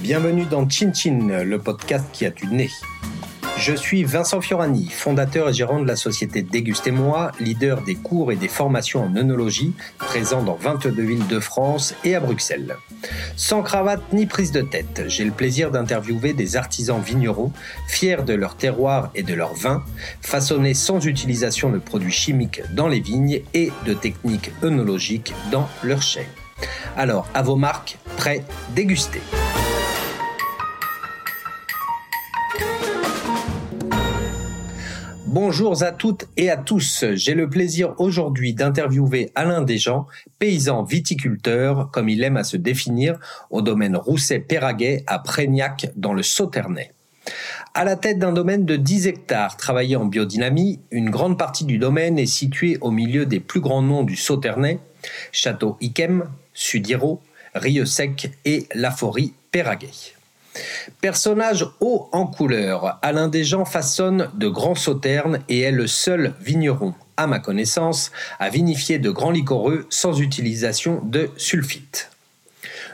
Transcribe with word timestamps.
Bienvenue 0.00 0.44
dans 0.46 0.68
Chin 0.68 0.92
Chin, 0.92 1.42
le 1.44 1.58
podcast 1.58 2.06
qui 2.12 2.26
a 2.26 2.30
du 2.30 2.46
nez. 2.46 2.70
Je 3.62 3.74
suis 3.74 4.02
Vincent 4.02 4.40
Fiorani, 4.40 4.88
fondateur 4.90 5.48
et 5.48 5.52
gérant 5.52 5.78
de 5.78 5.86
la 5.86 5.94
société 5.94 6.42
Dégustez-moi, 6.42 7.30
leader 7.38 7.82
des 7.82 7.94
cours 7.94 8.32
et 8.32 8.36
des 8.36 8.48
formations 8.48 9.04
en 9.04 9.14
œnologie, 9.14 9.72
présent 9.98 10.42
dans 10.42 10.56
22 10.56 11.00
villes 11.00 11.28
de 11.28 11.38
France 11.38 11.94
et 12.02 12.16
à 12.16 12.20
Bruxelles. 12.20 12.74
Sans 13.36 13.62
cravate 13.62 14.02
ni 14.12 14.26
prise 14.26 14.50
de 14.50 14.62
tête, 14.62 15.04
j'ai 15.06 15.24
le 15.24 15.30
plaisir 15.30 15.70
d'interviewer 15.70 16.32
des 16.32 16.56
artisans 16.56 17.00
vignerons, 17.00 17.52
fiers 17.86 18.24
de 18.24 18.34
leur 18.34 18.56
terroir 18.56 19.12
et 19.14 19.22
de 19.22 19.32
leur 19.32 19.54
vin, 19.54 19.84
façonnés 20.22 20.74
sans 20.74 21.06
utilisation 21.06 21.70
de 21.70 21.78
produits 21.78 22.10
chimiques 22.10 22.62
dans 22.74 22.88
les 22.88 22.98
vignes 22.98 23.42
et 23.54 23.70
de 23.86 23.94
techniques 23.94 24.50
œnologiques 24.64 25.34
dans 25.52 25.68
leurs 25.84 26.02
chais. 26.02 26.26
Alors, 26.96 27.28
à 27.32 27.42
vos 27.42 27.54
marques, 27.54 27.96
prêts, 28.16 28.42
dégustez. 28.74 29.22
Bonjour 35.32 35.82
à 35.82 35.92
toutes 35.92 36.26
et 36.36 36.50
à 36.50 36.58
tous. 36.58 37.06
J'ai 37.14 37.32
le 37.32 37.48
plaisir 37.48 37.94
aujourd'hui 37.96 38.52
d'interviewer 38.52 39.32
Alain 39.34 39.62
Desjans, 39.62 40.06
paysan 40.38 40.82
viticulteur, 40.82 41.90
comme 41.90 42.10
il 42.10 42.22
aime 42.22 42.36
à 42.36 42.44
se 42.44 42.58
définir, 42.58 43.18
au 43.48 43.62
domaine 43.62 43.96
Rousset-Péraguet 43.96 45.04
à 45.06 45.18
Prégnac 45.20 45.90
dans 45.96 46.12
le 46.12 46.22
Sauternais. 46.22 46.92
À 47.72 47.84
la 47.84 47.96
tête 47.96 48.18
d'un 48.18 48.34
domaine 48.34 48.66
de 48.66 48.76
10 48.76 49.06
hectares 49.06 49.56
travaillé 49.56 49.96
en 49.96 50.04
biodynamie, 50.04 50.80
une 50.90 51.08
grande 51.08 51.38
partie 51.38 51.64
du 51.64 51.78
domaine 51.78 52.18
est 52.18 52.26
située 52.26 52.76
au 52.82 52.90
milieu 52.90 53.24
des 53.24 53.40
plus 53.40 53.60
grands 53.60 53.80
noms 53.80 54.02
du 54.02 54.16
Sauternais, 54.16 54.80
Château 55.32 55.78
Iquem, 55.80 56.28
Sudiro, 56.52 57.22
Rieux-Sec 57.54 58.32
et 58.44 58.66
Laforie 58.74 59.32
Péraguet. 59.50 60.12
Personnage 61.00 61.66
haut 61.80 62.08
en 62.12 62.26
couleur, 62.26 62.98
Alain 63.02 63.28
Desjans 63.28 63.64
façonne 63.64 64.30
de 64.34 64.48
grands 64.48 64.74
sauternes 64.74 65.40
et 65.48 65.60
est 65.60 65.72
le 65.72 65.86
seul 65.86 66.34
vigneron, 66.40 66.94
à 67.16 67.26
ma 67.26 67.38
connaissance, 67.38 68.12
à 68.38 68.48
vinifier 68.50 68.98
de 68.98 69.10
grands 69.10 69.30
liquoreux 69.30 69.86
sans 69.90 70.20
utilisation 70.20 71.00
de 71.04 71.30
sulfite. 71.36 72.11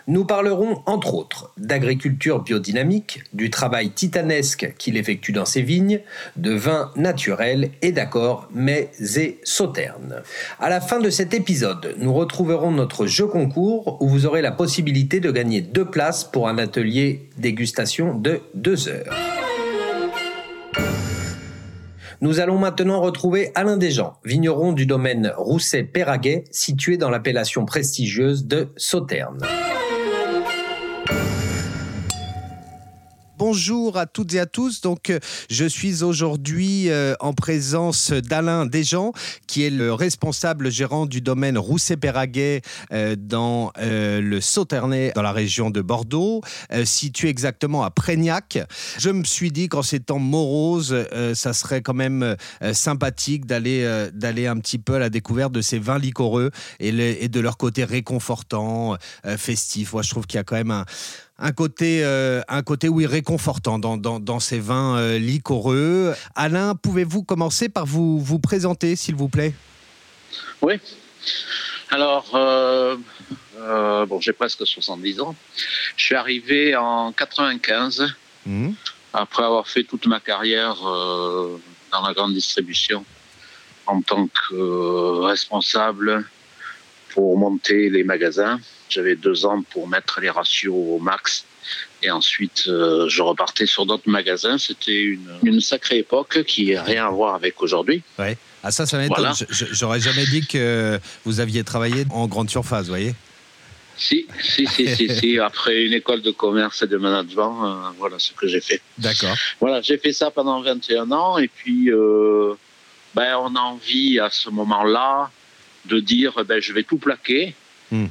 Nous 0.09 0.25
parlerons 0.25 0.81
entre 0.87 1.13
autres 1.13 1.53
d'agriculture 1.59 2.43
biodynamique, 2.43 3.25
du 3.35 3.51
travail 3.51 3.91
titanesque 3.91 4.75
qu'il 4.79 4.97
effectue 4.97 5.33
dans 5.33 5.45
ses 5.45 5.61
vignes, 5.61 6.01
de 6.37 6.55
vins 6.55 6.91
naturels 6.97 7.73
et 7.83 7.93
d'accords 7.93 8.49
mets 8.55 8.91
et 9.19 9.39
sauternes. 9.45 10.23
À 10.61 10.71
la 10.71 10.81
fin 10.81 10.99
de 10.99 11.11
cet 11.11 11.35
épisode, 11.35 11.95
nous 11.99 12.15
retrouverons 12.15 12.71
notre 12.71 13.05
jeu 13.05 13.27
concours 13.27 14.01
où 14.01 14.09
vous 14.09 14.25
aurez 14.25 14.41
la 14.41 14.51
possibilité 14.51 15.21
de 15.21 15.31
gagner 15.31 15.61
deux 15.61 15.85
places 15.85 16.25
pour 16.25 16.49
un 16.49 16.57
atelier 16.57 17.29
dégustation 17.37 18.15
de 18.15 18.41
deux 18.55 18.89
heures. 18.89 19.15
Nous 22.23 22.41
allons 22.41 22.59
maintenant 22.59 23.03
retrouver 23.03 23.53
Alain 23.55 23.77
Desjans, 23.77 24.15
vigneron 24.25 24.73
du 24.73 24.87
domaine 24.87 25.35
Rousset-Péraguet, 25.37 26.45
situé 26.51 26.97
dans 26.97 27.11
l'appellation 27.11 27.67
prestigieuse 27.67 28.47
de 28.47 28.69
Sauterne. 28.79 29.39
Bonjour 33.39 33.97
à 33.97 34.07
toutes 34.07 34.35
et 34.35 34.41
à 34.41 34.47
tous. 34.47 34.81
Donc, 34.81 35.11
euh, 35.11 35.21
je 35.49 35.65
suis 35.65 36.03
aujourd'hui 36.03 36.91
euh, 36.91 37.15
en 37.21 37.35
présence 37.35 38.11
d'Alain 38.11 38.67
Desjans, 38.67 39.13
qui 39.47 39.63
est 39.63 39.71
le 39.71 39.95
responsable 39.95 40.73
gérant 40.73 41.07
du 41.07 41.21
domaine 41.21 41.57
Rousset-Péraguet 41.57 42.63
euh, 42.93 43.15
dans 43.17 43.71
le 43.79 44.41
Sauternay, 44.41 45.13
dans 45.15 45.23
la 45.23 45.31
région 45.31 45.71
de 45.71 45.81
Bordeaux, 45.81 46.43
situé 46.85 47.29
exactement 47.29 47.85
à 47.85 47.91
Prégnac. 47.91 48.59
Je 48.99 49.11
me 49.11 49.23
suis 49.23 49.53
dit 49.53 49.69
qu'en 49.69 49.83
ces 49.83 50.01
temps 50.01 50.19
moroses, 50.19 51.07
ça 51.35 51.53
serait 51.53 51.81
quand 51.81 51.95
même 51.95 52.37
sympathique 52.73 53.47
d'aller 53.47 54.09
d'aller 54.13 54.47
un 54.47 54.57
petit 54.59 54.79
peu 54.79 54.95
à 54.95 54.99
la 54.99 55.11
découverte 55.11 55.53
de 55.53 55.61
ces 55.61 55.79
vins 55.79 55.99
liquoreux 55.99 56.51
et, 56.81 56.89
et 56.89 57.29
de 57.29 57.41
leur 57.41 57.57
côté 57.57 57.85
réconfortant, 57.85 58.97
festif. 59.37 59.93
Moi, 59.93 60.03
je 60.03 60.11
trouve 60.11 60.27
qu'il 60.27 60.39
y 60.39 60.41
a 60.41 60.45
quand 60.45 60.57
même 60.57 60.71
un 60.73 60.85
un 61.39 61.53
côté, 61.53 62.05
euh, 62.05 62.41
un 62.49 62.63
côté 62.63 62.89
oui 62.89 63.07
réconfortant 63.07 63.79
dans, 63.79 63.97
dans, 63.97 64.41
ces 64.41 64.59
vins 64.59 64.97
euh, 64.97 65.19
liquoreux. 65.19 66.15
Alain, 66.35 66.75
pouvez-vous 66.75 67.23
commencer 67.23 67.69
par 67.69 67.87
vous, 67.87 68.19
vous 68.19 68.39
présenter, 68.39 68.97
s'il 68.97 69.15
vous 69.15 69.29
plaît? 69.29 69.55
Oui. 70.61 70.75
Alors, 71.91 72.31
euh, 72.35 72.97
bon, 74.07 74.21
j'ai 74.21 74.33
presque 74.33 74.67
70 74.67 75.21
ans. 75.21 75.37
Je 75.97 76.05
suis 76.05 76.15
arrivé 76.17 76.75
en 76.77 77.13
95, 77.13 78.15
mmh. 78.45 78.71
après 79.13 79.45
avoir 79.45 79.69
fait 79.69 79.85
toute 79.85 80.07
ma 80.07 80.21
carrière 80.21 80.77
dans 80.83 82.07
la 82.07 82.13
grande 82.15 82.35
distribution 82.35 83.05
en 83.87 84.03
tant 84.03 84.27
que 84.27 85.23
responsable 85.25 86.29
pour 87.11 87.39
monter 87.39 87.89
les 87.89 88.05
magasins. 88.05 88.61
J'avais 88.89 89.17
deux 89.17 89.47
ans 89.47 89.63
pour 89.71 89.89
mettre 89.89 90.21
les 90.21 90.31
ratios 90.31 90.75
au 90.75 90.99
max. 90.99 91.45
Et 92.03 92.11
ensuite, 92.11 92.65
euh, 92.69 93.09
je 93.09 93.23
repartais 93.23 93.67
sur 93.67 93.85
d'autres 93.85 94.09
magasins. 94.09 94.57
C'était 94.57 95.03
une, 95.03 95.29
une, 95.43 95.61
sacrée 95.61 95.99
époque 95.99 96.45
qui 96.45 96.73
n'a 96.73 96.83
rien 96.83 97.07
à 97.07 97.11
voir 97.11 97.35
avec 97.35 97.61
aujourd'hui. 97.61 98.03
Ouais. 98.19 98.39
Ah 98.63 98.71
ça, 98.71 98.87
ça 98.87 98.99
m'étonne. 98.99 99.33
J'aurais 99.51 100.01
jamais 100.01 100.25
dit 100.25 100.47
que 100.47 100.99
vous 101.25 101.41
aviez 101.41 101.65
travaillé 101.65 102.05
en 102.11 102.27
grande 102.27 102.51
surface, 102.51 102.85
vous 102.85 102.93
voyez 102.93 103.15
si, 103.99 104.27
si, 104.41 104.67
si, 104.67 104.95
si, 104.95 105.09
si, 105.15 105.39
Après 105.39 105.85
une 105.85 105.93
école 105.93 106.23
de 106.23 106.31
commerce 106.31 106.83
et 106.83 106.87
de 106.87 106.97
management, 106.97 107.65
euh, 107.65 107.91
voilà 107.99 108.19
ce 108.19 108.33
que 108.33 108.47
j'ai 108.47 108.61
fait. 108.61 108.81
D'accord. 108.97 109.35
Voilà, 109.61 109.83
j'ai 109.83 109.99
fait 109.99 110.13
ça 110.13 110.31
pendant 110.31 110.63
21 110.63 111.11
ans 111.11 111.39
et 111.39 111.49
puis 111.49 111.91
euh, 111.91 112.55
ben, 113.15 113.37
on 113.39 113.55
a 113.57 113.61
envie 113.61 114.21
à 114.21 114.31
ce 114.31 114.51
moment-là 114.51 115.31
de 115.87 116.01
dire 116.01 116.45
ben, 116.47 116.61
je 116.61 116.73
vais 116.73 116.85
tout 116.85 116.99
plaquer 116.99 117.55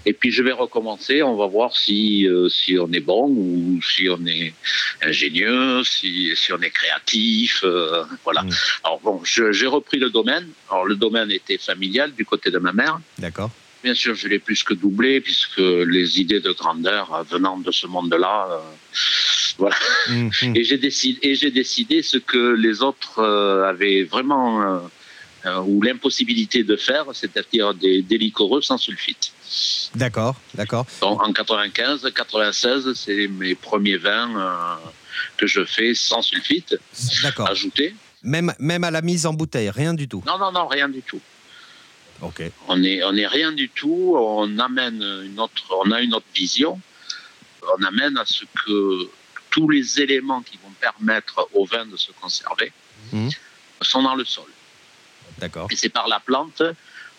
Et 0.05 0.13
puis 0.13 0.31
je 0.31 0.41
vais 0.41 0.51
recommencer, 0.51 1.21
on 1.21 1.35
va 1.35 1.45
voir 1.45 1.75
si, 1.75 2.27
euh, 2.27 2.49
si 2.49 2.77
on 2.79 2.91
est 2.91 2.99
bon 2.99 3.29
ou 3.29 3.79
si 3.81 4.09
on 4.09 4.25
est 4.25 4.53
ingénieux, 5.03 5.83
si, 5.83 6.31
si 6.35 6.51
on 6.51 6.61
est 6.61 6.71
créatif. 6.71 7.61
Euh, 7.63 8.03
voilà. 8.23 8.41
Hmm. 8.41 8.49
Alors 8.83 8.99
bon, 9.01 9.21
j'ai 9.23 9.67
repris 9.67 9.99
le 9.99 10.09
domaine. 10.09 10.47
Alors 10.69 10.85
le 10.85 10.95
domaine 10.95 11.31
était 11.31 11.57
familial 11.57 12.13
du 12.13 12.25
côté 12.25 12.49
de 12.49 12.57
ma 12.57 12.73
mère. 12.73 12.99
D'accord. 13.19 13.51
Bien 13.83 13.93
sûr, 13.93 14.15
je 14.15 14.27
l'ai 14.27 14.39
plus 14.39 14.63
que 14.63 14.73
doublé 14.73 15.21
puisque 15.21 15.59
les 15.59 16.19
idées 16.19 16.39
de 16.39 16.51
grandeur 16.51 17.23
venant 17.29 17.57
de 17.57 17.71
ce 17.71 17.85
monde-là, 17.85 18.47
euh, 18.49 18.57
voilà. 19.59 19.75
Et 20.55 20.63
j'ai 20.63 20.77
décidé, 20.77 21.19
et 21.21 21.35
j'ai 21.35 21.51
décidé 21.51 22.01
ce 22.01 22.17
que 22.17 22.53
les 22.55 22.81
autres 22.81 23.23
avaient 23.23 24.03
vraiment 24.03 24.81
ou 25.65 25.81
l'impossibilité 25.81 26.63
de 26.63 26.75
faire, 26.75 27.05
c'est-à-dire 27.13 27.73
des, 27.73 28.01
des 28.01 28.17
liquoreux 28.17 28.61
sans 28.61 28.77
sulfite. 28.77 29.31
D'accord, 29.95 30.35
d'accord. 30.55 30.85
en 31.01 31.31
95, 31.31 32.11
96, 32.13 32.93
c'est 32.93 33.27
mes 33.27 33.55
premiers 33.55 33.97
vins 33.97 34.35
euh, 34.35 34.75
que 35.37 35.47
je 35.47 35.63
fais 35.63 35.93
sans 35.93 36.21
sulfite. 36.21 36.77
D'accord. 37.23 37.49
Ajouté. 37.49 37.95
Même, 38.23 38.53
même 38.59 38.83
à 38.83 38.91
la 38.91 39.01
mise 39.01 39.25
en 39.25 39.33
bouteille, 39.33 39.69
rien 39.69 39.93
du 39.93 40.07
tout. 40.07 40.23
Non, 40.25 40.37
non, 40.37 40.51
non, 40.51 40.67
rien 40.67 40.89
du 40.89 41.01
tout. 41.01 41.21
Ok. 42.21 42.41
On 42.67 42.83
est, 42.83 43.03
on 43.03 43.15
est 43.15 43.27
rien 43.27 43.51
du 43.51 43.69
tout. 43.69 44.15
On 44.17 44.57
amène 44.59 45.01
une 45.23 45.39
autre, 45.39 45.75
on 45.85 45.91
a 45.91 46.01
une 46.01 46.13
autre 46.13 46.25
vision. 46.35 46.79
On 47.79 47.83
amène 47.83 48.17
à 48.17 48.25
ce 48.25 48.43
que 48.45 49.09
tous 49.49 49.69
les 49.69 50.01
éléments 50.01 50.41
qui 50.41 50.57
vont 50.57 50.73
permettre 50.79 51.47
au 51.53 51.65
vin 51.65 51.85
de 51.85 51.95
se 51.97 52.11
conserver 52.11 52.71
mmh. 53.11 53.29
sont 53.81 54.03
dans 54.03 54.15
le 54.15 54.25
sol. 54.25 54.49
D'accord. 55.37 55.67
Et 55.71 55.75
c'est 55.75 55.89
par 55.89 56.07
la 56.07 56.19
plante 56.19 56.61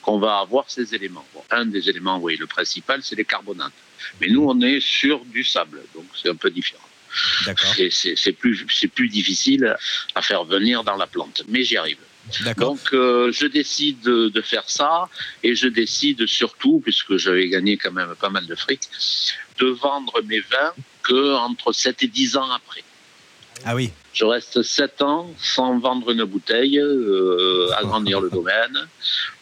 qu'on 0.08 0.19
va 0.19 0.38
avoir 0.38 0.64
ces 0.70 0.94
éléments. 0.94 1.26
un 1.50 1.66
des 1.66 1.91
éléments, 1.91 2.19
oui, 2.19 2.38
le 2.38 2.46
principal, 2.46 3.00
c'est 3.02 3.14
les 3.14 3.26
carbonates. 3.26 3.78
Mais 4.19 4.28
nous, 4.28 4.43
on 4.43 4.58
est 4.62 4.81
sur 4.81 5.22
du 5.26 5.44
sable, 5.44 5.82
donc 5.94 6.06
c'est 6.19 6.31
un 6.31 6.34
peu 6.34 6.50
différent. 6.50 6.88
C'est 7.90 8.32
plus, 8.32 8.64
plus 8.99 9.08
difficile 9.10 9.76
à 10.14 10.22
faire 10.22 10.44
venir 10.44 10.82
dans 10.82 10.96
la 10.96 11.06
plante, 11.06 11.43
mais 11.46 11.62
j'y 11.62 11.76
arrive. 11.76 11.99
Donc 12.56 12.81
euh, 12.93 13.32
je 13.32 13.46
décide 13.46 14.00
de, 14.00 14.40
faire 14.40 14.69
ça 14.81 15.08
et 15.43 15.55
je 15.55 15.69
décide 15.69 16.25
surtout, 16.26 16.81
puisque 16.82 17.19
j'avais 17.19 17.49
gagné 17.49 17.76
quand 17.76 17.93
même 17.93 18.14
pas 18.19 18.31
mal 18.31 18.46
de 18.46 18.54
fric, 18.54 18.81
de 19.58 19.66
vendre 19.66 20.22
mes 20.22 20.40
vins 20.40 20.72
que 21.02 21.34
entre 21.34 21.72
7 21.72 22.02
et 22.02 22.08
10 22.08 22.38
ans 22.38 22.50
après. 22.50 22.82
Ah 23.64 23.75
oui. 23.75 23.90
Je 24.14 24.25
reste 24.25 24.62
7 24.62 25.02
ans 25.02 25.31
sans 25.38 25.78
vendre 25.78 26.11
une 26.11 26.25
bouteille, 26.25 26.78
euh, 26.78 27.70
agrandir 27.76 28.20
le 28.20 28.31
domaine, 28.31 28.88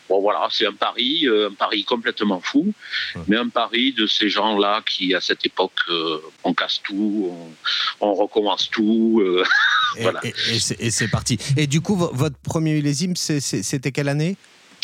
Bon 0.09 0.21
voilà, 0.21 0.49
c'est 0.51 0.67
un 0.67 0.73
pari, 0.73 1.27
euh, 1.27 1.49
un 1.51 1.55
pari 1.55 1.85
complètement 1.85 2.41
fou, 2.41 2.73
mais 3.27 3.37
un 3.37 3.49
pari 3.49 3.93
de 3.93 4.07
ces 4.07 4.29
gens-là 4.29 4.83
qui, 4.89 5.15
à 5.15 5.21
cette 5.21 5.45
époque, 5.45 5.73
euh, 5.89 6.21
on 6.45 6.55
casse 6.55 6.81
tout, 6.83 7.35
on, 8.01 8.15
recommence 8.15 8.71
tout. 8.71 9.21
Euh, 9.21 9.45
et, 9.99 10.03
voilà. 10.03 10.21
et, 10.23 10.91
c'est 10.91 11.09
parti. 11.09 11.39
Et 11.57 11.67
du 11.67 11.81
coup, 11.81 11.97
votre 11.97 12.37
premier 12.39 12.75
millésime, 12.75 13.17
c'était 13.17 13.91
quelle 13.91 14.09
année? 14.09 14.37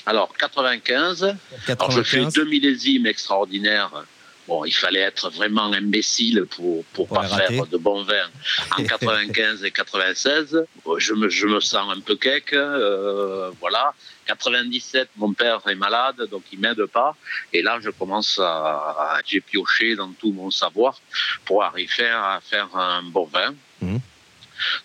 Alors, 0.07 0.35
95. 0.37 1.37
95. 1.67 1.97
je 1.97 2.03
fais 2.03 2.25
deux 2.27 2.45
millésimes 2.45 3.07
extraordinaires 3.07 4.05
Bon, 4.49 4.65
il 4.65 4.75
fallait 4.75 5.01
être 5.01 5.31
vraiment 5.31 5.73
imbécile 5.73 6.47
pour 6.51 6.85
pour, 6.93 7.09
pas 7.09 7.29
faire 7.29 7.67
de 7.67 7.77
bons 7.77 8.03
vins. 8.03 8.29
En 8.77 8.83
95 8.85 9.63
et 9.65 9.71
96, 9.71 10.65
je 10.99 11.15
me 11.15 11.29
je 11.29 11.47
me 11.47 11.61
sens 11.61 11.97
un 11.97 12.01
peu 12.01 12.19
euh, 12.53 13.51
voilà. 13.61 13.95
97, 14.27 15.11
mon 15.17 15.33
père 15.33 15.61
est 15.67 15.75
malade, 15.75 16.29
donc 16.31 16.43
il 16.53 16.61
m'aide 16.61 16.85
pas. 16.87 17.17
Et 17.53 17.63
là, 17.63 17.79
je 17.81 17.91
commence 17.91 18.39
à, 18.43 19.21
j'ai 19.27 19.41
pioché 19.41 19.97
dans 19.97 20.13
tout 20.13 20.33
mon 20.33 20.51
savoir 20.51 21.01
pour 21.45 21.63
arriver 21.63 22.09
à 22.09 22.41
faire 22.43 22.75
un 22.77 23.03
bon 23.03 23.25
vin. 23.25 23.55
Mmh. 23.81 23.99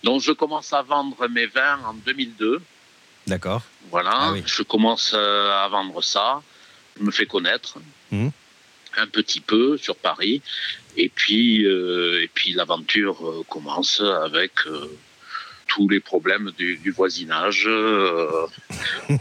Donc, 0.04 0.22
je 0.22 0.32
commence 0.32 0.74
à 0.74 0.82
vendre 0.82 1.28
mes 1.28 1.46
vins 1.46 1.80
en 1.86 1.94
2002. 1.94 2.62
D'accord. 3.28 3.62
Voilà, 3.90 4.12
ah 4.14 4.34
je 4.46 4.64
commence 4.64 5.12
euh, 5.14 5.52
à 5.52 5.68
vendre 5.68 6.02
ça. 6.02 6.42
Je 6.98 7.04
me 7.04 7.12
fais 7.12 7.26
connaître. 7.26 7.78
Mmh 8.12 8.30
un 8.98 9.08
petit 9.08 9.40
peu 9.40 9.78
sur 9.78 9.96
Paris. 9.96 10.42
Et 10.98 11.10
puis, 11.10 11.66
euh, 11.66 12.24
et 12.24 12.30
puis 12.34 12.54
l'aventure 12.54 13.28
euh, 13.28 13.44
commence 13.48 14.02
avec 14.02 14.52
euh, 14.66 14.90
tous 15.68 15.88
les 15.90 16.00
problèmes 16.00 16.52
du, 16.58 16.92
voisinage, 16.92 17.70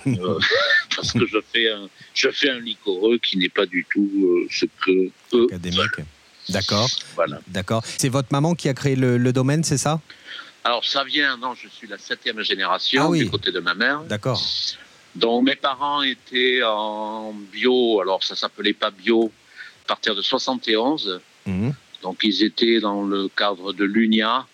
parce 0.97 1.13
que 1.13 1.27
je 1.27 1.39
fais 1.53 1.71
un, 1.71 1.89
je 2.15 2.31
fais 2.31 2.51
un 2.51 2.61
liquoreux 2.61 3.19
qui 3.19 3.37
n'est 3.37 3.49
pas 3.49 3.67
du 3.67 3.87
tout 3.91 4.47
ce 4.51 4.67
que 4.85 5.11
eux 5.35 5.47
Académique. 5.47 6.01
D'accord. 6.49 6.89
Voilà. 7.15 7.41
D'accord. 7.49 7.83
C'est 7.85 8.09
votre 8.09 8.29
maman 8.31 8.55
qui 8.55 8.69
a 8.69 8.75
créé 8.75 8.97
le, 8.97 9.33
domaine, 9.33 9.65
c'est 9.65 9.79
ça? 9.79 10.01
Alors 10.65 10.85
ça 10.85 11.05
vient, 11.05 11.37
non, 11.37 11.55
je 11.55 11.69
suis 11.69 11.87
la 11.87 11.99
septième 11.99 12.41
génération 12.41 13.13
ah 13.13 13.17
du 13.17 13.31
côté 13.31 13.53
de 13.53 13.61
ma 13.61 13.75
mère. 13.75 14.03
D'accord. 14.03 14.41
Donc 15.15 15.45
mes 15.45 15.57
parents 15.57 16.03
étaient 16.03 16.61
en 16.65 17.33
bio, 17.33 18.01
alors 18.01 18.23
ça 18.25 18.35
s'appelait 18.35 18.73
pas 18.73 18.91
bio, 18.91 19.31
à 19.85 19.89
partir 19.89 20.15
de 20.15 20.23
71. 20.23 21.21
Mhm. 21.47 21.73
Donc 22.03 22.19
ils 22.23 22.43
étaient 22.43 22.81
dans 22.81 23.05
le 23.05 23.29
cadre 23.29 23.73
de 23.73 23.85
l'UNIA. 23.85 24.47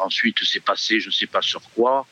Ensuite, 0.00 0.38
c'est 0.44 0.64
passé, 0.64 1.00
je 1.00 1.08
ne 1.08 1.12
sais 1.12 1.26
pas 1.26 1.42
sur 1.42 1.62
quoi, 1.74 2.06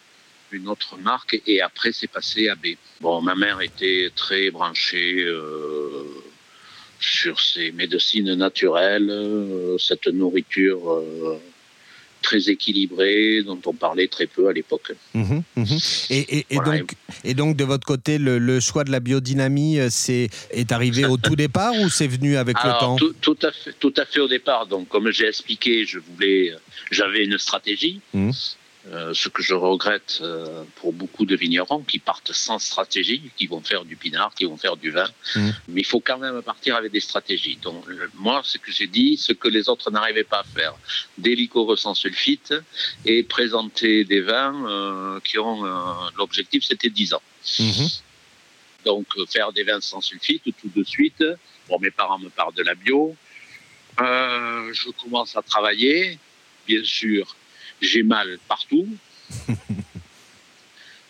une 0.51 0.69
autre 0.69 0.97
marque, 0.99 1.41
et 1.47 1.61
après, 1.61 1.93
c'est 1.93 2.07
passé 2.09 2.49
à 2.49 2.55
B. 2.55 2.69
Bon, 3.01 3.21
ma 3.21 3.35
mère 3.35 3.61
était 3.61 4.11
très 4.15 4.51
branchée 4.51 5.25
euh, 5.25 6.05
sur 7.01 7.41
ces 7.41 7.73
médecines 7.73 8.35
naturelles, 8.35 9.11
euh, 9.11 9.79
cette 9.79 10.07
nourriture 10.09 10.93
euh, 10.93 11.41
très 12.23 12.49
équilibré, 12.49 13.43
dont 13.43 13.61
on 13.67 13.73
parlait 13.73 14.09
très 14.09 14.27
peu 14.27 14.49
à 14.49 14.53
l'époque. 14.53 14.93
Mhm, 15.15 15.43
mhm. 15.57 15.67
Et, 16.11 16.45
donc, 16.65 16.95
et 17.25 17.35
donc, 17.35 17.57
de 17.57 17.65
votre 17.65 17.87
côté, 17.87 18.19
le, 18.19 18.61
choix 18.61 18.85
de 18.85 18.91
la 18.91 19.01
biodynamie 19.01 19.79
euh, 19.79 19.89
c'est, 19.91 20.29
est 20.51 20.73
arrivé 20.73 21.05
au 21.05 21.17
tout 21.17 21.37
départ 21.37 21.73
ou 21.81 21.89
c'est 21.89 22.07
venu 22.07 22.37
avec 22.37 22.57
le 22.63 22.71
temps? 22.81 22.97
tout, 22.97 23.37
à 23.43 23.53
fait, 23.53 23.73
tout 23.79 23.95
à 23.97 24.05
fait 24.05 24.21
au 24.21 24.29
départ. 24.29 24.67
Donc, 24.67 24.89
comme 24.89 25.11
j'ai 25.11 25.27
expliqué, 25.27 25.85
je 25.85 25.99
voulais, 25.99 26.53
j'avais 26.91 27.25
une 27.25 27.39
stratégie. 27.39 28.01
Mhm. 28.15 28.33
Euh, 28.87 29.13
ce 29.13 29.29
que 29.29 29.43
je 29.43 29.55
regrette 29.55 30.21
euh, 30.23 30.63
pour 30.77 30.93
beaucoup 30.93 31.27
de 31.27 31.35
vignerons 31.35 31.83
qui 31.83 31.99
partent 31.99 32.33
sans 32.33 32.61
stratégie, 32.61 33.31
qui 33.37 33.49
vont 33.49 33.61
faire 33.61 33.85
du 33.85 33.97
pinard, 33.97 34.33
qui 34.35 34.45
vont 34.45 34.57
faire 34.57 34.77
du 34.77 34.91
vin. 34.91 35.09
Mmh. 35.35 35.51
Mais 35.69 35.81
il 35.81 35.85
faut 35.85 36.01
quand 36.01 36.17
même 36.17 36.41
partir 36.43 36.77
avec 36.77 36.93
des 36.93 37.01
stratégies. 37.01 37.57
Donc, 37.57 37.85
moi, 38.15 38.41
ce 38.45 38.57
que 38.57 38.71
j'ai 38.71 38.87
dit, 38.87 39.17
ce 39.17 39.33
que 39.33 39.49
les 39.49 39.69
autres 39.69 39.91
n'arrivaient 39.91 40.25
pas 40.25 40.41
à 40.41 40.45
faire, 40.45 40.75
des 41.19 41.35
liqueurs 41.35 41.77
sans 41.77 41.95
sulfite 41.95 42.55
et 43.05 43.25
présenter 43.25 44.05
des 44.05 44.21
vins 44.21 44.55
euh, 44.67 45.21
qui 45.21 45.39
ont 45.39 45.65
l'objectif, 46.17 46.65
c'était 46.65 46.91
10 46.91 47.15
ans. 47.15 47.23
Mmh. 47.59 47.87
Donc, 48.87 49.07
faire 49.29 49.53
des 49.53 49.65
vins 49.65 49.81
sans 49.81 50.01
sulfite 50.01 50.45
tout 50.45 50.71
de 50.75 50.85
suite. 50.85 51.25
Bon, 51.69 51.79
mes 51.81 51.91
parents 51.91 52.21
me 52.21 52.29
parlent 52.31 52.55
de 52.55 52.63
la 52.63 52.77
bio. 52.77 53.17
je 53.99 54.91
commence 55.03 55.37
à 55.37 55.43
travailler, 55.43 56.19
bien 56.67 56.85
sûr 56.85 57.37
j'ai 57.81 58.03
mal 58.03 58.39
partout. 58.49 58.89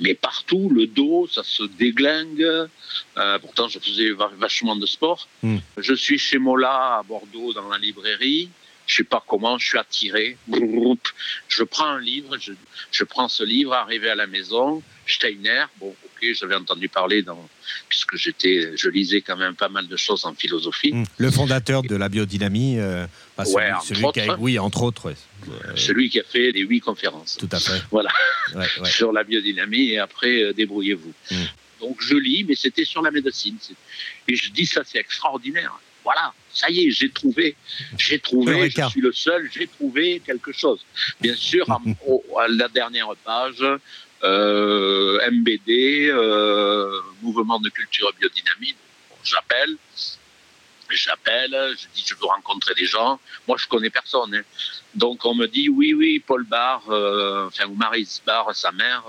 mais 0.00 0.14
partout, 0.14 0.70
le 0.70 0.86
dos, 0.86 1.26
ça 1.26 1.42
se 1.42 1.64
déglingue. 1.64 2.42
Euh, 2.42 3.38
pourtant, 3.40 3.68
je 3.68 3.78
faisais 3.78 4.10
vachement 4.38 4.76
de 4.76 4.86
sport. 4.86 5.28
Hmm. 5.42 5.58
Je 5.76 5.94
suis 5.94 6.18
chez 6.18 6.38
Mola 6.38 6.98
à 6.98 7.02
Bordeaux 7.02 7.52
dans 7.52 7.68
la 7.68 7.78
librairie. 7.78 8.50
Je 8.86 8.96
sais 8.96 9.04
pas 9.04 9.22
comment, 9.26 9.58
je 9.58 9.66
suis 9.66 9.78
attiré. 9.78 10.38
Je 10.50 11.62
prends 11.64 11.88
un 11.88 12.00
livre, 12.00 12.38
je, 12.40 12.52
je 12.90 13.04
prends 13.04 13.28
ce 13.28 13.44
livre, 13.44 13.74
arrivé 13.74 14.08
à 14.08 14.14
la 14.14 14.26
maison, 14.26 14.82
Steiner, 15.06 15.64
bon, 15.78 15.94
j'avais 16.34 16.54
entendu 16.54 16.88
parler 16.88 17.22
dans, 17.22 17.48
puisque 17.88 18.16
j'étais, 18.16 18.72
je 18.76 18.88
lisais 18.88 19.20
quand 19.20 19.36
même 19.36 19.54
pas 19.54 19.68
mal 19.68 19.86
de 19.86 19.96
choses 19.96 20.24
en 20.24 20.34
philosophie. 20.34 20.92
Hmm. 20.92 21.04
Le 21.18 21.30
fondateur 21.30 21.82
de 21.82 21.96
la 21.96 22.08
biodynamie, 22.08 22.78
euh, 22.78 23.06
celui, 23.44 24.12
qui 24.12 24.20
a, 24.20 24.36
oui, 24.38 24.58
entre 24.58 24.82
autres. 24.82 25.08
Euh, 25.08 25.76
celui 25.76 26.10
qui 26.10 26.20
a 26.20 26.24
fait 26.24 26.50
les 26.52 26.60
huit 26.60 26.80
conférences. 26.80 27.36
Tout 27.38 27.48
à 27.52 27.60
fait. 27.60 27.82
Voilà, 27.90 28.10
sur 28.84 29.12
la 29.12 29.24
biodynamie 29.24 29.90
et 29.90 29.98
après 29.98 30.42
euh, 30.42 30.52
débrouillez-vous. 30.52 31.12
Hmm. 31.30 31.44
Donc 31.80 31.98
je 32.00 32.16
lis, 32.16 32.44
mais 32.44 32.54
c'était 32.54 32.84
sur 32.84 33.02
la 33.02 33.10
médecine. 33.10 33.56
Et 34.26 34.34
je 34.34 34.50
dis 34.50 34.66
ça, 34.66 34.82
c'est 34.84 34.98
extraordinaire. 34.98 35.78
Voilà, 36.04 36.32
ça 36.52 36.70
y 36.70 36.86
est, 36.86 36.90
j'ai 36.90 37.10
trouvé, 37.10 37.54
j'ai 37.98 38.18
trouvé, 38.18 38.70
je 38.70 38.88
suis 38.88 39.00
le 39.00 39.12
seul, 39.12 39.50
j'ai 39.52 39.66
trouvé 39.66 40.22
quelque 40.24 40.52
chose. 40.52 40.80
Bien 41.20 41.34
sûr, 41.34 41.70
à, 41.70 41.78
à 42.40 42.48
la 42.48 42.68
dernière 42.68 43.08
page, 43.24 43.62
euh, 44.24 45.30
MBD, 45.30 46.10
mouvement 47.22 47.60
de 47.60 47.68
culture 47.68 48.10
biodynamique. 48.18 48.76
J'appelle, 49.22 49.76
j'appelle, 50.96 51.50
je 51.52 51.86
dis 51.94 52.04
je 52.06 52.14
veux 52.14 52.26
rencontrer 52.26 52.74
des 52.74 52.86
gens. 52.86 53.20
Moi, 53.46 53.56
je 53.58 53.66
connais 53.66 53.90
personne. 53.90 54.34
Hein. 54.34 54.42
Donc, 54.94 55.24
on 55.24 55.34
me 55.34 55.46
dit 55.46 55.68
oui, 55.68 55.94
oui, 55.94 56.22
Paul 56.24 56.44
Barr, 56.44 56.82
euh, 56.88 57.46
enfin, 57.46 57.66
ou 57.66 57.74
Marise 57.74 58.22
Barr, 58.24 58.54
sa 58.54 58.72
mère, 58.72 59.04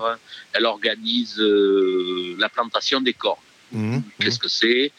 elle 0.52 0.66
organise 0.66 1.38
la 1.38 2.48
plantation 2.48 3.00
des 3.00 3.14
cornes. 3.14 3.38
Mmh, 3.72 3.96
mmh. 3.96 4.02
Qu'est-ce 4.18 4.38
que 4.38 4.48
c'est? 4.48 4.92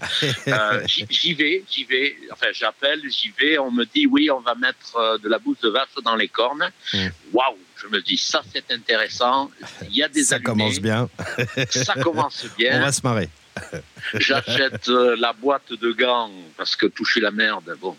J'y 0.86 1.34
vais, 1.34 1.64
j'y 1.68 1.84
vais. 1.84 2.16
Enfin, 2.30 2.46
j'appelle, 2.52 3.02
j'y 3.10 3.30
vais. 3.38 3.58
On 3.58 3.70
me 3.70 3.84
dit 3.84 4.06
oui, 4.06 4.30
on 4.30 4.40
va 4.40 4.54
mettre 4.54 5.18
de 5.18 5.28
la 5.28 5.38
bouse 5.38 5.58
de 5.60 5.68
vache 5.68 5.88
dans 6.04 6.14
les 6.14 6.28
cornes. 6.28 6.70
Mmh. 6.94 7.08
Waouh 7.32 7.58
je 7.80 7.86
me 7.88 8.00
dis, 8.00 8.16
ça 8.16 8.42
c'est 8.52 8.70
intéressant, 8.72 9.50
il 9.82 9.96
y 9.96 10.02
a 10.02 10.08
des 10.08 10.24
Ça 10.24 10.38
commence 10.38 10.80
bien. 10.80 11.08
ça 11.70 11.94
commence 11.94 12.46
bien. 12.58 12.78
On 12.78 12.84
va 12.84 12.92
se 12.92 13.02
marrer. 13.02 13.28
J'achète 14.14 14.88
euh, 14.88 15.16
la 15.18 15.32
boîte 15.32 15.72
de 15.72 15.92
gants 15.92 16.30
parce 16.56 16.76
que 16.76 16.86
toucher 16.86 17.20
la 17.20 17.30
merde, 17.30 17.76
bon. 17.80 17.96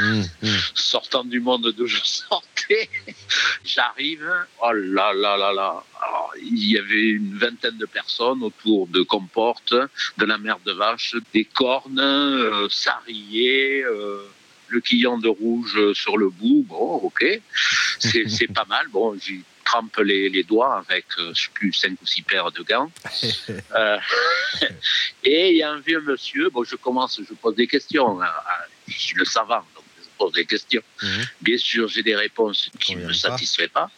Mmh, 0.00 0.22
mmh. 0.42 0.48
Sortant 0.74 1.24
du 1.24 1.40
monde 1.40 1.72
d'où 1.76 1.86
je 1.86 2.00
sortais, 2.02 2.88
j'arrive, 3.64 4.28
oh 4.62 4.72
là 4.72 5.12
là 5.14 5.36
là 5.36 5.52
là. 5.52 5.82
il 6.40 6.70
y 6.72 6.78
avait 6.78 7.10
une 7.10 7.36
vingtaine 7.38 7.78
de 7.78 7.86
personnes 7.86 8.42
autour 8.42 8.86
de 8.88 9.02
comportes, 9.02 9.74
de 9.74 10.24
la 10.24 10.38
merde 10.38 10.62
de 10.64 10.72
vache, 10.72 11.16
des 11.32 11.44
cornes, 11.44 12.00
euh, 12.00 12.68
ça 12.70 13.00
riait. 13.06 13.84
Euh, 13.84 14.22
le 14.68 14.80
quillon 14.80 15.18
de 15.18 15.28
rouge 15.28 15.92
sur 15.92 16.16
le 16.16 16.30
bout, 16.30 16.64
bon, 16.66 16.96
ok, 16.96 17.24
c'est 17.98 18.52
pas 18.54 18.64
mal. 18.64 18.88
Bon, 18.88 19.16
j'y 19.16 19.44
trempe 19.64 19.96
les, 19.98 20.42
doigts 20.44 20.84
avec, 20.88 21.06
euh, 21.18 21.32
je 21.34 21.44
sais 21.44 21.50
plus, 21.52 21.72
cinq 21.72 22.00
ou 22.02 22.06
six 22.06 22.22
paires 22.22 22.50
de 22.52 22.62
gants. 22.62 22.90
Euh, 23.76 23.98
et 25.24 25.50
il 25.50 25.56
y 25.56 25.62
a 25.62 25.70
un 25.70 25.80
vieux 25.80 26.00
monsieur, 26.00 26.48
bon, 26.50 26.64
je 26.64 26.76
commence, 26.76 27.20
je 27.28 27.34
pose 27.34 27.56
des 27.56 27.66
questions. 27.66 28.22
Hein, 28.22 28.28
je 28.86 28.98
suis 28.98 29.16
le 29.16 29.24
savant, 29.24 29.64
donc 29.74 29.84
je 29.98 30.08
pose 30.16 30.32
des 30.32 30.44
questions. 30.44 30.82
Mhm. 31.02 31.24
Bien 31.40 31.58
sûr, 31.58 31.88
j'ai 31.88 32.02
des 32.02 32.14
réponses 32.14 32.70
qui 32.78 32.96
ne 32.96 33.06
me 33.06 33.12
satisfait 33.12 33.68
pas 33.68 33.90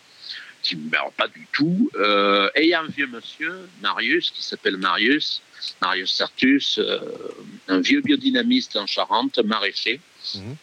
qui 0.63 0.75
ne 0.77 0.83
me 0.83 1.11
pas 1.17 1.29
du 1.29 1.47
tout. 1.53 1.91
Euh, 1.95 2.51
et 2.57 2.63
il 2.65 2.69
y 2.71 2.75
a 2.75 2.81
un 2.81 2.89
vieux 2.89 3.07
monsieur, 3.07 3.69
Marius, 3.83 4.33
qui 4.33 4.43
s'appelle 4.43 4.77
Marius, 4.79 5.41
Marius 5.81 6.13
Sartus, 6.13 6.81
un 7.69 7.81
vieux 7.81 8.01
biodynamiste 8.01 8.75
en 8.75 8.87
Charente, 8.87 9.39
maraîcher, 9.39 10.01
mhm 10.35 10.57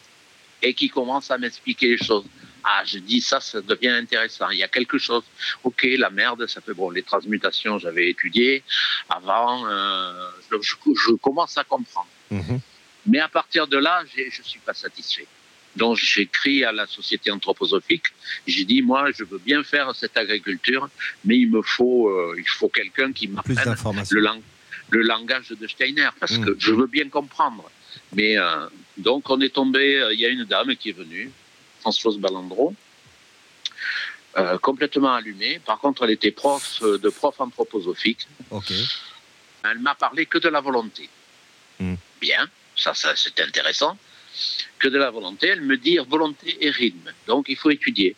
et 0.64 0.74
qui 0.74 0.88
commence 0.88 1.30
à 1.30 1.38
m'expliquer 1.38 1.88
les 1.88 2.04
choses. 2.04 2.24
Ah, 2.64 2.82
je 2.86 2.98
dis 2.98 3.20
ça, 3.20 3.40
ça 3.40 3.60
devient 3.60 3.90
intéressant. 3.90 4.48
Il 4.48 4.58
y 4.58 4.62
a 4.62 4.68
quelque 4.68 4.96
chose. 4.96 5.22
Ok, 5.62 5.86
la 5.98 6.08
merde, 6.08 6.46
ça 6.46 6.62
fait 6.62 6.72
bon. 6.72 6.88
Les 6.90 7.02
transmutations, 7.02 7.78
j'avais 7.78 8.08
étudié 8.08 8.62
avant. 9.10 9.66
Euh, 9.68 10.28
je, 10.50 11.14
commence 11.16 11.58
à 11.58 11.64
comprendre. 11.64 12.08
Mhm. 12.30 12.60
Mais 13.06 13.20
à 13.20 13.28
partir 13.28 13.66
de 13.66 13.76
là, 13.76 14.02
je 14.16 14.42
suis 14.42 14.60
pas 14.60 14.72
satisfait. 14.72 15.26
Donc 15.76 15.96
j'écris 15.96 16.64
à 16.64 16.72
la 16.72 16.86
société 16.86 17.30
anthroposophique. 17.30 18.06
J'ai 18.46 18.64
dit 18.64 18.80
moi, 18.80 19.10
je 19.12 19.24
veux 19.24 19.38
bien 19.38 19.62
faire 19.62 19.94
cette 19.94 20.16
agriculture, 20.16 20.88
mais 21.24 21.36
il 21.36 21.50
me 21.50 21.60
faut, 21.62 22.08
euh, 22.08 22.36
il 22.38 22.48
faut 22.48 22.68
quelqu'un 22.68 23.12
qui 23.12 23.28
m'apprenne 23.28 23.74
le, 24.10 24.28
le, 24.90 25.02
langage 25.02 25.48
de 25.50 25.66
Steiner 25.66 26.08
parce 26.18 26.38
mhm. 26.38 26.44
que 26.44 26.56
je 26.58 26.72
veux 26.72 26.86
bien 26.86 27.08
comprendre. 27.08 27.70
Mais 28.12 28.38
euh, 28.38 28.68
donc 28.96 29.28
on 29.28 29.40
est 29.40 29.52
tombé, 29.52 30.08
il 30.12 30.20
y 30.20 30.24
a 30.24 30.28
une 30.28 30.44
dame 30.44 30.76
qui 30.76 30.90
est 30.90 30.96
venue, 30.96 31.30
Françoise 31.84 32.16
Balandro, 32.18 32.74
Euh, 34.36 34.58
complètement 34.58 35.14
allumée. 35.14 35.60
Par 35.70 35.78
contre, 35.78 36.02
elle 36.04 36.10
était 36.10 36.32
prof 36.32 36.64
euh, 36.82 36.98
de 36.98 37.08
prof 37.08 37.36
anthroposophique. 37.38 38.26
Ok. 38.50 38.72
Elle 39.62 39.78
m'a 39.78 39.94
parlé 39.94 40.26
que 40.26 40.38
de 40.38 40.48
la 40.48 40.60
volonté. 40.68 41.08
Hmm. 41.78 41.94
Bien, 42.20 42.42
ça, 42.82 42.94
ça 42.94 43.10
c'est 43.22 43.38
intéressant. 43.48 43.96
Que 44.80 44.88
de 44.88 44.98
la 44.98 45.10
volonté. 45.16 45.44
Elle 45.54 45.60
me 45.72 45.76
dit 45.76 45.98
volonté 46.14 46.48
et 46.64 46.70
rythme. 46.70 47.12
Donc, 47.28 47.42
il 47.48 47.56
faut 47.56 47.70
étudier. 47.70 48.16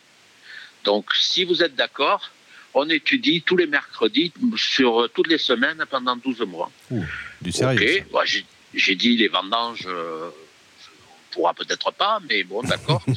Donc, 0.89 1.05
si 1.13 1.43
vous 1.49 1.61
êtes 1.61 1.75
d'accord, 1.75 2.21
on 2.73 2.89
étudie 2.89 3.43
tous 3.43 3.57
les 3.61 3.67
mercredis 3.67 4.31
sur 4.55 4.89
euh, 5.03 5.07
toutes 5.15 5.27
les 5.27 5.41
semaines 5.49 5.83
pendant 5.93 6.15
12 6.15 6.41
mois. 6.53 6.71
du 7.45 7.51
sérieux. 7.51 8.03
Ok, 8.11 8.43
j'ai 8.73 8.95
dit 8.95 9.13
les 9.17 9.27
vendanges, 9.27 9.85
euh, 9.85 10.31
pourra 11.37 11.53
peut-être 11.53 11.91
pas, 11.91 12.19
mais 12.27 12.43
bon, 12.43 12.63
d'accord. 12.63 13.03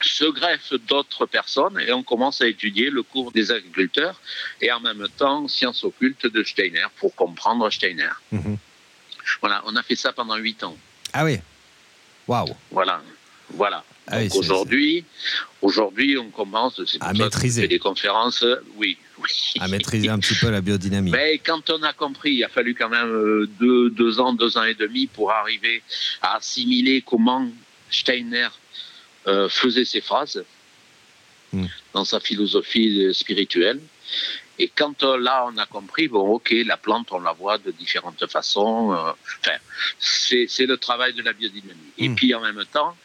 se 0.00 0.24
greffent 0.26 0.74
d'autres 0.86 1.26
personnes 1.26 1.80
et 1.80 1.92
on 1.92 2.04
commence 2.04 2.40
à 2.40 2.46
étudier 2.46 2.88
le 2.90 3.02
cours 3.02 3.32
des 3.32 3.50
agriculteurs 3.50 4.20
et 4.60 4.70
en 4.70 4.78
même 4.78 5.08
temps 5.16 5.48
sciences 5.48 5.82
occultes 5.82 6.26
de 6.26 6.44
Steiner 6.44 6.86
pour 6.98 7.16
comprendre 7.16 7.68
Steiner. 7.70 8.10
Mhm. 8.30 8.58
Voilà, 9.40 9.62
on 9.66 9.74
a 9.74 9.82
fait 9.82 9.96
ça 9.96 10.12
pendant 10.12 10.36
huit 10.36 10.62
ans. 10.62 10.76
Ah 11.12 11.24
oui, 11.24 11.40
waouh. 12.28 12.54
Voilà, 12.70 13.02
voilà. 13.50 13.84
Ah 14.10 14.20
aujourd'hui, 14.34 15.04
aujourd'hui, 15.60 16.16
on 16.16 16.30
commence 16.30 16.80
à 17.00 17.12
maîtriser 17.12 17.68
des 17.68 17.78
conférences. 17.78 18.44
Oui, 18.76 18.96
oui. 19.18 19.30
À 19.60 19.68
maîtriser 19.68 20.08
un 20.08 20.18
petit 20.18 20.34
peu 20.34 20.50
la 20.50 20.60
biodynamie. 20.60 21.10
Mais 21.10 21.38
quand 21.38 21.68
on 21.70 21.82
a 21.82 21.92
compris, 21.92 22.32
il 22.32 22.44
a 22.44 22.48
fallu 22.48 22.74
quand 22.74 22.88
même 22.88 23.10
euh, 23.10 23.48
deux, 23.60 23.90
deux 23.90 24.18
ans, 24.20 24.32
deux 24.32 24.56
ans 24.56 24.64
et 24.64 24.74
demi 24.74 25.06
pour 25.06 25.30
arriver 25.30 25.82
à 26.22 26.36
assimiler 26.36 27.02
comment 27.02 27.46
Steiner 27.90 28.48
euh, 29.26 29.48
faisait 29.48 29.84
ses 29.84 30.00
phrases 30.00 30.42
hmm. 31.52 31.66
dans 31.92 32.04
sa 32.04 32.20
philosophie 32.20 33.08
spirituelle. 33.12 33.80
Et 34.58 34.68
quand 34.74 35.02
euh, 35.04 35.18
là, 35.18 35.46
on 35.46 35.56
a 35.56 35.66
compris, 35.66 36.08
bon, 36.08 36.26
ok, 36.34 36.52
la 36.66 36.76
plante, 36.76 37.12
on 37.12 37.20
la 37.20 37.32
voit 37.32 37.58
de 37.58 37.70
différentes 37.70 38.26
façons. 38.26 38.92
Euh, 38.92 39.12
enfin, 39.40 39.56
c'est 39.98 40.66
le 40.66 40.76
travail 40.76 41.14
de 41.14 41.22
la 41.22 41.32
biodynamie. 41.32 41.92
Et 41.98 42.08
hmm. 42.08 42.14
puis 42.16 42.34
en 42.34 42.40
même 42.40 42.64
temps, 42.72 42.96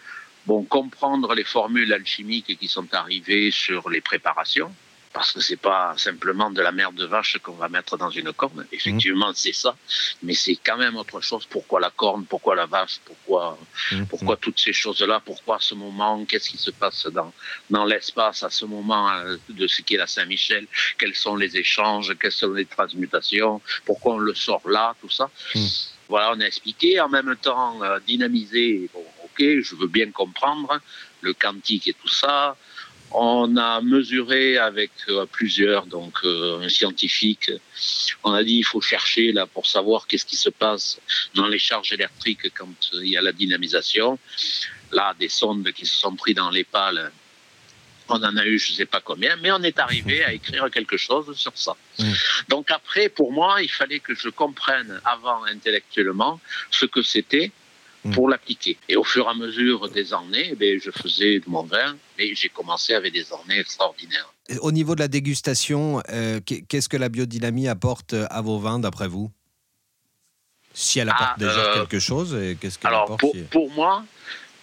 bon, 0.45 0.63
comprendre 0.63 1.33
les 1.33 1.43
formules 1.43 1.91
alchimiques 1.93 2.57
qui 2.57 2.67
sont 2.67 2.93
arrivées 2.93 3.51
sur 3.51 3.89
les 3.89 4.01
préparations 4.01 4.73
parce 5.13 5.31
que 5.31 5.39
c'est 5.39 5.57
pas 5.57 5.93
simplement 5.95 6.49
de 6.49 6.61
la 6.61 6.71
merde 6.71 6.95
de 6.95 7.05
vache 7.05 7.37
qu'on 7.37 7.53
va 7.53 7.69
mettre 7.69 7.97
dans 7.97 8.09
une 8.09 8.33
corne. 8.33 8.65
Effectivement, 8.71 9.29
mmh. 9.29 9.35
c'est 9.35 9.53
ça, 9.53 9.77
mais 10.23 10.33
c'est 10.33 10.55
quand 10.55 10.77
même 10.77 10.95
autre 10.95 11.21
chose. 11.21 11.45
Pourquoi 11.45 11.79
la 11.79 11.91
corne? 11.91 12.25
Pourquoi 12.25 12.55
la 12.55 12.65
vache? 12.65 12.99
Pourquoi 13.05 13.57
mmh. 13.91 14.05
pourquoi 14.05 14.37
toutes 14.37 14.59
ces 14.59 14.73
choses-là? 14.73 15.21
Pourquoi 15.23 15.57
à 15.57 15.59
ce 15.59 15.75
moment? 15.75 16.25
Qu'est-ce 16.25 16.49
qui 16.49 16.57
se 16.57 16.71
passe 16.71 17.05
dans 17.07 17.31
dans 17.69 17.85
l'espace 17.85 18.41
à 18.43 18.49
ce 18.49 18.65
moment 18.65 19.11
euh, 19.11 19.37
de 19.49 19.67
ce 19.67 19.83
qui 19.83 19.93
est 19.93 19.99
la 19.99 20.07
Saint-Michel? 20.07 20.65
Quels 20.97 21.15
sont 21.15 21.35
les 21.35 21.55
échanges? 21.55 22.15
Quelles 22.19 22.31
sont 22.31 22.51
les 22.51 22.65
transmutations? 22.65 23.61
Pourquoi 23.85 24.15
on 24.15 24.17
le 24.17 24.33
sort 24.33 24.67
là? 24.67 24.95
Tout 24.99 25.11
ça. 25.11 25.29
Mmh. 25.53 25.59
Voilà, 26.09 26.33
on 26.35 26.39
a 26.41 26.45
expliqué. 26.45 26.99
En 26.99 27.09
même 27.09 27.35
temps, 27.41 27.81
euh, 27.83 27.99
dynamiser. 28.05 28.89
Bon, 28.93 29.05
ok, 29.33 29.61
je 29.61 29.75
veux 29.75 29.87
bien 29.87 30.11
comprendre 30.11 30.79
le 31.21 31.33
quantique 31.33 31.87
et 31.87 31.93
tout 31.93 32.09
ça. 32.09 32.55
On 33.11 33.57
a 33.57 33.79
mesuré 33.81 34.57
avec 34.57 34.91
euh, 35.09 35.27
plusieurs, 35.27 35.85
donc 35.85 36.17
euh, 36.23 36.61
un 36.61 36.69
scientifique, 36.69 37.51
on 38.23 38.31
a 38.31 38.43
dit 38.43 38.55
il 38.55 38.63
faut 38.63 38.81
chercher 38.81 39.31
là 39.31 39.45
pour 39.45 39.67
savoir 39.67 40.07
qu'est-ce 40.07 40.25
qui 40.25 40.35
se 40.35 40.49
passe 40.49 40.99
dans 41.35 41.47
les 41.47 41.59
charges 41.59 41.93
électriques 41.93 42.51
quand 42.57 42.73
il 42.93 43.09
y 43.09 43.17
a 43.17 43.21
la 43.21 43.31
dynamisation. 43.31 44.17
Là, 44.91 45.15
des 45.19 45.29
sondes 45.29 45.71
qui 45.73 45.85
se 45.85 45.95
sont 45.95 46.15
prises 46.15 46.35
dans 46.35 46.49
les 46.49 46.63
pales, 46.63 47.11
on 48.09 48.15
en 48.15 48.37
a 48.37 48.45
eu 48.45 48.57
je 48.57 48.71
ne 48.71 48.77
sais 48.77 48.85
pas 48.85 49.01
combien, 49.01 49.35
mais 49.37 49.51
on 49.51 49.61
est 49.61 49.79
arrivé 49.79 50.23
à 50.23 50.33
écrire 50.33 50.69
quelque 50.71 50.97
chose 50.97 51.35
sur 51.37 51.55
ça. 51.55 51.75
Mmh. 51.99 52.11
Donc 52.49 52.71
après, 52.71 53.09
pour 53.09 53.31
moi, 53.31 53.61
il 53.61 53.69
fallait 53.69 53.99
que 53.99 54.15
je 54.15 54.29
comprenne 54.29 55.01
avant 55.05 55.43
intellectuellement 55.45 56.39
ce 56.71 56.85
que 56.85 57.01
c'était. 57.01 57.51
Pour 58.11 58.29
l'appliquer. 58.29 58.77
Et 58.89 58.95
au 58.95 59.03
fur 59.03 59.25
et 59.25 59.29
à 59.29 59.33
mesure 59.33 59.89
des 59.89 60.13
années, 60.13 60.55
eh 60.59 60.79
je 60.79 60.91
faisais 60.91 61.39
de 61.39 61.45
mon 61.47 61.63
vin, 61.63 61.95
mais 62.17 62.35
j'ai 62.35 62.49
commencé 62.49 62.93
avec 62.93 63.13
des 63.13 63.25
années 63.33 63.59
extraordinaires. 63.59 64.33
Au 64.59 64.71
niveau 64.71 64.95
de 64.95 64.99
la 64.99 65.07
dégustation, 65.07 66.01
euh, 66.09 66.39
qu'est-ce 66.41 66.89
que 66.89 66.97
la 66.97 67.09
biodynamie 67.09 67.67
apporte 67.67 68.13
à 68.13 68.41
vos 68.41 68.59
vins, 68.59 68.79
d'après 68.79 69.07
vous? 69.07 69.31
Si 70.73 70.99
elle 70.99 71.09
apporte 71.09 71.31
ah, 71.35 71.39
déjà 71.39 71.59
euh, 71.59 71.73
quelque 71.75 71.99
chose, 71.99 72.37
qu'est-ce 72.59 72.77
qu'elle 72.79 72.93
apporte 72.93 73.19
pour, 73.19 73.35
pour, 73.51 73.71
moi, 73.71 74.03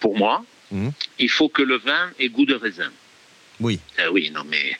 pour 0.00 0.18
moi 0.18 0.44
mm. 0.72 0.88
il 1.18 1.30
faut 1.30 1.48
que 1.48 1.62
le 1.62 1.78
vin 1.78 2.10
ait 2.18 2.28
goût 2.28 2.46
de 2.46 2.54
raisin. 2.54 2.90
Oui. 3.60 3.78
Euh, 3.98 4.08
oui, 4.10 4.30
non, 4.30 4.42
mais. 4.44 4.76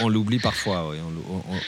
on, 0.00 0.08
l'oublie 0.08 0.38
parfois, 0.38 0.90
oui. 0.90 0.98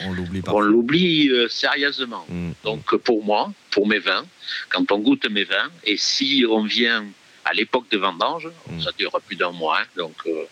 On, 0.01 0.13
l'oublie 0.13 0.41
parfois. 0.41 0.61
On 0.61 0.63
l'oublie 0.63 1.29
euh, 1.29 1.47
sérieusement. 1.49 2.25
Mm, 2.29 2.49
mm. 2.49 2.53
Donc, 2.63 2.95
pour 2.97 3.23
moi, 3.23 3.51
pour 3.71 3.87
mes 3.87 3.99
vins, 3.99 4.25
quand 4.69 4.91
on 4.91 4.99
goûte 4.99 5.27
mes 5.29 5.43
vins, 5.43 5.69
et 5.83 5.97
si 5.97 6.45
on 6.47 6.63
vient 6.63 7.05
à 7.45 7.53
l'époque 7.53 7.89
de 7.89 7.97
vendange, 7.97 8.49
mm. 8.69 8.81
ça 8.81 8.91
dure 8.97 9.19
plus 9.25 9.35
d'un 9.35 9.51
mois, 9.51 9.79
hein, 9.81 9.85
donc 9.97 10.15
euh, 10.27 10.45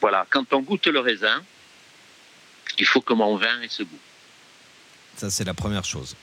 voilà, 0.00 0.26
quand 0.30 0.52
on 0.52 0.60
goûte 0.60 0.86
le 0.88 0.98
raisin, 0.98 1.42
il 2.78 2.86
faut 2.86 3.00
que 3.00 3.14
mon 3.14 3.36
vin 3.36 3.60
ait 3.62 3.68
ce 3.68 3.84
goût. 3.84 3.98
Ça, 5.16 5.30
c'est 5.30 5.44
la 5.44 5.54
première 5.54 5.84
chose. 5.84 6.16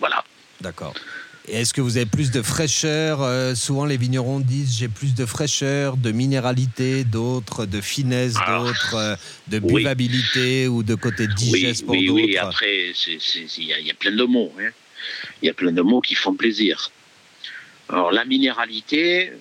Voilà. 0.00 0.24
D'accord. 0.60 0.94
Est-ce 1.46 1.74
que 1.74 1.82
vous 1.82 1.98
avez 1.98 2.06
plus 2.06 2.30
de 2.30 2.40
fraîcheur 2.40 3.20
euh, 3.20 3.54
Souvent, 3.54 3.84
les 3.84 3.98
vignerons 3.98 4.40
disent 4.40 4.78
j'ai 4.78 4.88
plus 4.88 5.14
de 5.14 5.26
fraîcheur, 5.26 5.98
de 5.98 6.10
minéralité, 6.10 7.04
d'autres 7.04 7.66
de 7.66 7.82
finesse, 7.82 8.34
d'autres 8.34 8.94
euh, 8.94 9.16
de 9.48 9.58
buvabilité 9.58 10.68
ou 10.68 10.82
de 10.82 10.94
côté 10.94 11.26
digeste 11.26 11.84
pour 11.84 11.96
d'autres. 11.96 12.12
Oui, 12.12 12.38
après, 12.38 12.92
il 13.58 13.64
y, 13.64 13.90
a 13.90 13.94
plein 13.94 14.12
de 14.12 14.24
mots. 14.24 14.54
Hein. 14.58 14.70
Il 15.42 15.46
y 15.46 15.50
a 15.50 15.54
plein 15.54 15.72
de 15.72 15.82
mots 15.82 16.00
qui 16.00 16.14
font 16.14 16.34
plaisir. 16.34 16.90
Alors, 17.90 18.10
la 18.10 18.24
minéralité, 18.24 19.32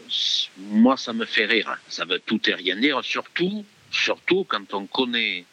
moi, 0.58 0.98
ça 0.98 1.14
me 1.14 1.24
fait 1.24 1.46
rire. 1.46 1.78
Ça 1.88 2.04
veut 2.04 2.20
tout 2.20 2.42
et 2.50 2.54
rien 2.54 2.76
dire, 2.76 3.02
surtout, 3.02 3.64
surtout 3.92 4.44
quand 4.44 4.74
on 4.74 4.88
connaît 4.88 5.46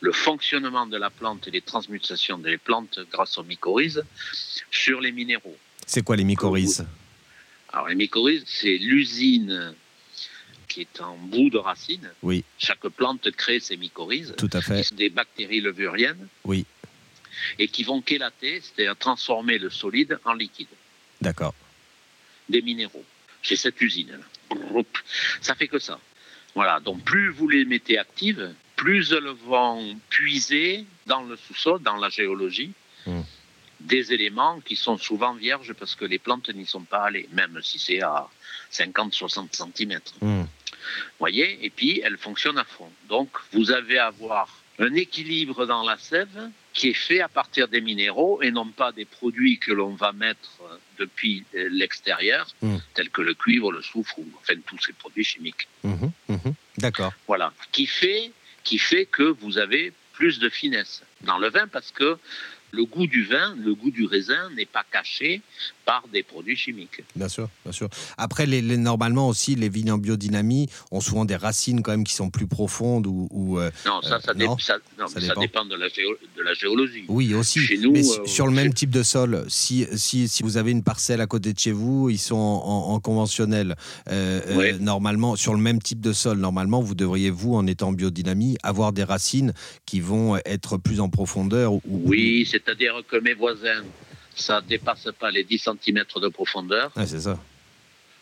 le 0.00 0.12
fonctionnement 0.12 0.86
de 0.86 0.96
la 0.96 1.10
plante 1.10 1.48
et 1.48 1.50
les 1.50 1.60
transmutations 1.60 2.38
des 2.38 2.56
plantes 2.56 3.00
grâce 3.10 3.36
aux 3.36 3.42
mycorhizes 3.42 4.04
sur 4.70 5.00
les 5.00 5.10
minéraux. 5.10 5.58
C'est 5.88 6.02
quoi 6.02 6.16
les 6.16 6.24
mycorhizes 6.24 6.86
Alors 7.72 7.88
les 7.88 7.94
mycorhizes, 7.94 8.44
c'est 8.46 8.76
l'usine 8.76 9.74
qui 10.68 10.82
est 10.82 11.00
en 11.00 11.16
bout 11.16 11.48
de 11.48 11.56
racine. 11.56 12.10
Oui. 12.22 12.44
Chaque 12.58 12.86
plante 12.88 13.30
crée 13.30 13.58
ses 13.58 13.78
mycorhizes. 13.78 14.34
Tout 14.36 14.50
à 14.52 14.60
fait. 14.60 14.82
Qui 14.82 14.88
sont 14.88 14.94
des 14.96 15.08
bactéries 15.08 15.62
levuriennes. 15.62 16.28
Oui. 16.44 16.66
Et 17.58 17.68
qui 17.68 17.84
vont 17.84 18.02
chélater, 18.06 18.60
c'est-à-dire 18.60 18.96
transformer 18.98 19.58
le 19.58 19.70
solide 19.70 20.20
en 20.26 20.34
liquide. 20.34 20.68
D'accord. 21.22 21.54
Des 22.50 22.60
minéraux. 22.60 23.04
C'est 23.42 23.56
cette 23.56 23.80
usine-là. 23.80 24.18
Ça 25.40 25.54
fait 25.54 25.68
que 25.68 25.78
ça. 25.78 25.98
Voilà. 26.54 26.80
Donc 26.80 27.02
plus 27.02 27.30
vous 27.30 27.48
les 27.48 27.64
mettez 27.64 27.96
actives, 27.96 28.52
plus 28.76 29.12
elles 29.12 29.32
vont 29.46 29.98
puiser 30.10 30.84
dans 31.06 31.22
le 31.22 31.36
sous-sol, 31.36 31.80
dans 31.80 31.96
la 31.96 32.10
géologie. 32.10 32.72
Hum 33.06 33.24
des 33.80 34.12
éléments 34.12 34.60
qui 34.60 34.76
sont 34.76 34.98
souvent 34.98 35.34
vierges 35.34 35.72
parce 35.74 35.94
que 35.94 36.04
les 36.04 36.18
plantes 36.18 36.48
n'y 36.50 36.66
sont 36.66 36.82
pas 36.82 37.04
allées, 37.04 37.28
même 37.32 37.60
si 37.62 37.78
c'est 37.78 38.02
à 38.02 38.28
50-60 38.72 39.48
cm. 39.52 40.00
Vous 40.20 40.46
voyez 41.18 41.64
Et 41.64 41.70
puis, 41.70 42.00
elles 42.04 42.16
fonctionnent 42.16 42.58
à 42.58 42.64
fond. 42.64 42.90
Donc, 43.08 43.30
vous 43.52 43.70
avez 43.70 43.98
à 43.98 44.06
avoir 44.06 44.48
un 44.78 44.94
équilibre 44.94 45.66
dans 45.66 45.82
la 45.82 45.98
sève 45.98 46.50
qui 46.72 46.90
est 46.90 46.94
fait 46.94 47.20
à 47.20 47.28
partir 47.28 47.66
des 47.66 47.80
minéraux 47.80 48.40
et 48.42 48.52
non 48.52 48.66
pas 48.66 48.92
des 48.92 49.04
produits 49.04 49.58
que 49.58 49.72
l'on 49.72 49.94
va 49.94 50.12
mettre 50.12 50.50
depuis 50.98 51.44
l'extérieur, 51.52 52.46
hmm. 52.62 52.76
tels 52.94 53.10
que 53.10 53.22
le 53.22 53.34
cuivre, 53.34 53.72
le 53.72 53.82
soufre, 53.82 54.18
ou 54.18 54.26
enfin 54.40 54.54
tous 54.66 54.78
ces 54.78 54.92
produits 54.92 55.24
chimiques. 55.24 55.66
Mhm, 55.82 56.12
mhm. 56.28 56.54
D'accord. 56.78 57.12
Voilà. 57.26 57.52
Qui 57.72 57.86
fait, 57.86 58.30
qui 58.62 58.78
fait 58.78 59.06
que 59.06 59.24
vous 59.24 59.58
avez 59.58 59.92
plus 60.12 60.38
de 60.38 60.48
finesse 60.48 61.02
dans 61.22 61.38
le 61.38 61.48
vin 61.48 61.66
parce 61.66 61.90
que 61.90 62.18
le 62.70 62.84
goût 62.84 63.06
du 63.06 63.24
vin, 63.24 63.56
le 63.56 63.74
goût 63.74 63.90
du 63.90 64.04
raisin 64.04 64.50
n'est 64.50 64.66
pas 64.66 64.84
caché 64.90 65.42
par 65.88 66.04
des 66.12 66.22
produits 66.22 66.54
chimiques. 66.54 67.02
Bien 67.16 67.28
sûr, 67.28 67.48
bien 67.64 67.72
sûr. 67.72 67.88
Après, 68.18 68.44
les, 68.44 68.60
normalement 68.76 69.26
aussi, 69.26 69.54
les 69.54 69.70
vignes 69.70 69.92
en 69.92 69.96
biodynamie 69.96 70.68
ont 70.90 71.00
souvent 71.00 71.24
des 71.24 71.34
racines 71.34 71.80
quand 71.80 71.92
même 71.92 72.04
qui 72.04 72.12
sont 72.12 72.28
plus 72.28 72.46
profondes 72.46 73.06
ou. 73.06 73.58
Euh, 73.58 73.70
non, 73.86 74.02
ça, 74.02 74.20
ça, 74.20 74.32
euh, 74.32 74.56
ça, 74.58 75.34
dépend. 75.40 75.64
de 75.64 75.76
la, 75.76 76.52
géologie. 76.52 77.06
Oui, 77.08 77.32
aussi. 77.32 77.60
Chez 77.60 77.78
nous, 77.78 77.92
Mais 77.92 78.06
euh, 78.06 78.26
sur 78.26 78.46
le 78.46 78.52
même 78.52 78.74
type 78.74 78.90
de 78.90 79.02
sol, 79.02 79.46
si, 79.48 79.86
si, 79.94 80.28
si, 80.28 80.42
vous 80.42 80.58
avez 80.58 80.72
une 80.72 80.82
parcelle 80.82 81.22
à 81.22 81.26
côté 81.26 81.54
de 81.54 81.58
chez 81.58 81.72
vous, 81.72 82.10
ils 82.10 82.18
sont 82.18 82.36
en, 82.36 83.00
conventionnel. 83.00 83.74
normalement, 84.80 85.36
sur 85.36 85.54
le 85.54 85.60
même 85.60 85.80
type 85.80 86.02
de 86.02 86.12
sol, 86.12 86.36
normalement, 86.36 86.82
vous 86.82 86.94
devriez, 86.94 87.30
vous, 87.30 87.54
en 87.54 87.66
étant 87.66 87.88
en 87.88 87.92
biodynamie, 87.92 88.58
avoir 88.62 88.92
des 88.92 89.04
racines 89.04 89.54
qui 89.86 90.00
vont 90.00 90.36
être 90.44 90.76
plus 90.76 91.00
en 91.00 91.08
profondeur. 91.08 91.72
Ou, 91.72 91.82
oui, 91.86 92.46
c'est-à-dire 92.50 93.00
que 93.08 93.16
mes 93.16 93.32
voisins 93.32 93.82
ça 94.40 94.60
dépasse 94.60 95.08
pas 95.18 95.30
les 95.30 95.44
10 95.44 95.58
cm 95.58 96.04
de 96.16 96.28
profondeur. 96.28 96.92
c'est 97.06 97.20
ça. 97.20 97.38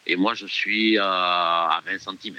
Et 0.07 0.17
moi, 0.17 0.35
je 0.35 0.47
suis 0.47 0.99
à, 0.99 1.81
20 1.87 1.99
cm. 1.99 2.37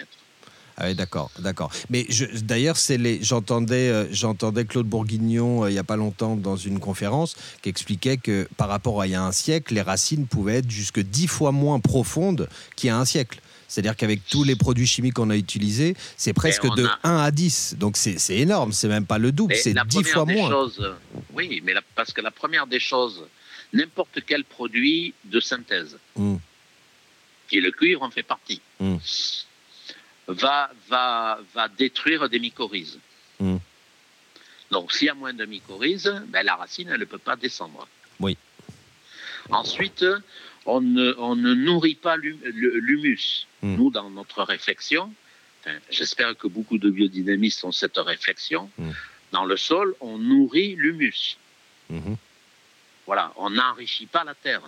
Ah 0.80 0.94
d'accord, 0.94 1.32
d'accord. 1.40 1.72
Mais 1.90 2.06
d'ailleurs, 2.44 2.78
c'est 2.78 3.00
les, 3.00 3.24
j'entendais, 3.24 3.90
euh, 3.90 4.06
j'entendais 4.12 4.64
Claude 4.64 4.86
Bourguignon 4.86 5.64
euh, 5.64 5.72
il 5.72 5.74
n'y 5.74 5.80
a 5.80 5.84
pas 5.84 5.96
longtemps 5.96 6.36
dans 6.36 6.56
une 6.56 6.80
conférence 6.80 7.36
qui 7.64 7.70
expliquait 7.70 8.18
que 8.18 8.48
par 8.58 8.70
rapport 8.70 9.02
à 9.02 9.08
il 9.08 9.14
y 9.14 9.16
a 9.16 9.24
un 9.24 9.32
siècle, 9.32 9.74
les 9.74 9.82
racines 9.82 10.28
pouvaient 10.28 10.58
être 10.58 10.70
jusque 10.70 11.00
dix 11.00 11.26
fois 11.26 11.52
moins 11.52 11.80
profondes 11.80 12.48
qu'il 12.76 12.90
y 12.90 12.92
a 12.92 12.98
un 12.98 13.06
siècle. 13.06 13.42
C'est-à-dire 13.68 13.96
qu'avec 13.96 14.26
tous 14.28 14.44
les 14.44 14.56
produits 14.56 14.88
chimiques 14.88 15.16
qu'on 15.16 15.32
a 15.32 15.36
utilisés, 15.36 15.96
c'est 16.16 16.34
presque 16.34 16.68
de 16.76 16.88
1 17.04 17.18
à 17.18 17.32
10. 17.32 17.76
Donc 17.80 17.98
c'est 17.98 18.38
énorme, 18.38 18.72
c'est 18.72 18.88
même 18.88 19.06
pas 19.06 19.18
le 19.18 19.32
double, 19.32 19.56
c'est 19.56 19.74
10 19.74 20.04
fois 20.04 20.26
moins. 20.26 20.70
oui, 21.34 21.62
mais 21.64 21.74
parce 21.96 22.14
que 22.14 22.22
la 22.22 22.32
première 22.32 22.68
des 22.68 22.80
choses, 22.80 23.26
n'importe 23.74 24.20
quel 24.26 24.44
produit 24.44 25.14
de 25.26 25.40
synthèse, 25.40 25.98
mmh. 26.16 26.38
et 27.52 27.62
le 27.62 27.72
cuivre 27.72 28.04
en 28.04 28.12
fait 28.12 28.24
partie, 28.24 28.62
mmh 28.80 28.98
va, 30.28 30.70
va, 30.88 31.40
va 31.54 31.68
détruire 31.70 32.30
des 32.30 32.40
mycorhizes. 32.40 33.00
Hmm. 33.40 33.58
Donc, 34.72 34.92
s'il 34.92 35.08
y 35.08 35.10
a 35.10 35.14
moins 35.14 35.34
de 35.34 35.46
mycorhizes, 35.46 36.14
ben, 36.28 36.46
la 36.46 36.56
racine, 36.56 36.90
elle 36.90 37.00
ne 37.00 37.06
peut 37.06 37.18
pas 37.18 37.36
descendre. 37.36 37.88
Oui. 38.20 38.38
Ensuite, 39.50 40.06
on 40.66 40.82
ne, 40.82 41.16
on 41.18 41.36
ne 41.36 41.54
nourrit 41.54 41.96
pas 41.96 42.18
l'humus. 42.18 43.48
Hmm. 43.62 43.76
Nous, 43.76 43.90
dans 43.90 44.10
notre 44.10 44.44
réflexion, 44.44 45.14
j'espère 45.90 46.36
que 46.38 46.48
beaucoup 46.48 46.78
de 46.78 46.90
biodynamistes 46.90 47.64
ont 47.64 47.72
cette 47.72 47.98
réflexion, 47.98 48.70
hmm. 48.78 48.92
dans 49.32 49.46
le 49.46 49.56
sol, 49.56 49.96
on 50.02 50.18
nourrit 50.18 50.76
l'humus. 50.76 51.38
Voilà, 53.08 53.34
on 53.38 53.50
n'enrichit 53.50 54.06
pas 54.06 54.24
la 54.24 54.36
terre 54.36 54.62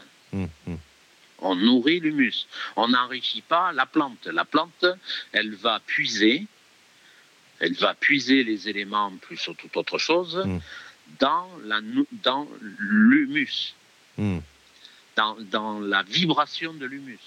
on 1.42 1.56
nourrit 1.56 2.00
l'humus. 2.00 2.48
On 2.76 2.88
n'enrichit 2.90 3.42
pas 3.42 3.72
la 3.72 3.86
plante. 3.86 4.26
La 4.28 4.46
plante, 4.46 4.86
elle 5.32 5.56
va 5.56 5.80
puiser, 5.80 6.46
elle 7.60 7.74
va 7.74 7.94
puiser 7.94 8.44
les 8.44 8.70
éléments 8.70 9.12
plus 9.22 9.38
sur 9.38 9.56
toute 9.56 9.76
autre 9.78 9.98
chose 9.98 10.38
mm. 10.46 10.60
dans, 11.20 11.50
la, 11.66 11.80
dans 12.24 12.48
l'humus, 12.80 13.74
dans, 15.16 15.80
la 15.80 16.04
vibration 16.04 16.74
de 16.74 16.86
l'humus. 16.86 17.20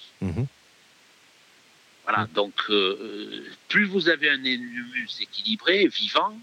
Voilà, 2.05 2.27
donc 2.33 2.53
euh, 2.69 3.47
plus 3.69 3.85
vous 3.85 4.09
avez 4.09 4.29
un 4.29 4.43
humus 4.43 5.21
équilibré, 5.21 5.87
vivant, 5.87 6.37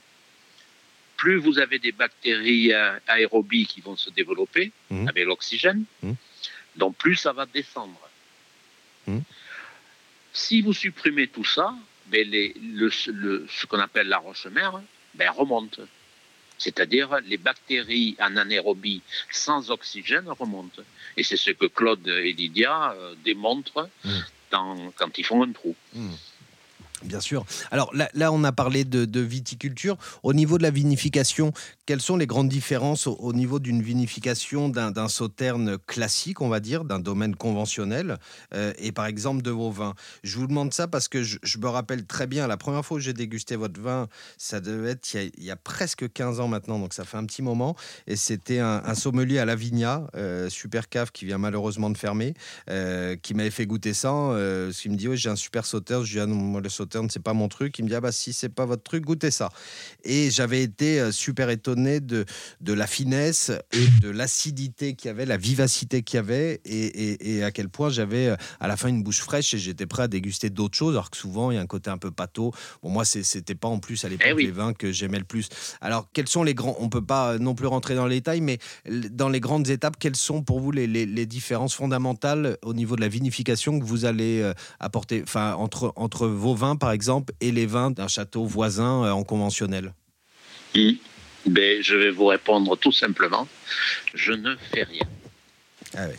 plus 1.21 1.37
vous 1.37 1.59
avez 1.59 1.79
des 1.79 1.93
bactéries 1.93 2.73
euh, 2.73 2.99
aérobies 3.07 3.67
qui 3.67 3.83
vont 3.83 3.95
se 3.95 4.09
développer 4.09 4.73
avec 5.07 5.27
l'oxygène, 5.27 5.85
donc 6.77 6.97
plus 6.97 7.17
ça 7.17 7.33
va 7.35 7.45
descendre. 7.45 8.00
Hmm. 9.07 9.21
Si 10.33 10.62
vous 10.62 10.73
supprimez 10.73 11.27
tout 11.29 11.45
ça, 11.45 11.75
ben 12.07 12.27
le, 12.31 12.89
ce 12.91 13.67
qu'on 13.67 13.79
appelle 13.79 14.09
la 14.09 14.17
roche-mère 14.17 14.81
ben 15.15 15.31
remonte. 15.31 15.81
C'est-à-dire 16.57 17.09
les 17.27 17.37
bactéries 17.37 18.17
en 18.19 18.37
anaérobie 18.39 19.03
sans 19.31 19.71
oxygène 19.71 20.29
remontent. 20.29 20.83
Et 21.19 21.23
c'est 21.23 21.37
ce 21.37 21.50
que 21.50 21.67
Claude 21.67 22.09
et 22.09 22.33
Lydia 22.33 22.93
euh, 22.93 23.15
démontrent 23.25 23.91
dans, 24.50 24.91
quand 24.93 25.19
ils 25.19 25.25
font 25.25 25.43
un 25.43 25.53
trou. 25.53 25.77
Bien 27.02 27.21
sûr. 27.21 27.47
Alors 27.71 27.92
là, 27.95 28.33
on 28.33 28.45
a 28.45 28.52
parlé 28.52 28.85
de, 28.85 29.21
viticulture. 29.21 29.97
Au 30.23 30.33
niveau 30.33 30.59
de 30.59 30.62
la 30.62 30.71
vinification, 30.71 31.52
quelles 31.87 32.00
sont 32.00 32.16
les 32.16 32.26
grandes 32.26 32.49
différences 32.49 33.07
au, 33.07 33.33
niveau 33.33 33.59
d'une 33.59 33.83
vinification 33.83 34.69
d'un 34.69 35.09
sauterne 35.09 35.78
classique, 35.78 36.40
on 36.40 36.49
va 36.49 36.61
dire, 36.61 36.85
d'un 36.85 36.99
domaine 36.99 37.37
conventionnel, 37.37 38.19
euh, 38.54 38.73
et 38.78 38.92
par 38.92 39.07
exemple 39.07 39.42
de 39.42 39.50
vos 39.50 39.71
vins? 39.71 39.95
Je 40.23 40.38
vous 40.38 40.47
demande 40.47 40.73
ça 40.73 40.88
parce 40.88 41.09
que 41.09 41.23
je, 41.23 41.38
me 41.59 41.69
rappelle 41.69 42.07
très 42.07 42.26
bien, 42.26 42.47
la 42.47 42.57
première 42.57 42.85
fois 42.85 42.99
que 42.99 43.02
j'ai 43.02 43.12
dégusté 43.12 43.57
votre 43.57 43.80
vin, 43.80 44.09
ça 44.38 44.61
devait 44.61 44.90
être 44.90 45.14
il 45.14 45.45
y, 45.45 45.50
a, 45.50 45.57
presque 45.57 46.11
15 46.12 46.40
ans 46.40 46.49
maintenant, 46.49 46.78
donc 46.78 46.95
ça 46.95 47.04
fait 47.04 47.16
un 47.16 47.25
petit 47.25 47.42
moment, 47.42 47.76
et 48.07 48.16
c'était 48.16 48.59
un, 48.59 48.95
sommelier 48.95 49.38
à 49.38 49.45
Lavigna, 49.45 50.07
euh, 50.16 50.49
super 50.49 50.88
cave, 50.88 51.12
qui 51.12 51.25
vient 51.25 51.38
malheureusement 51.38 51.90
de 51.90 51.97
fermer, 51.97 52.35
euh, 52.69 53.16
qui 53.16 53.35
m'avait 53.35 53.50
fait 53.50 53.66
goûter 53.66 53.94
ça. 53.94 54.12
Euh, 54.12 54.72
il 54.85 54.90
me 54.92 54.96
dit, 54.96 55.09
oui, 55.09 55.16
j'ai 55.16 55.31
un 55.31 55.37
super 55.37 55.64
sauteur, 55.64 56.05
je 56.05 56.12
dis, 56.12 56.20
ah 56.20 56.27
non, 56.27 56.35
moi 56.35 56.61
le 56.61 56.68
sauteur, 56.68 56.89
c'est 57.11 57.22
pas 57.22 57.35
mon 57.35 57.48
truc. 57.48 57.79
Il 57.79 57.85
me 57.85 57.88
dit 57.88 57.94
ah 57.94 58.00
bah 58.00 58.12
si 58.12 58.33
c'est 58.33 58.48
pas 58.48 58.66
votre 58.66 58.83
truc, 58.83 59.05
goûtez 59.05 59.31
ça. 59.31 59.48
Et 60.05 60.31
j'avais 60.31 60.62
été 60.62 61.00
euh, 61.00 61.12
super 61.12 61.50
étonné 61.50 62.00
de, 62.00 62.24
de 62.61 62.72
la 62.72 62.87
finesse 62.87 63.50
et 63.72 63.87
de 64.00 64.11
l'acidité 64.11 64.94
qu'il 64.94 65.09
y 65.09 65.11
avait, 65.11 65.26
la 65.26 65.37
vivacité 65.37 66.03
qu'il 66.03 66.16
y 66.16 66.18
avait 66.18 66.61
et, 66.64 67.37
et, 67.37 67.44
à 67.44 67.50
quel 67.50 67.68
point 67.68 67.90
j'avais 67.90 68.29
euh, 68.29 68.37
à 68.61 68.68
la 68.68 68.76
fin 68.76 68.88
une 68.88 69.03
bouche 69.03 69.20
fraîche 69.20 69.55
et 69.55 69.59
j'étais 69.59 69.87
prêt 69.87 70.05
à 70.05 70.09
déguster 70.09 70.50
d'autres 70.50 70.76
choses. 70.76 70.94
Alors 70.94 71.11
que 71.11 71.16
souvent 71.16 71.50
il 71.50 71.57
y 71.57 71.59
a 71.59 71.61
un 71.61 71.66
côté 71.66 71.90
un 71.90 71.98
peu 71.98 72.11
pâteau. 72.11 72.53
Bon 72.83 72.90
moi 72.90 73.05
c'était 73.05 73.55
pas 73.55 73.68
en 73.68 73.79
plus 73.79 74.05
à 74.05 74.09
l'époque 74.09 74.26
eh 74.38 74.42
les 74.42 74.50
vins 74.50 74.72
que 74.72 74.92
j'aimais 74.92 75.18
le 75.18 75.24
plus. 75.24 75.48
Alors 75.81 76.09
quels 76.12 76.29
sont 76.29 76.42
les 76.42 76.55
grands 76.55 76.76
On 76.81 76.88
peut 76.88 77.05
pas 77.05 77.38
non 77.38 77.55
plus 77.55 77.66
rentrer 77.66 77.94
dans 77.94 78.07
les 78.07 78.16
détails, 78.16 78.40
mais 78.40 78.59
dans 79.11 79.29
les 79.29 79.40
grandes 79.40 79.68
étapes, 79.68 79.96
quelles 79.98 80.16
sont 80.16 80.42
pour 80.42 80.61
vous 80.61 80.70
les, 80.70 80.87
les, 80.87 81.07
les 81.07 81.26
différences 81.26 81.74
fondamentales 81.74 82.59
au 82.62 82.74
niveau 82.74 82.96
de 82.96 83.00
la 83.00 83.09
vinification 83.09 83.79
que 83.79 83.85
vous 83.85 84.05
allez 84.05 84.40
euh, 84.40 84.53
apporter, 84.79 85.22
enfin 85.22 85.55
entre 85.55 85.92
entre 85.96 86.26
vos 86.26 86.55
vins 86.55 86.76
par 86.81 86.90
exemple, 86.90 87.33
et 87.40 87.53
les 87.53 87.66
vins 87.66 87.93
d'un 87.93 88.09
château 88.09 88.45
voisin 88.45 89.05
euh, 89.05 89.11
en 89.12 89.23
conventionnel 89.23 89.95
hmm. 90.75 90.93
ben, 91.47 91.81
Je 91.83 91.95
vais 91.95 92.11
vous 92.11 92.27
répondre 92.27 92.77
tout 92.77 92.90
simplement, 92.90 93.47
je 94.14 94.33
ne 94.33 94.57
fais 94.73 94.83
rien. 94.83 95.07
Ah 95.95 96.07
oui. 96.09 96.16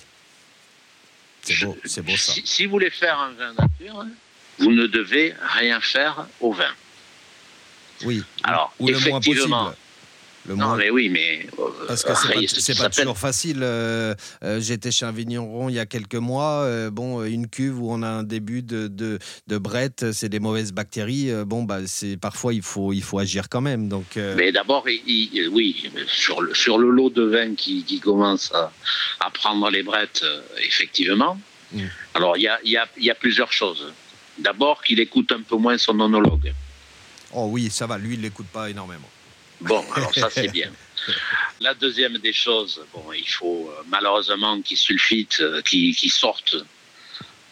C'est 1.41 1.65
beau, 1.65 1.75
beau, 2.03 2.17
ça. 2.17 2.33
Si, 2.45 2.65
vous 2.65 2.71
voulez 2.71 2.91
faire 2.91 3.19
un 3.19 3.31
vin 3.33 3.53
nature, 3.53 4.05
vous 4.59 4.71
ne 4.71 4.85
devez 4.85 5.33
rien 5.41 5.81
faire 5.81 6.27
au 6.39 6.53
vin. 6.53 6.71
Oui. 8.03 8.23
Alors, 8.43 8.73
ou 8.79 8.89
effectivement, 8.89 9.73
non, 10.47 10.75
mais 10.75 10.89
oui, 10.89 11.09
mais. 11.09 11.45
Euh, 11.59 11.63
Parce 11.87 12.03
que 12.03 12.13
c'est 12.47 12.77
pas, 12.77 12.85
pas 12.85 12.89
toujours 12.89 13.17
facile. 13.17 13.59
Euh, 13.61 14.15
euh, 14.43 14.59
j'étais 14.59 14.91
chez 14.91 15.05
un 15.05 15.11
vigneron 15.11 15.69
il 15.69 15.75
y 15.75 15.79
a 15.79 15.85
quelques 15.85 16.15
mois. 16.15 16.89
bon, 16.89 17.23
une 17.23 17.47
cuve 17.47 17.79
où 17.81 17.91
on 17.91 18.01
a 18.01 18.07
un 18.07 18.23
début 18.23 18.61
de, 18.63 18.87
de, 18.87 19.19
de 19.47 19.57
brette, 19.57 20.11
c'est 20.11 20.29
des 20.29 20.39
mauvaises 20.39 20.71
bactéries. 20.71 21.31
bon, 21.45 21.63
bah, 21.63 21.79
c'est 21.85 22.17
parfois 22.17 22.53
il 22.53 22.61
faut, 22.61 22.93
il 22.93 23.03
faut 23.03 23.19
agir 23.19 23.49
quand 23.49 23.61
même. 23.61 23.87
Donc, 23.87 24.15
Mais 24.15 24.51
d'abord, 24.51 24.85
oui, 24.85 25.91
sur 26.07 26.41
le, 26.41 26.53
sur 26.53 26.77
le 26.77 26.89
lot 26.89 27.09
de 27.09 27.23
vin 27.23 27.55
qui, 27.55 27.83
qui 27.83 27.99
commence 27.99 28.51
à, 28.53 28.71
à, 29.19 29.29
prendre 29.29 29.69
les 29.69 29.83
brettes, 29.83 30.25
effectivement. 30.65 31.39
Mm. 31.71 31.83
Alors, 32.15 32.37
il 32.37 32.43
y 32.43 32.47
a, 32.47 32.59
y, 32.63 32.77
a, 32.77 32.87
y 32.97 33.09
a 33.09 33.15
plusieurs 33.15 33.51
choses. 33.51 33.93
D'abord, 34.39 34.81
qu'il 34.81 34.99
écoute 34.99 35.31
un 35.31 35.41
peu 35.41 35.57
moins 35.57 35.77
son 35.77 35.93
monologue. 35.93 36.53
Oh 37.33 37.47
oui, 37.49 37.69
ça 37.69 37.85
va. 37.85 37.97
Lui, 37.97 38.15
il 38.15 38.21
l'écoute 38.21 38.47
pas 38.47 38.69
énormément. 38.69 39.07
Bon, 39.61 39.85
alors 39.95 40.13
ça 40.13 40.29
c'est 40.29 40.51
bien. 40.51 40.71
La 41.59 41.73
deuxième 41.73 42.17
des 42.17 42.33
choses, 42.33 42.83
bon, 42.93 43.11
il 43.13 43.27
faut 43.27 43.69
euh, 43.69 43.83
malheureusement 43.87 44.61
qu'il 44.61 44.77
sulfite, 44.77 45.39
euh, 45.39 45.61
qu'il 45.61 46.11
sorte 46.11 46.55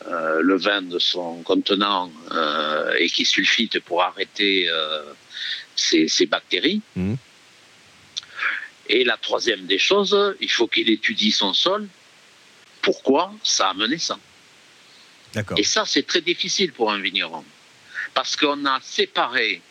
euh, 0.08 0.42
le 0.42 0.58
vin 0.58 0.82
de 0.82 1.00
son 1.00 1.42
contenant 1.44 2.12
et 2.98 3.10
qu'il 3.10 3.26
sulfite 3.26 3.80
pour 3.82 4.02
arrêter 4.04 4.70
ces, 5.76 6.26
bactéries. 6.26 6.82
Mmh. 6.96 7.16
Et 8.88 9.04
la 9.04 9.18
troisième 9.18 9.66
des 9.68 9.78
choses, 9.78 10.18
il 10.40 10.50
faut 10.50 10.68
qu'il 10.68 10.90
étudie 10.90 11.32
son 11.32 11.54
sol. 11.54 11.88
Pourquoi? 12.82 13.34
Ça 13.44 13.70
a 13.70 13.74
mené 13.74 13.98
ça 13.98 14.18
Et 15.58 15.64
ça, 15.64 15.86
c'est 15.86 16.08
très 16.08 16.22
difficile 16.22 16.72
pour 16.72 16.92
un 16.92 17.00
vigneron. 17.00 17.44
Parce 18.14 18.36
qu'on 18.36 18.66
a 18.66 18.80
séparé 18.82 19.62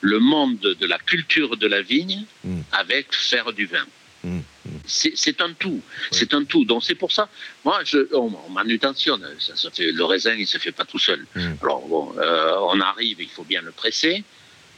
le 0.00 0.18
monde 0.18 0.58
de 0.58 0.86
la 0.86 0.98
culture 0.98 1.56
de 1.56 1.66
la 1.66 1.82
vigne 1.82 2.24
hmm. 2.44 2.60
avec 2.72 3.14
faire 3.14 3.52
du 3.52 3.66
vin. 3.66 3.86
Hmm. 4.22 4.38
Hmm. 4.38 4.78
C'est 4.86 5.40
un 5.40 5.52
tout, 5.52 5.80
c'est 6.10 6.34
un 6.34 6.44
tout. 6.44 6.64
Donc 6.64 6.84
c'est 6.84 6.94
pour 6.94 7.12
ça, 7.12 7.28
moi, 7.64 7.80
je, 7.84 8.14
on, 8.14 8.30
manutentionne. 8.50 9.26
Ça, 9.38 9.70
fait, 9.70 9.92
le 9.92 10.04
raisin, 10.04 10.34
il 10.34 10.46
se 10.46 10.58
fait 10.58 10.72
pas 10.72 10.84
tout 10.84 10.98
seul. 10.98 11.26
Alors 11.62 11.86
bon, 11.86 12.12
euh, 12.18 12.54
on 12.60 12.80
arrive, 12.80 13.20
il 13.20 13.28
faut 13.28 13.44
bien 13.44 13.62
le 13.62 13.72
presser. 13.72 14.24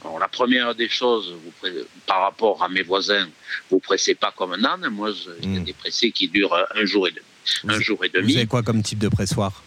Alors, 0.03 0.19
la 0.19 0.27
première 0.27 0.75
des 0.75 0.89
choses, 0.89 1.33
vous, 1.43 1.69
par 2.05 2.21
rapport 2.21 2.61
à 2.61 2.67
mes 2.67 2.81
voisins, 2.81 3.27
vous 3.69 3.79
pressez 3.79 4.15
pas 4.15 4.33
comme 4.35 4.53
un 4.53 4.63
âne. 4.65 4.89
Moi, 4.89 5.11
j'ai 5.41 5.59
des 5.59 5.73
pressés 5.73 6.11
qui 6.11 6.27
durent 6.27 6.67
un 6.75 6.85
jour 6.85 7.07
et 7.07 7.11
demi. 7.11 7.73
un 7.73 7.79
jour 7.79 8.03
et 8.03 8.09
demi. 8.09 8.33
Vous 8.33 8.37
avez 8.37 8.47
quoi 8.47 8.63
comme 8.63 8.83
type 8.83 8.99
de 8.99 9.07
pressoir? 9.07 9.63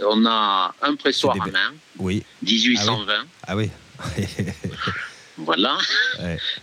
On 0.00 0.24
a 0.26 0.74
un 0.80 0.94
pressoir 0.94 1.36
à 1.40 1.46
main, 1.46 1.74
oui. 1.98 2.22
1820. 2.42 3.26
Ah 3.46 3.56
oui. 3.56 3.70
voilà. 5.36 5.78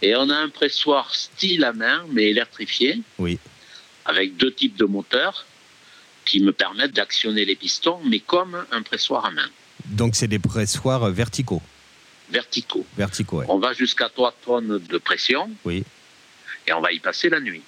Et 0.02 0.15
on 0.15 0.30
a 0.30 0.36
un 0.36 0.50
pressoir 0.50 1.13
style 1.13 1.63
à 1.63 1.74
main, 1.74 2.06
mais 2.12 2.30
électrifié. 2.30 3.02
Oui. 3.17 3.39
Avec 4.06 4.38
deux 4.38 4.54
types 4.54 4.78
de 4.78 4.86
moteurs 4.86 5.45
qui 6.26 6.41
me 6.41 6.52
permettent 6.52 6.95
d'actionner 6.95 7.45
les 7.45 7.56
pistons, 7.56 8.00
mais 8.06 8.19
comme 8.19 8.65
un 8.71 8.82
pressoir 8.82 9.26
à 9.26 9.32
main. 9.32 9.50
Donc 9.86 10.15
c'est 10.15 10.28
des 10.28 10.39
pressoirs 10.39 11.10
verticaux 11.12 11.62
Verticaux. 12.32 12.86
Verticaux, 12.98 13.43
On 13.50 13.60
va 13.60 13.74
jusqu'à 13.74 14.10
3 14.10 14.36
tonnes 14.43 14.80
de 14.80 14.98
pression. 14.98 15.50
Oui. 15.63 15.84
Et 16.67 16.74
on 16.74 16.82
va 16.82 16.91
y 16.91 17.00
passer 17.00 17.30
la 17.30 17.39
nuit. 17.39 17.62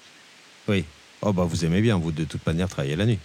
Oui. 0.67 0.83
Oh 1.21 1.31
bah 1.31 1.43
vous 1.43 1.63
aimez 1.65 1.81
bien, 1.81 1.97
vous, 1.97 2.11
de 2.11 2.23
toute 2.23 2.45
manière, 2.45 2.67
travailler 2.67 2.95
la 2.95 3.05
nuit. 3.05 3.19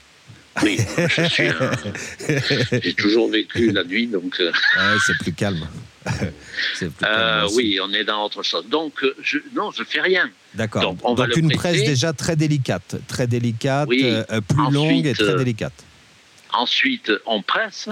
Oui, 0.62 0.78
j'ai 2.82 2.94
toujours 2.94 3.30
vécu 3.30 3.70
la 3.72 3.84
nuit, 3.84 4.06
donc. 4.06 4.36
Ouais, 4.38 4.96
c'est 5.06 5.16
plus 5.18 5.32
calme. 5.32 5.66
Euh, 7.04 7.48
oui, 7.54 7.78
on 7.80 7.92
est 7.92 8.04
dans 8.04 8.24
autre 8.24 8.42
chose. 8.42 8.66
Donc, 8.66 9.04
euh, 9.04 9.14
je, 9.22 9.38
non, 9.54 9.70
je 9.70 9.84
fais 9.84 10.00
rien. 10.00 10.30
D'accord. 10.54 10.94
Donc, 10.94 11.36
une 11.36 11.52
presse 11.52 11.84
déjà 11.84 12.12
très 12.12 12.34
délicate, 12.34 12.96
très 13.06 13.26
délicate, 13.26 13.88
euh, 13.92 14.40
plus 14.40 14.72
longue 14.72 15.06
et 15.06 15.12
très 15.12 15.36
délicate. 15.36 15.72
Ensuite, 16.52 17.12
on 17.24 17.42
presse, 17.42 17.88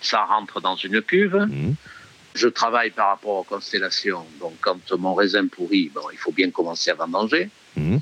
ça 0.00 0.24
rentre 0.24 0.60
dans 0.60 0.76
une 0.76 1.00
cuve. 1.00 1.36
Mmh. 1.36 1.74
Je 2.34 2.48
travaille 2.48 2.90
par 2.90 3.08
rapport 3.08 3.36
aux 3.36 3.44
constellations. 3.44 4.24
Donc, 4.40 4.54
quand 4.60 4.78
mon 4.98 5.14
raisin 5.14 5.46
pourrit, 5.46 5.90
bon, 5.94 6.02
il 6.12 6.18
faut 6.18 6.32
bien 6.32 6.50
commencer 6.50 6.90
à 6.90 6.94
vendanger. 6.94 7.50
Mmh. 7.76 7.98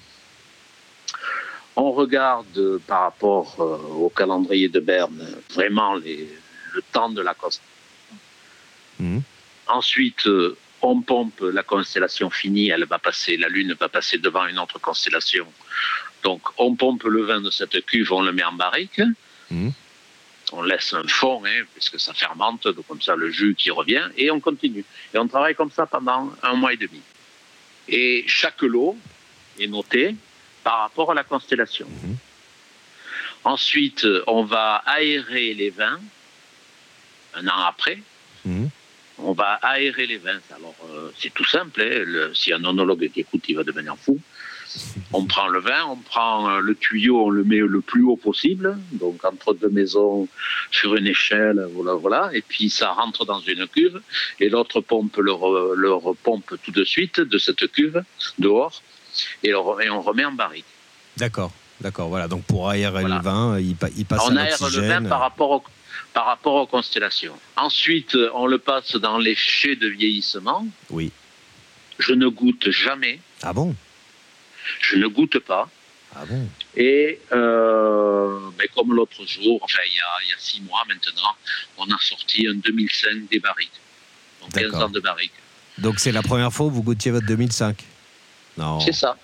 On 1.76 1.92
regarde 1.92 2.78
par 2.86 3.02
rapport 3.02 3.58
au 3.58 4.08
calendrier 4.08 4.68
de 4.68 4.80
Berne 4.80 5.26
vraiment 5.54 5.94
les, 5.94 6.28
le 6.74 6.82
temps 6.92 7.10
de 7.10 7.20
la 7.20 7.34
constellation 7.34 7.70
Mhm. 9.00 9.22
Ensuite, 9.66 10.26
euh, 10.26 10.56
on 10.82 11.00
pompe 11.00 11.40
la 11.40 11.62
constellation 11.62 12.30
finie, 12.30 12.68
elle 12.70 12.84
va 12.84 12.98
passer, 12.98 13.36
la 13.36 13.48
Lune 13.48 13.74
va 13.78 13.88
passer 13.88 14.18
devant 14.18 14.46
une 14.46 14.58
autre 14.58 14.78
constellation. 14.78 15.46
Donc, 16.22 16.42
on 16.58 16.74
pompe 16.74 17.04
le 17.04 17.22
vin 17.22 17.40
de 17.40 17.50
cette 17.50 17.84
cuve, 17.86 18.12
on 18.12 18.22
le 18.22 18.32
met 18.32 18.44
en 18.44 18.52
barrique. 18.52 19.00
Mhm. 19.50 19.72
On 20.52 20.62
laisse 20.62 20.92
un 20.92 21.06
fond, 21.06 21.42
hein, 21.46 21.62
puisque 21.74 22.00
ça 22.00 22.12
fermente, 22.12 22.66
donc 22.66 22.86
comme 22.88 23.00
ça 23.00 23.14
le 23.14 23.30
jus 23.30 23.54
qui 23.54 23.70
revient, 23.70 24.08
et 24.16 24.30
on 24.30 24.40
continue. 24.40 24.84
Et 25.14 25.18
on 25.18 25.28
travaille 25.28 25.54
comme 25.54 25.70
ça 25.70 25.86
pendant 25.86 26.32
un 26.42 26.54
mois 26.54 26.72
et 26.72 26.76
demi. 26.76 27.00
Et 27.88 28.24
chaque 28.26 28.62
lot 28.62 28.96
est 29.58 29.68
noté 29.68 30.16
par 30.64 30.80
rapport 30.80 31.12
à 31.12 31.14
la 31.14 31.24
constellation. 31.24 31.86
Mhm. 31.88 32.16
Ensuite, 33.44 34.06
on 34.26 34.42
va 34.44 34.82
aérer 34.86 35.54
les 35.54 35.70
vins 35.70 36.00
un 37.34 37.46
an 37.46 37.64
après 37.66 37.98
on 39.24 39.32
va 39.32 39.54
aérer 39.62 40.06
les 40.06 40.18
vins. 40.18 40.40
Alors, 40.56 40.74
euh, 40.90 41.10
c'est 41.18 41.32
tout 41.32 41.44
simple. 41.44 41.80
Hein. 41.82 42.30
si 42.34 42.52
un 42.52 42.64
onologue 42.64 43.10
qui 43.12 43.20
écoute, 43.20 43.44
il 43.48 43.56
va 43.56 43.64
devenir 43.64 43.96
fou. 43.96 44.18
On 45.12 45.24
prend 45.24 45.48
le 45.48 45.58
vin, 45.58 45.84
on 45.86 45.96
prend 45.96 46.48
euh, 46.48 46.60
le 46.60 46.76
tuyau, 46.76 47.26
on 47.26 47.30
le 47.30 47.42
met 47.42 47.58
le 47.58 47.80
plus 47.80 48.04
haut 48.04 48.16
possible, 48.16 48.78
donc 48.92 49.24
entre 49.24 49.52
deux 49.52 49.68
maisons, 49.68 50.28
sur 50.70 50.94
une 50.94 51.08
échelle, 51.08 51.66
voilà, 51.74 51.94
voilà. 51.94 52.30
Et 52.34 52.42
puis 52.42 52.70
ça 52.70 52.92
rentre 52.92 53.24
dans 53.24 53.40
une 53.40 53.66
cuve, 53.66 54.00
et 54.38 54.48
l'autre 54.48 54.80
pompe 54.80 55.16
le, 55.16 55.32
repompe 55.32 56.54
tout 56.62 56.70
de 56.70 56.84
suite 56.84 57.20
de 57.20 57.38
cette 57.38 57.70
cuve 57.72 58.04
dehors, 58.38 58.80
et, 59.42 59.52
on 59.54 60.00
remet 60.02 60.24
en 60.24 60.32
barrique. 60.32 60.66
D'accord, 61.16 61.50
d'accord. 61.80 62.08
Voilà. 62.08 62.28
Donc 62.28 62.44
pour 62.44 62.68
aérer 62.68 63.02
le 63.02 63.20
vin, 63.20 63.58
il, 63.58 63.74
il 63.96 64.06
passe 64.06 64.20
on 64.24 64.36
aère 64.36 64.56
le 64.60 64.80
vin 64.86 65.02
par 65.02 65.18
rapport 65.18 65.50
au 65.50 65.64
par 66.12 66.26
rapport 66.26 66.54
aux 66.54 66.66
constellations. 66.66 67.38
Ensuite, 67.56 68.16
on 68.34 68.46
le 68.46 68.58
passe 68.58 68.96
dans 68.96 69.18
les 69.18 69.34
chais 69.34 69.76
de 69.76 69.88
vieillissement. 69.88 70.66
Oui. 70.90 71.12
Je 71.98 72.14
ne 72.14 72.28
goûte 72.28 72.70
jamais. 72.70 73.20
Ah 73.42 73.52
bon? 73.52 73.74
Je 74.80 74.96
ne 74.96 75.06
goûte 75.06 75.38
pas. 75.38 75.68
Ah 76.14 76.24
bon? 76.26 76.48
Et 76.76 77.20
euh, 77.32 78.38
mais 78.58 78.66
comme 78.74 78.94
l'autre 78.94 79.24
jour, 79.26 79.60
enfin 79.62 79.78
il 79.86 79.94
y, 79.94 80.32
a, 80.32 80.38
six 80.38 80.60
mois 80.62 80.82
maintenant, 80.88 81.36
on 81.78 81.84
a 81.84 81.98
sorti 82.00 82.46
un 82.48 82.54
2005 82.54 83.28
des 83.30 83.38
barriques. 83.38 83.70
Donc 84.40 84.52
15 84.52 84.74
ans 84.74 84.88
de 84.88 85.00
barriques. 85.00 85.32
Donc 85.78 86.00
c'est 86.00 86.12
la 86.12 86.22
première 86.22 86.52
fois 86.52 86.66
que 86.66 86.72
vous 86.72 86.82
goûtiez 86.82 87.12
votre 87.12 87.26
2005 87.26 87.84
Non. 88.58 88.80
C'est 88.80 88.92
ça. 88.92 89.16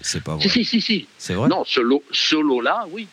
C'est 0.00 0.22
pas 0.22 0.36
vrai. 0.36 0.48
Si, 0.48 0.64
si, 0.64 0.80
si. 0.80 1.06
C'est 1.16 1.34
vrai? 1.34 1.48
Non, 1.48 1.64
ce 1.64 2.36
lot-là, 2.36 2.86
oui. 2.90 3.08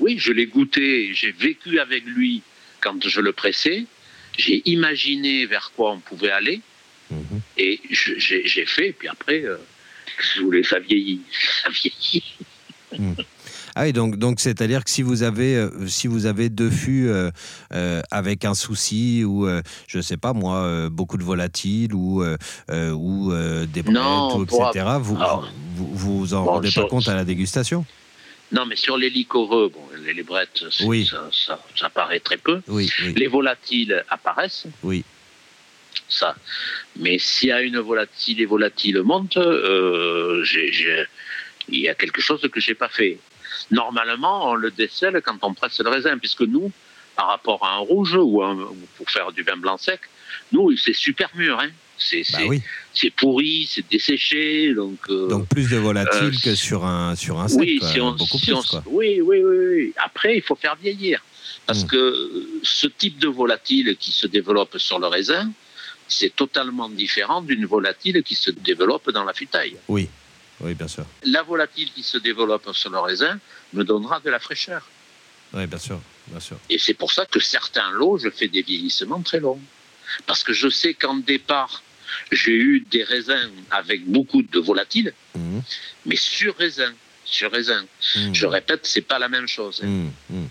Oui, 0.00 0.18
je 0.18 0.32
l'ai 0.32 0.46
goûté, 0.46 1.14
j'ai 1.14 1.30
vécu 1.30 1.78
avec 1.78 2.04
lui 2.04 2.42
quand 2.84 3.08
je 3.08 3.20
le 3.20 3.32
pressais, 3.32 3.86
j'ai 4.36 4.62
imaginé 4.68 5.46
vers 5.46 5.72
quoi 5.74 5.92
on 5.92 6.00
pouvait 6.00 6.30
aller, 6.30 6.60
mhm. 7.10 7.40
et 7.56 7.80
j'ai 7.90 8.66
fait, 8.66 8.92
puis 8.92 9.08
après, 9.08 9.42
euh, 9.42 9.56
je 10.36 10.42
voulais, 10.42 10.62
ça 10.62 10.78
vieillit, 10.78 11.22
ça 11.62 11.70
vieillit. 11.70 12.36
Mhm. 12.96 13.16
Ah 13.76 13.82
oui, 13.82 13.92
donc 13.92 14.16
donc 14.18 14.38
c'est-à-dire 14.38 14.84
que 14.84 14.90
si 14.90 15.02
vous 15.02 15.24
avez 15.24 15.56
euh, 15.56 15.88
si 15.88 16.06
vous 16.06 16.26
avez 16.26 16.48
deux 16.48 16.70
fûts 16.70 17.08
euh, 17.08 17.32
avec 18.12 18.44
un 18.44 18.54
souci 18.54 19.24
ou 19.24 19.48
je 19.88 20.00
sais 20.00 20.16
pas 20.16 20.32
moi 20.32 20.88
beaucoup 20.90 21.16
de 21.16 21.24
volatiles 21.24 21.92
ou 21.92 22.22
ou 22.22 23.32
des 23.66 23.82
brettes, 23.82 24.52
etc. 24.52 24.86
Vous, 25.00 25.18
vous, 25.74 25.90
vous 25.92 26.34
en 26.34 26.44
rendez 26.44 26.70
pas 26.70 26.86
compte 26.86 27.08
à 27.08 27.16
la 27.16 27.24
dégustation? 27.24 27.84
Non, 28.52 28.66
mais 28.66 28.76
sur 28.76 28.96
les 28.96 29.10
liquoreux, 29.10 29.68
bon, 29.68 29.88
les 30.04 30.12
librettes, 30.12 30.64
ça, 30.70 31.58
ça, 31.76 31.90
paraît 31.90 32.20
très 32.20 32.36
peu. 32.36 32.60
Les 33.16 33.26
volatiles 33.26 34.04
apparaissent. 34.08 34.66
Oui. 34.82 35.04
Ça. 36.08 36.36
Mais 36.96 37.18
s'il 37.18 37.48
y 37.48 37.52
a 37.52 37.62
une 37.62 37.78
volatile, 37.78 38.38
les 38.38 38.44
volatiles 38.44 39.02
montent, 39.02 39.36
euh, 39.38 40.44
il 41.68 41.78
y 41.80 41.88
a 41.88 41.94
quelque 41.94 42.20
chose 42.20 42.46
que 42.52 42.60
je 42.60 42.70
n'ai 42.70 42.74
pas 42.74 42.88
fait. 42.88 43.18
Normalement, 43.70 44.50
on 44.50 44.54
le 44.54 44.70
décèle 44.70 45.20
quand 45.24 45.38
on 45.42 45.54
presse 45.54 45.80
le 45.80 45.88
raisin, 45.88 46.18
puisque 46.18 46.42
nous, 46.42 46.70
par 47.16 47.28
rapport 47.28 47.64
à 47.64 47.74
un 47.74 47.78
rouge 47.78 48.14
ou, 48.14 48.42
pour 48.96 49.10
faire 49.10 49.32
du 49.32 49.42
vin 49.42 49.56
blanc 49.56 49.78
sec, 49.78 50.00
nous, 50.54 50.76
c'est 50.76 50.94
super 50.94 51.28
mûr. 51.34 51.58
Hein. 51.60 51.70
Bah 52.32 52.38
c'est 52.92 53.10
pourri, 53.10 53.68
c'est 53.70 53.88
desséché. 53.90 54.74
Donc, 54.74 54.98
euh, 55.08 55.28
donc 55.28 55.48
plus 55.48 55.68
de 55.70 55.76
volatile 55.76 56.38
que 56.40 56.54
sur 56.54 56.84
un, 56.84 57.14
sur 57.16 57.40
un 57.40 57.48
sec, 57.48 57.60
oui, 57.60 57.80
si 57.82 58.00
on, 58.00 58.12
beaucoup 58.12 58.38
plus. 58.38 58.54
Oui, 58.86 59.20
oui, 59.20 59.42
oui, 59.42 59.92
Après, 59.96 60.36
il 60.36 60.42
faut 60.42 60.56
faire 60.56 60.76
vieillir. 60.76 61.24
Parce 61.66 61.84
hmm. 61.84 61.88
que 61.88 62.60
ce 62.62 62.86
type 62.86 63.18
de 63.18 63.28
volatile 63.28 63.96
qui 63.98 64.12
se 64.12 64.26
développe 64.26 64.76
sur 64.78 64.98
le 64.98 65.06
raisin, 65.06 65.50
c'est 66.08 66.34
totalement 66.34 66.88
différent 66.88 67.42
d'une 67.42 67.66
volatile 67.66 68.22
qui 68.22 68.34
se 68.34 68.50
développe 68.50 69.10
dans 69.10 69.24
la 69.24 69.32
futaille. 69.32 69.76
Oui, 69.88 70.08
oui, 70.60 70.74
bien 70.74 70.88
sûr. 70.88 71.06
La 71.24 71.42
volatile 71.42 71.90
qui 71.94 72.02
se 72.02 72.18
développe 72.18 72.68
sur 72.72 72.90
le 72.90 72.98
raisin 72.98 73.38
me 73.72 73.82
donnera 73.82 74.20
de 74.20 74.30
la 74.30 74.38
fraîcheur. 74.38 74.86
Oui, 75.54 75.66
bien 75.66 75.78
sûr, 75.78 76.00
bien 76.28 76.40
sûr. 76.40 76.56
Et 76.68 76.78
c'est 76.78 76.94
pour 76.94 77.12
ça 77.12 77.26
que 77.26 77.40
certains 77.40 77.90
lots, 77.92 78.18
je 78.18 78.28
fais 78.28 78.48
des 78.48 78.62
vieillissements 78.62 79.22
très 79.22 79.40
longs. 79.40 79.60
Parce 80.26 80.42
que 80.42 80.52
je 80.52 80.68
sais 80.68 80.94
qu'en 80.94 81.16
départ, 81.16 81.82
j'ai 82.30 82.52
eu 82.52 82.80
des 82.90 83.02
raisins 83.02 83.50
avec 83.70 84.04
beaucoup 84.06 84.42
de 84.42 84.60
volatiles, 84.60 85.12
mmh. 85.34 85.58
mais 86.06 86.16
sur 86.16 86.56
raisin. 86.56 86.92
Sur 87.24 87.50
raisin. 87.52 87.84
Mmh. 88.14 88.34
Je 88.34 88.46
répète, 88.46 88.86
c'est 88.86 89.00
pas 89.00 89.18
la 89.18 89.28
même 89.28 89.48
chose. 89.48 89.80
Hein. 89.82 90.10
Mmh. 90.28 90.44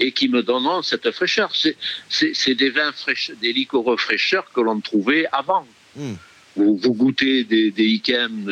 Et 0.00 0.12
qui 0.12 0.28
me 0.28 0.42
donneront 0.42 0.82
cette 0.82 1.10
fraîcheur. 1.12 1.52
C'est 1.54 2.54
des 2.54 2.70
vins 2.70 2.92
fraîcheurs, 2.92 3.36
des 3.40 3.52
liquoreux 3.52 3.96
fraîcheurs 3.96 4.50
que 4.52 4.60
l'on 4.60 4.80
trouvait 4.80 5.26
avant. 5.32 5.66
Vous, 6.56 6.76
vous, 6.76 6.94
goûtez 6.94 7.44
des, 7.44 7.70
des 7.70 7.84
Ikem 7.84 8.46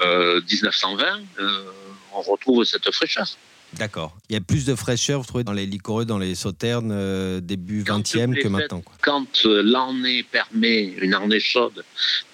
euh, 0.00 0.40
1920, 0.40 1.04
euh, 1.04 1.20
euh, 1.38 1.64
on 2.12 2.20
retrouve 2.22 2.64
cette 2.64 2.90
fraîcheur. 2.92 3.26
D'accord. 3.78 4.16
Il 4.28 4.34
y 4.34 4.36
a 4.36 4.40
plus 4.40 4.64
de 4.64 4.74
fraîcheur, 4.74 5.20
vous 5.20 5.26
trouvez, 5.26 5.44
dans 5.44 5.52
les 5.52 5.66
liquoreux, 5.66 6.04
dans 6.04 6.18
les 6.18 6.34
sauternes 6.34 6.92
euh, 6.92 7.40
début 7.40 7.82
20e 7.82 8.40
que 8.40 8.48
maintenant 8.48 8.82
Quand 9.00 9.46
euh, 9.46 9.62
l'année 9.62 10.22
permet, 10.22 10.94
une 11.00 11.14
année 11.14 11.40
chaude, 11.40 11.84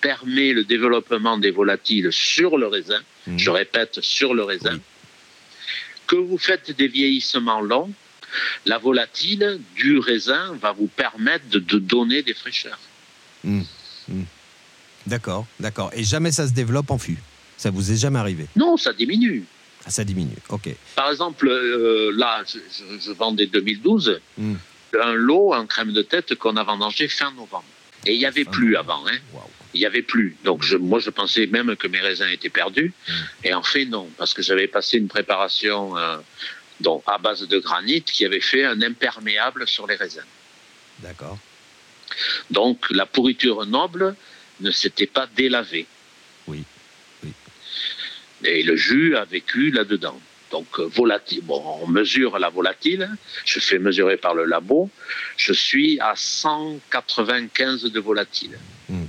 permet 0.01 0.53
le 0.53 0.65
développement 0.65 1.39
des 1.39 1.51
volatiles 1.51 2.13
sur 2.13 2.59
le 2.59 2.67
raisin, 2.67 3.01
mhm. 3.27 3.39
je 3.39 3.51
répète, 3.51 4.01
sur 4.01 4.35
le 4.35 4.45
raisin, 4.45 4.79
que 6.07 6.17
vous 6.17 6.39
faites 6.39 6.77
des 6.77 6.89
vieillissements 6.89 7.61
longs, 7.61 7.93
la 8.67 8.79
volatile 8.79 9.61
du 9.75 9.99
raisin 9.99 10.57
va 10.61 10.73
vous 10.73 10.89
permettre 10.89 11.49
de, 11.51 11.79
donner 11.79 12.23
des 12.23 12.35
fraîcheurs. 12.35 12.79
Mhm. 13.45 13.65
Mhm. 14.09 14.25
D'accord, 15.07 15.47
d'accord. 15.59 15.91
Et 15.95 16.05
jamais 16.05 16.31
ça 16.33 16.47
se 16.47 16.53
développe 16.53 16.91
en 16.91 16.99
fût? 16.99 17.19
Ça 17.57 17.71
vous 17.71 17.91
est 17.93 17.97
jamais 17.97 18.19
arrivé? 18.19 18.47
Non, 18.57 18.77
ça 18.77 18.93
diminue. 18.93 19.45
Ah, 19.87 19.91
ça 19.91 20.05
diminue, 20.05 20.37
ok. 20.49 20.69
Par 20.95 21.11
exemple, 21.11 21.49
euh, 21.49 22.13
là, 22.15 22.43
je, 22.47 23.13
vendais 23.13 23.47
2012 23.47 24.21
hmm. 24.37 24.55
un 25.01 25.13
lot 25.15 25.55
en 25.55 25.67
crème 25.67 25.93
de 25.93 26.03
tête 26.03 26.35
qu'on 26.35 26.57
a 26.57 26.65
vendangé 26.65 27.09
fin 27.09 27.31
novembre. 27.33 27.65
Et 28.07 28.15
il 28.15 28.19
n'y 28.19 28.27
avait 28.27 28.45
plus 28.45 28.77
avant. 28.77 29.07
Hein. 29.07 29.19
Il 29.75 29.81
n'y 29.81 29.87
avait 29.87 30.03
plus. 30.03 30.37
Donc 30.45 30.63
je, 30.63 30.77
moi, 30.77 31.01
je 31.01 31.11
pensais 31.11 31.47
même 31.47 31.77
que 31.77 31.87
mes 31.87 32.01
raisins 32.01 32.29
étaient 32.29 32.51
perdus. 32.51 32.93
Hmm. 33.09 33.13
Et 33.45 33.55
en 33.55 33.63
fait, 33.63 33.85
non, 33.85 34.09
parce 34.17 34.35
que 34.35 34.43
j'avais 34.43 34.69
passé 34.69 34.99
une 34.99 35.09
préparation 35.09 35.97
euh, 35.97 36.17
donc, 36.81 37.03
à 37.07 37.19
base 37.19 37.47
de 37.47 37.59
granit 37.59 38.03
qui 38.03 38.25
avait 38.25 38.41
fait 38.41 38.65
un 38.65 38.81
imperméable 38.83 39.67
sur 39.67 39.87
les 39.87 39.97
raisins. 39.97 40.25
D'accord. 41.01 41.39
Donc 42.51 42.87
la 42.91 43.07
pourriture 43.07 43.65
noble 43.67 44.15
ne 44.61 44.71
s'était 44.71 45.07
pas 45.07 45.27
délavée. 45.27 45.87
Et 48.45 48.63
le 48.63 48.77
jus 48.77 49.17
a 49.17 49.25
vécu 49.25 49.71
là-dedans. 49.71 50.19
Donc, 50.51 50.67
euh, 50.79 50.85
volatile. 50.85 51.43
Bon, 51.45 51.63
on 51.83 51.87
mesure 51.87 52.39
la 52.39 52.49
volatile. 52.49 53.09
Je 53.45 53.61
fais 53.61 53.79
mesurer 53.79 54.17
par 54.17 54.35
le 54.35 54.45
labo. 54.45 54.91
Je 55.37 55.53
suis 55.53 56.01
à 56.01 56.15
195 56.17 57.85
de 57.85 58.01
volatile. 58.01 58.59
Hmm. 58.89 59.05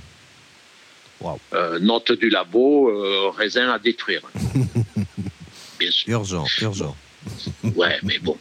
Euh, 1.52 1.78
note 1.78 2.12
du 2.12 2.30
labo, 2.30 2.88
euh, 2.88 3.30
raisin 3.30 3.70
à 3.70 3.78
détruire. 3.78 4.22
Bien 5.78 5.90
sûr. 5.90 6.10
Urgent, 6.12 6.44
urgent. 6.60 6.96
Ouais, 7.76 7.98
mais 8.02 8.18
bon. 8.18 8.36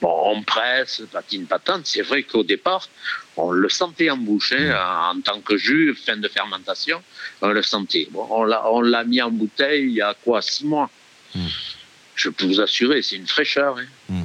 Bon, 0.00 0.14
on 0.24 0.42
presse, 0.42 1.02
patine 1.10 1.46
patente. 1.46 1.82
C'est 1.86 2.02
vrai 2.02 2.22
qu'au 2.22 2.44
départ, 2.44 2.88
on 3.36 3.50
le 3.50 3.68
sentait 3.68 4.10
en 4.10 4.16
bouche, 4.16 4.52
hein, 4.52 5.12
en 5.14 5.20
tant 5.20 5.40
que 5.40 5.56
jus, 5.56 5.94
fin 5.94 6.16
de 6.16 6.28
fermentation, 6.28 7.02
on 7.40 7.48
le 7.48 7.62
sentait. 7.62 8.08
Bon, 8.10 8.26
on 8.30 8.80
l'a 8.82 9.04
mis 9.04 9.20
en 9.22 9.30
bouteille 9.30 9.84
il 9.84 9.94
y 9.94 10.02
a 10.02 10.14
quoi, 10.24 10.42
six 10.42 10.64
mois 10.64 10.90
mm. 11.34 11.46
Je 12.14 12.30
peux 12.30 12.46
vous 12.46 12.60
assurer, 12.60 13.02
c'est 13.02 13.16
une 13.16 13.26
fraîcheur. 13.26 13.78
Hein. 13.78 13.86
Mm. 14.08 14.22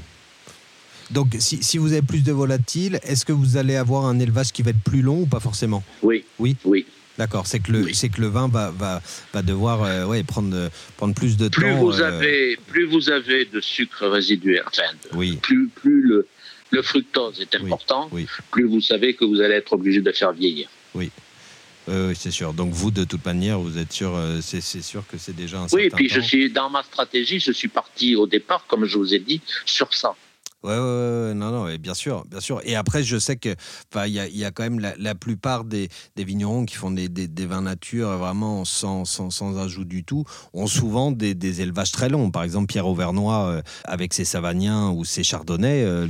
Donc, 1.12 1.36
si, 1.40 1.62
si, 1.64 1.78
vous 1.78 1.92
avez 1.92 2.02
plus 2.02 2.24
de 2.24 2.32
volatile, 2.32 3.00
est-ce 3.04 3.24
que 3.24 3.32
vous 3.32 3.58
allez 3.58 3.76
avoir 3.76 4.06
un 4.06 4.20
élevage 4.20 4.52
qui 4.52 4.64
va 4.64 4.72
être 4.72 4.84
plus 4.84 5.02
long 5.02 5.22
ou 5.22 5.26
pas 5.28 5.40
forcément? 5.40 5.84
Oui. 6.02 6.26
Oui? 6.40 6.56
Oui. 6.66 6.88
D'accord, 7.18 7.46
c'est 7.46 7.60
que 7.60 7.72
le 7.72 7.94
c'est 7.94 8.10
que 8.10 8.22
le 8.22 8.28
vin 8.28 8.48
va 8.48 8.72
va, 8.72 9.02
va 9.34 9.42
devoir 9.42 9.84
euh, 9.84 10.06
ouais, 10.06 10.24
prendre 10.24 10.70
prendre 10.98 11.14
plus 11.14 11.38
de 11.38 11.48
plus 11.48 11.64
temps. 11.64 11.78
Vous 11.78 12.02
euh, 12.02 12.08
avez 12.08 12.58
plus 12.68 12.86
vous 12.86 13.10
avez 13.10 13.46
de 13.46 13.60
sucre 13.62 14.08
résiduel, 14.08 14.64
enfin, 14.66 14.84
oui. 15.14 15.38
plus 15.42 15.68
plus 15.68 16.02
le 16.02 16.28
le 16.72 16.82
fructose 16.82 17.40
est 17.40 17.56
important, 17.56 18.10
plus 18.52 18.66
vous 18.66 18.82
savez 18.82 19.14
que 19.14 19.26
vous 19.26 19.42
allez 19.42 19.54
être 19.54 19.74
obligé 19.74 20.02
de 20.02 20.12
faire 20.12 20.34
vieillir. 20.34 20.68
Oui. 20.96 21.12
oui, 21.88 22.16
c'est 22.16 22.32
sûr. 22.32 22.52
Donc 22.54 22.74
vous, 22.74 22.90
de 22.90 23.04
toute 23.04 23.24
manière, 23.24 23.60
vous 23.60 23.78
êtes 23.78 23.94
sûr, 23.94 24.16
euh, 24.16 24.40
c'est 24.42 24.62
sûr 24.62 25.04
que 25.08 25.20
c'est 25.20 25.36
déjà 25.36 25.60
un 25.60 25.64
oui, 25.66 25.70
certain 25.70 25.84
Oui, 25.84 25.90
puis 25.96 26.10
je 26.10 26.20
suis 26.20 26.50
dans 26.50 26.72
ma 26.72 26.82
stratégie, 26.82 27.40
je 27.40 27.52
suis 27.52 27.68
parti 27.68 28.16
au 28.16 28.26
départ, 28.26 28.66
comme 28.68 28.86
je 28.86 28.98
vous 28.98 29.14
ai 29.14 29.20
dit, 29.20 29.40
sur 29.66 29.94
ça. 29.94 30.16
Ouais, 30.64 30.72
ouais, 30.72 31.34
non, 31.34 31.52
non, 31.52 31.76
bien 31.76 31.94
sûr, 31.94 32.24
bien 32.26 32.40
sûr. 32.40 32.62
Et 32.64 32.76
après, 32.76 33.04
je 33.04 33.18
sais 33.18 33.36
que, 33.36 33.54
enfin, 33.94 34.06
il 34.08 34.14
y 34.14 34.46
a, 34.46 34.52
quand 34.52 34.64
même 34.64 34.80
la, 34.80 35.16
plupart 35.16 35.66
des, 35.66 35.90
vignerons 36.16 36.66
qui 36.66 36.76
font 36.76 36.92
des, 36.92 37.10
vins 37.46 37.62
nature 37.62 38.18
vraiment 38.18 38.64
sans, 38.64 39.04
sans, 39.04 39.58
ajout 39.58 39.84
du 39.84 40.04
tout, 40.04 40.24
ont 40.54 40.68
souvent 40.68 41.12
des, 41.12 41.62
élevages 41.62 41.92
très 41.92 42.08
longs. 42.10 42.32
Par 42.32 42.44
exemple, 42.44 42.68
Pierre 42.68 42.88
Auvernois, 42.88 43.48
euh, 43.48 43.62
avec 43.84 44.14
ses 44.14 44.26
Savagniens 44.26 44.90
ou 44.90 45.04
ses 45.04 45.24
Chardonnays, 45.24 45.84
euh, 45.84 46.08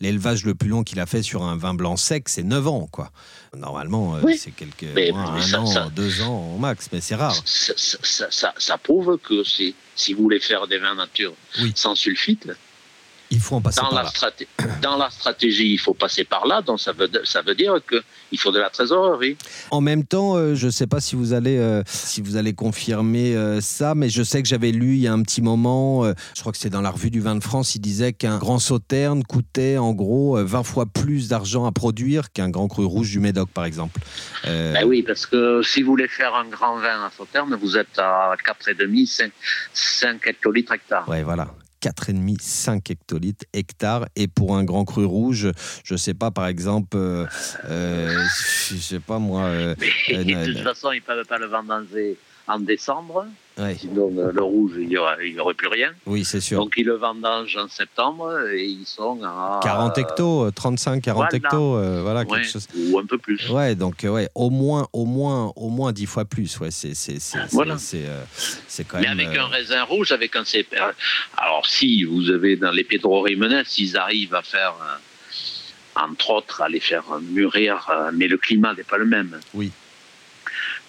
l'élevage 0.00 0.44
le 0.44 0.54
plus 0.54 0.68
long 0.68 0.82
qu'il 0.82 1.00
a 1.00 1.06
fait 1.06 1.22
sur 1.22 1.42
un 1.42 1.56
vin 1.56 1.74
blanc 1.74 1.96
sec, 1.96 2.28
c'est 2.28 2.42
9 2.42 2.68
ans, 2.68 2.88
quoi. 2.90 3.12
Normalement, 3.56 4.16
euh, 4.16 4.22
c'est 4.38 4.52
quelques 4.52 4.84
mois, 5.12 5.32
un 5.32 5.54
an, 5.54 5.90
deux 5.94 6.22
ans 6.22 6.54
au 6.54 6.58
max, 6.58 6.88
mais 6.92 7.00
c'est 7.00 7.16
rare. 7.16 7.36
Ça, 7.44 8.78
prouve 8.78 9.18
que 9.18 9.44
si, 9.44 9.74
si 9.94 10.14
vous 10.14 10.22
voulez 10.22 10.40
faire 10.40 10.66
des 10.68 10.78
vins 10.78 10.94
nature 10.94 11.34
sans 11.74 11.94
sulfite, 11.94 12.48
il 13.30 13.40
faut 13.40 13.56
en 13.56 13.60
passer 13.60 13.80
dans 13.80 13.90
par 13.90 13.94
la 13.94 14.02
là. 14.02 14.76
Dans 14.82 14.96
la 14.96 15.10
stratégie, 15.10 15.72
il 15.72 15.78
faut 15.78 15.94
passer 15.94 16.24
par 16.24 16.46
là, 16.46 16.62
donc 16.62 16.80
ça 16.80 16.92
veut, 16.92 17.08
ça 17.24 17.42
veut 17.42 17.54
dire 17.54 17.74
qu'il 17.88 18.38
faut 18.38 18.50
de 18.50 18.58
la 18.58 18.70
trésorerie. 18.70 19.36
En 19.70 19.80
même 19.80 20.04
temps, 20.04 20.36
euh, 20.36 20.54
je 20.54 20.66
ne 20.66 20.70
sais 20.70 20.86
pas 20.86 21.00
si 21.00 21.14
vous 21.14 21.32
allez, 21.32 21.56
euh, 21.56 21.82
si 21.86 22.20
vous 22.20 22.36
allez 22.36 22.54
confirmer 22.54 23.36
euh, 23.36 23.60
ça, 23.60 23.94
mais 23.94 24.08
je 24.08 24.22
sais 24.22 24.42
que 24.42 24.48
j'avais 24.48 24.72
lu 24.72 24.94
il 24.94 25.02
y 25.02 25.06
a 25.06 25.12
un 25.12 25.22
petit 25.22 25.42
moment, 25.42 26.04
je 26.34 26.40
crois 26.40 26.52
que 26.52 26.58
c'est 26.58 26.70
dans 26.70 26.80
la 26.80 26.90
revue 26.90 27.10
du 27.10 27.20
vin 27.20 27.36
de 27.36 27.42
France, 27.42 27.74
il 27.74 27.80
disait 27.80 28.12
qu'un 28.12 28.38
grand 28.38 28.58
sauterne 28.58 29.22
coûtait 29.22 29.78
en 29.78 29.92
gros 29.92 30.36
20 30.42 30.62
fois 30.64 30.86
plus 30.86 31.28
d'argent 31.28 31.66
à 31.66 31.72
produire 31.72 32.32
qu'un 32.32 32.50
grand 32.50 32.68
cru 32.68 32.84
rouge 32.84 33.10
du 33.10 33.20
Médoc, 33.20 33.48
par 33.50 33.64
exemple. 33.64 34.00
Ben 34.44 34.84
oui, 34.84 35.02
parce 35.02 35.26
que 35.26 35.62
si 35.62 35.82
vous 35.82 35.90
voulez 35.90 36.08
faire 36.08 36.34
un 36.34 36.48
grand 36.48 36.78
vin 36.78 37.04
à 37.04 37.10
sauterne, 37.16 37.56
vous 37.60 37.76
êtes 37.76 37.98
à 37.98 38.34
4,5, 38.44 39.06
5, 39.06 39.32
5 39.72 40.26
hectolitres 40.26 40.72
hectares. 40.72 41.04
Oui, 41.08 41.22
voilà. 41.22 41.48
4,5, 41.82 42.36
5 42.40 42.90
hectolitres, 42.90 43.44
hectares. 43.52 44.06
Et 44.16 44.28
pour 44.28 44.56
un 44.56 44.64
grand 44.64 44.84
cru 44.84 45.04
rouge, 45.04 45.50
je 45.84 45.94
ne 45.94 45.98
sais 45.98 46.14
pas, 46.14 46.30
par 46.30 46.46
exemple, 46.46 46.96
euh, 46.96 47.26
euh, 47.68 48.24
je 48.68 48.76
sais 48.76 49.00
pas 49.00 49.18
moi. 49.18 49.42
Euh, 49.44 49.74
de 49.74 50.52
toute 50.52 50.62
façon, 50.62 50.92
ils 50.92 51.00
ne 51.00 51.04
peuvent 51.04 51.26
pas 51.26 51.38
le 51.38 51.46
vendre 51.46 51.82
en 52.46 52.58
décembre. 52.58 53.26
Sinon, 53.78 54.10
le 54.32 54.42
rouge, 54.42 54.72
il 54.78 54.88
n'y 54.88 54.96
aurait, 54.96 55.38
aurait, 55.38 55.54
plus 55.54 55.68
rien. 55.68 55.92
Oui, 56.06 56.24
c'est 56.24 56.40
sûr. 56.40 56.58
Donc, 56.58 56.74
ils 56.76 56.86
le 56.86 56.94
vendangent 56.94 57.56
en 57.56 57.68
septembre 57.68 58.46
et 58.48 58.64
ils 58.64 58.86
sont 58.86 59.20
à. 59.24 59.60
40 59.62 59.98
hectos, 59.98 60.50
35, 60.52 61.02
40 61.02 61.34
hectos, 61.34 62.02
voilà, 62.02 62.24
quelque 62.24 62.46
chose. 62.46 62.66
Ou 62.74 62.98
un 62.98 63.06
peu 63.06 63.18
plus. 63.18 63.48
Ouais, 63.50 63.74
donc, 63.74 64.04
ouais, 64.04 64.28
au 64.34 64.50
moins, 64.50 64.88
au 64.92 65.04
moins, 65.04 65.52
au 65.56 65.68
moins 65.68 65.92
10 65.92 66.06
fois 66.06 66.24
plus. 66.24 66.58
Ouais, 66.60 66.70
c'est, 66.70 66.94
c'est, 66.94 67.18
voilà. 67.52 67.76
c'est, 67.78 68.04
quand 68.86 69.00
même. 69.00 69.16
Mais 69.16 69.24
avec 69.24 69.36
un 69.36 69.46
raisin 69.46 69.82
rouge, 69.84 70.12
avec 70.12 70.36
un 70.36 70.44
CPR. 70.44 70.92
Alors, 71.36 71.66
si 71.66 72.04
vous 72.04 72.30
avez 72.30 72.56
dans 72.56 72.70
les 72.70 72.86
Rimenez, 72.90 73.62
s'ils 73.66 73.96
arrivent 73.96 74.34
à 74.34 74.42
faire. 74.42 74.74
Entre 75.96 76.30
autres, 76.30 76.62
à 76.62 76.68
les 76.68 76.78
faire 76.78 77.02
mûrir, 77.20 77.90
mais 78.14 78.28
le 78.28 78.38
climat 78.38 78.74
n'est 78.74 78.84
pas 78.84 78.96
le 78.96 79.06
même. 79.06 79.40
Oui. 79.54 79.72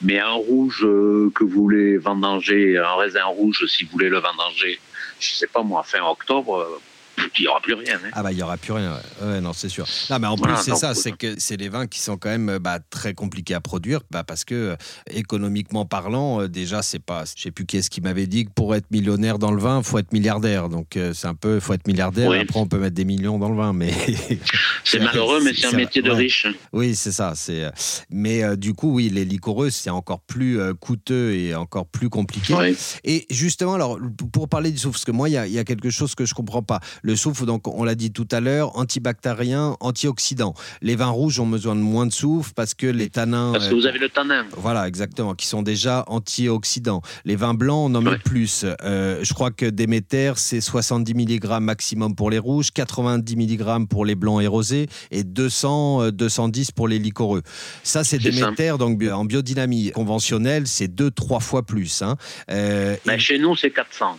Mais 0.03 0.19
un 0.19 0.31
rouge 0.31 0.83
euh, 0.83 1.31
que 1.35 1.43
vous 1.43 1.61
voulez 1.61 1.97
vendanger, 1.97 2.77
un 2.77 2.95
raisin 2.95 3.25
rouge, 3.25 3.65
si 3.67 3.85
vous 3.85 3.91
voulez 3.91 4.09
le 4.09 4.19
vendanger, 4.19 4.79
je 5.19 5.33
sais 5.33 5.47
pas 5.47 5.61
moi, 5.61 5.83
fin 5.83 6.03
octobre, 6.03 6.81
euh, 7.21 7.29
il 7.37 7.41
n'y 7.41 7.47
aura 7.47 7.61
plus 7.61 7.73
rien. 7.73 7.95
Hein. 7.95 8.09
Ah 8.13 8.23
bah 8.23 8.31
il 8.31 8.35
n'y 8.35 8.43
aura 8.43 8.57
plus 8.57 8.73
rien, 8.73 8.97
ouais. 9.21 9.41
non 9.41 9.53
c'est 9.53 9.69
sûr. 9.69 9.85
Non 10.09 10.19
mais 10.19 10.27
en 10.27 10.37
plus 10.37 10.55
c'est 10.63 10.75
ça, 10.75 10.93
c'est 10.93 11.11
que 11.11 11.39
c'est 11.39 11.57
les 11.57 11.69
vins 11.69 11.87
qui 11.87 11.99
sont 11.99 12.17
quand 12.17 12.29
même 12.29 12.57
bah, 12.59 12.79
très 12.89 13.13
compliqués 13.13 13.53
à 13.53 13.61
produire, 13.61 14.01
bah, 14.11 14.23
parce 14.23 14.45
que 14.45 14.55
euh, 14.55 14.75
économiquement 15.11 15.85
parlant, 15.85 16.41
euh, 16.41 16.47
déjà 16.47 16.81
c'est 16.81 16.99
pas, 16.99 17.23
je 17.25 17.41
sais 17.41 17.51
plus 17.51 17.65
qui 17.65 17.77
est-ce 17.77 17.89
qui 17.89 18.01
m'avait 18.01 18.27
dit 18.27 18.45
que 18.45 18.51
pour 18.51 18.75
être 18.75 18.89
millionnaire 18.91 19.39
dans 19.39 19.51
le 19.51 19.61
vin, 19.61 19.81
faut 19.83 19.97
être 19.97 20.13
milliardaire. 20.13 20.69
Donc 20.69 20.97
euh, 20.97 21.13
c'est 21.13 21.27
un 21.27 21.35
peu, 21.35 21.59
faut 21.59 21.73
être 21.73 21.87
milliardaire. 21.87 22.31
Après 22.31 22.59
on 22.59 22.67
peut 22.67 22.77
mettre 22.77 22.95
des 22.95 23.05
millions 23.05 23.39
dans 23.39 23.49
le 23.49 23.55
vin, 23.55 23.73
mais 23.73 23.91
c'est 24.83 24.99
malheureux, 25.03 25.41
mais 25.43 25.53
c'est 25.53 25.67
un 25.67 25.77
métier 25.77 26.01
de 26.01 26.11
riche. 26.11 26.47
Oui 26.73 26.95
c'est 26.95 27.11
ça, 27.11 27.33
c'est. 27.35 27.71
Mais 28.09 28.55
du 28.57 28.73
coup 28.73 28.93
oui, 28.93 29.09
les 29.09 29.25
liquoreux 29.25 29.69
c'est 29.69 29.89
encore 29.89 30.21
plus 30.21 30.59
coûteux 30.79 31.33
et 31.33 31.55
encore 31.55 31.85
plus 31.85 32.09
compliqué. 32.09 32.75
Et 33.03 33.25
justement 33.29 33.75
alors 33.75 33.99
pour 34.31 34.49
parler 34.49 34.71
du 34.71 34.77
soufre, 34.77 34.93
parce 34.93 35.05
que 35.05 35.11
moi 35.11 35.29
il 35.29 35.33
y, 35.33 35.51
y, 35.51 35.59
a 35.59 35.63
quelque 35.63 35.89
chose 35.89 36.15
que 36.15 36.25
je 36.25 36.33
comprends 36.33 36.63
pas. 36.63 36.79
Le 37.01 37.10
soufre, 37.15 37.45
donc 37.45 37.67
on 37.67 37.83
l'a 37.83 37.95
dit 37.95 38.11
tout 38.11 38.27
à 38.31 38.39
l'heure, 38.39 38.77
antibactérien, 38.77 39.75
antioxydant. 39.79 40.53
Les 40.81 40.95
vins 40.95 41.09
rouges 41.09 41.39
ont 41.39 41.47
besoin 41.47 41.75
de 41.75 41.81
moins 41.81 42.05
de 42.05 42.11
soufre 42.11 42.53
parce 42.55 42.73
que 42.73 42.87
les 42.87 43.09
tanins. 43.09 43.51
Parce 43.53 43.67
que 43.67 43.75
vous 43.75 43.85
avez 43.85 43.99
le 43.99 44.09
tanin. 44.09 44.45
Voilà, 44.57 44.87
exactement, 44.87 45.35
qui 45.35 45.47
sont 45.47 45.61
déjà 45.61 46.03
antioxydants. 46.07 47.01
Les 47.25 47.35
vins 47.35 47.53
blancs, 47.53 47.89
on 47.91 47.95
en 47.95 48.01
met 48.01 48.17
plus. 48.17 48.65
Euh, 48.83 49.19
je 49.23 49.33
crois 49.33 49.51
que 49.51 49.65
Déméter, 49.65 50.33
c'est 50.37 50.61
70 50.61 51.13
mg 51.13 51.59
maximum 51.59 52.15
pour 52.15 52.29
les 52.29 52.39
rouges, 52.39 52.71
90 52.71 53.35
mg 53.35 53.87
pour 53.87 54.05
les 54.05 54.15
blancs 54.15 54.41
et 54.41 54.47
rosés 54.47 54.87
et 55.11 55.23
200, 55.23 56.11
210 56.11 56.69
euh, 56.69 56.71
pour 56.75 56.87
les 56.87 56.99
liquoreux. 56.99 57.41
Ça, 57.83 58.03
c'est 58.03 58.17
Déméter, 58.17 58.77
donc 58.77 59.01
en 59.03 59.25
biodynamie 59.25 59.91
conventionnelle, 59.91 60.67
c'est 60.67 60.87
2-3 60.87 61.41
fois 61.41 61.63
plus. 61.63 62.01
Hein. 62.01 62.17
Euh, 62.49 62.95
ben, 63.05 63.19
Chez 63.19 63.39
nous, 63.39 63.55
c'est 63.55 63.71
400. 63.71 64.17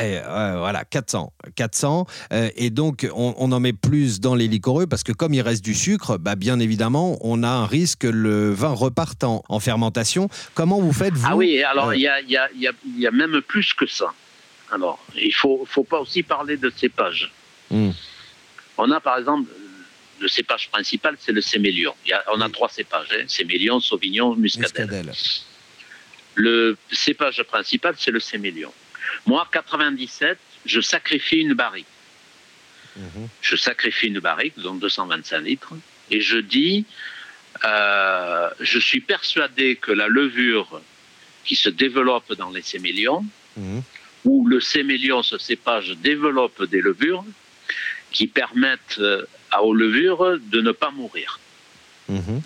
Eh, 0.00 0.20
voilà, 0.24 0.84
400. 0.84 1.32
400. 1.54 2.06
Euh, 2.32 2.48
et 2.56 2.70
donc, 2.70 3.06
on, 3.14 3.52
en 3.52 3.60
met 3.60 3.74
plus 3.74 4.20
dans 4.20 4.34
les 4.34 4.48
liquoreux 4.48 4.86
parce 4.86 5.02
que 5.02 5.12
comme 5.12 5.34
il 5.34 5.42
reste 5.42 5.62
du 5.62 5.74
sucre, 5.74 6.16
bah, 6.16 6.34
bien 6.34 6.58
évidemment, 6.60 7.18
on 7.20 7.42
a 7.42 7.48
un 7.48 7.66
risque 7.66 8.00
que 8.00 8.06
le 8.06 8.52
vin 8.52 8.72
reparte 8.72 9.22
en, 9.22 9.60
fermentation. 9.60 10.30
Comment 10.54 10.80
vous 10.80 10.94
faites, 10.94 11.12
vous 11.12 11.26
Ah 11.28 11.36
oui, 11.36 11.62
alors 11.62 11.90
euh, 11.90 11.96
il 11.96 12.00
y, 12.00 13.06
a, 13.06 13.10
même 13.10 13.42
plus 13.42 13.74
que 13.74 13.86
ça. 13.86 14.14
Alors, 14.70 14.98
il 15.14 15.28
ne 15.28 15.32
faut, 15.32 15.66
faut 15.68 15.84
pas 15.84 16.00
aussi 16.00 16.22
parler 16.22 16.56
de 16.56 16.72
cépage. 16.74 17.30
Hmm. 17.70 17.90
On 18.78 18.90
a 18.90 19.00
par 19.00 19.18
exemple, 19.18 19.50
le 20.20 20.28
cépage 20.28 20.70
principal, 20.70 21.16
c'est 21.18 21.32
le 21.32 21.42
sémélion. 21.42 21.94
on 22.32 22.40
a 22.40 22.48
trois 22.48 22.70
cépages, 22.70 23.08
hein, 23.12 23.24
sémélion, 23.28 23.78
sauvignon, 23.80 24.34
muscadelle. 24.36 25.12
Le 26.34 26.78
cépage 26.90 27.42
principal, 27.42 27.94
c'est 27.98 28.10
le 28.10 28.20
sémélion. 28.20 28.72
Moi, 29.26 29.46
97, 29.52 30.38
je 30.64 30.80
sacrifie 30.80 31.38
une 31.38 31.54
barrique. 31.54 31.86
Mhm. 32.96 33.28
Je 33.40 33.56
sacrifie 33.56 34.08
une 34.08 34.20
barrique, 34.20 34.58
donc 34.58 34.80
225 34.80 35.40
litres, 35.40 35.74
et 36.10 36.20
je 36.20 36.38
dis, 36.38 36.84
euh, 37.64 38.50
je 38.60 38.78
suis 38.78 39.00
persuadé 39.00 39.76
que 39.76 39.92
la 39.92 40.08
levure 40.08 40.80
qui 41.44 41.56
se 41.56 41.68
développe 41.68 42.32
dans 42.34 42.50
les 42.50 42.62
sémélions, 42.62 43.24
mhm. 43.56 43.82
ou 44.24 44.46
le 44.46 44.60
sémélion, 44.60 45.22
ce 45.22 45.38
cépage, 45.38 45.90
développe 45.98 46.64
des 46.64 46.80
levures 46.80 47.24
qui 48.10 48.26
permettent 48.26 48.98
euh, 48.98 49.24
aux 49.60 49.74
levures 49.74 50.38
de 50.38 50.60
ne 50.60 50.72
pas 50.72 50.90
mourir. 50.90 51.40
Mhm. 52.08 52.42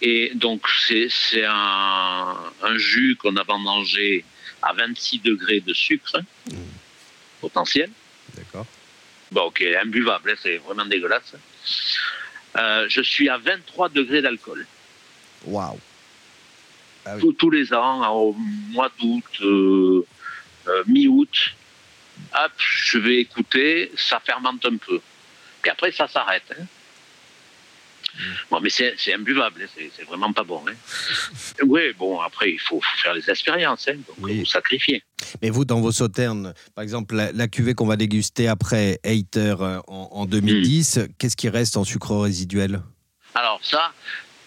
Et 0.00 0.32
donc, 0.34 0.68
c'est 0.86 1.44
un, 1.44 2.36
un, 2.62 2.78
jus 2.78 3.16
qu'on 3.16 3.36
a 3.36 3.42
vendangé 3.42 4.24
à 4.62 4.72
26 4.72 5.20
degrés 5.20 5.60
de 5.60 5.72
sucre 5.72 6.20
mmh. 6.50 6.56
potentiel. 7.40 7.90
D'accord. 8.34 8.66
Bon, 9.30 9.42
ok, 9.42 9.62
imbuvable, 9.82 10.30
hein, 10.30 10.34
c'est 10.42 10.56
vraiment 10.58 10.86
dégueulasse. 10.86 11.34
Euh, 12.56 12.86
je 12.88 13.00
suis 13.02 13.28
à 13.28 13.38
23 13.38 13.90
degrés 13.90 14.22
d'alcool. 14.22 14.66
Waouh! 15.44 15.78
Ah 17.04 17.16
tous, 17.38 17.50
les 17.50 17.72
ans, 17.72 18.06
au 18.14 18.34
mois 18.34 18.90
d'août, 19.00 19.24
euh, 19.40 20.04
euh, 20.66 20.84
mi-août, 20.86 21.54
hop, 22.34 22.52
je 22.58 22.98
vais 22.98 23.16
écouter, 23.18 23.92
ça 23.96 24.20
fermente 24.20 24.64
un 24.66 24.76
peu. 24.76 25.00
Puis 25.62 25.70
après, 25.70 25.92
ça 25.92 26.06
s'arrête. 26.08 26.44
Hein. 26.58 26.64
Bon, 28.50 28.60
mais 28.60 28.70
c'est 28.70 29.12
imbuvable, 29.12 29.62
hein, 29.62 29.82
c'est 29.96 30.04
vraiment 30.04 30.32
pas 30.32 30.44
bon. 30.44 30.62
Hein. 30.68 30.74
Oui, 31.64 31.92
bon, 31.98 32.20
après, 32.20 32.52
il 32.52 32.60
faut, 32.60 32.80
faire 33.02 33.14
les 33.14 33.28
expériences, 33.30 33.88
hein, 33.88 33.94
donc 33.94 34.16
oui. 34.20 34.40
vous 34.40 34.46
sacrifier. 34.46 35.02
Mais 35.42 35.50
vous, 35.50 35.64
dans 35.64 35.80
vos 35.80 35.92
sauternes, 35.92 36.54
par 36.74 36.82
exemple, 36.82 37.14
la, 37.14 37.48
cuvée 37.48 37.74
qu'on 37.74 37.86
va 37.86 37.96
déguster 37.96 38.48
après 38.48 38.98
Hater 39.04 39.56
euh, 39.60 39.80
en, 39.86 40.26
2010, 40.26 40.98
hmm. 40.98 41.08
qu'est-ce 41.18 41.36
qui 41.36 41.48
reste 41.48 41.76
en 41.76 41.84
sucre 41.84 42.16
résiduel? 42.16 42.80
Alors 43.34 43.60
ça, 43.62 43.92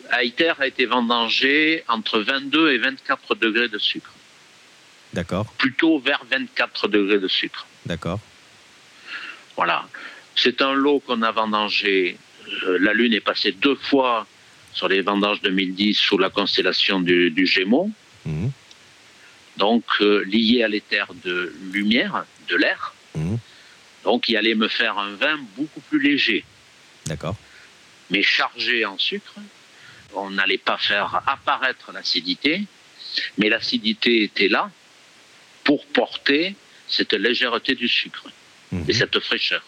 Hater 0.10 0.54
a 0.60 0.68
été 0.68 0.86
vendangé 0.86 1.84
entre 1.88 2.20
22 2.20 2.72
et 2.72 2.78
24 2.78 3.36
degrés 3.36 3.70
de 3.70 3.78
sucre. 3.78 4.12
D'accord. 5.14 5.46
Plutôt 5.58 6.00
vers 6.00 6.24
24 6.30 6.88
degrés 6.88 7.20
de 7.20 7.28
sucre. 7.28 7.66
D'accord. 7.86 8.20
Voilà. 9.56 9.88
C'est 10.36 10.62
un 10.62 10.74
lot 10.74 11.02
qu'on 11.02 11.22
a 11.22 11.32
vendangé. 11.32 12.18
Euh, 12.64 12.78
la 12.80 12.94
Lune 12.94 13.14
est 13.14 13.22
passée 13.22 13.52
deux 13.52 13.76
fois 13.76 14.28
sur 14.74 14.88
les 14.88 15.02
vendanges 15.02 15.42
2010 15.42 15.96
sous 15.96 16.18
la 16.18 16.30
constellation 16.30 17.00
du, 17.00 17.46
Gémeaux. 17.46 17.92
Mmh. 18.26 18.48
Donc, 19.58 19.84
euh, 20.02 20.24
lié 20.26 20.64
à 20.64 20.68
l'éther 20.68 21.08
de 21.24 21.54
lumière, 21.72 22.26
de 22.48 22.56
l'air. 22.56 22.94
Mmh. 23.16 23.36
Donc, 24.04 24.30
il 24.30 24.38
allait 24.38 24.56
me 24.56 24.68
faire 24.68 24.98
un 24.98 25.14
vin 25.16 25.40
beaucoup 25.58 25.82
plus 25.82 26.02
léger. 26.02 26.44
D'accord. 27.06 27.36
Mais 28.10 28.24
chargé 28.24 28.86
en 28.86 28.98
sucre. 28.98 29.36
On 30.14 30.30
n'allait 30.30 30.58
pas 30.58 30.78
faire 30.78 31.22
apparaître 31.28 31.92
l'acidité, 31.94 32.64
mais 33.38 33.50
l'acidité 33.50 34.24
était 34.24 34.50
là 34.50 34.70
pour 35.64 35.86
porter 35.86 36.56
cette 36.88 37.14
légèreté 37.14 37.76
du 37.76 37.88
sucre 37.88 38.28
et 38.74 38.76
mhm. 38.76 38.94
cette 38.94 39.20
fraîcheur. 39.20 39.64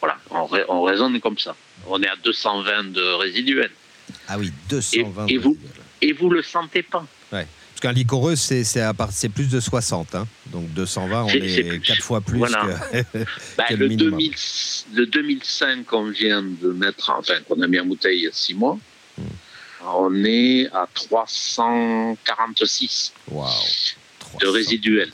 Voilà, 0.00 0.18
on, 0.68 0.82
raisonne 0.82 1.20
comme 1.20 1.38
ça. 1.38 1.54
On 1.86 2.02
est 2.02 2.08
à 2.08 2.16
220 2.16 2.92
de 2.92 3.02
résiduel. 3.14 3.70
Ah 4.28 4.38
oui, 4.38 4.52
220 4.68 5.26
et, 5.26 5.34
et 5.34 5.38
vous, 5.38 5.56
et 6.00 6.12
vous 6.12 6.30
le 6.30 6.42
sentez 6.42 6.82
pas. 6.82 7.04
Ouais. 7.32 7.46
Parce 7.80 7.94
qu'un 7.94 7.98
liquoreux, 7.98 8.36
c'est, 8.36 8.62
c'est, 8.62 8.84
plus 9.30 9.48
de 9.48 9.58
60. 9.58 10.14
Hein. 10.14 10.28
Donc 10.46 10.70
220, 10.74 11.24
on 11.24 11.28
est, 11.28 11.82
4 11.82 12.02
fois 12.02 12.20
plus 12.20 12.40
que, 12.40 12.46
bah, 13.56 13.64
le, 13.70 15.06
2005 15.06 15.86
qu'on 15.86 16.10
vient 16.10 16.42
de 16.42 16.72
mettre, 16.72 17.08
enfin 17.10 17.40
qu'on 17.48 17.62
a 17.62 17.66
mis 17.66 17.80
en 17.80 17.86
bouteille 17.86 18.18
il 18.18 18.24
y 18.24 18.28
a 18.28 18.32
6 18.32 18.52
mois, 18.54 18.78
hmm. 19.16 19.22
on 19.86 20.14
est 20.24 20.68
à 20.74 20.86
346 20.92 23.14
wow. 23.30 23.46
de 24.42 24.46
résiduel. 24.46 25.10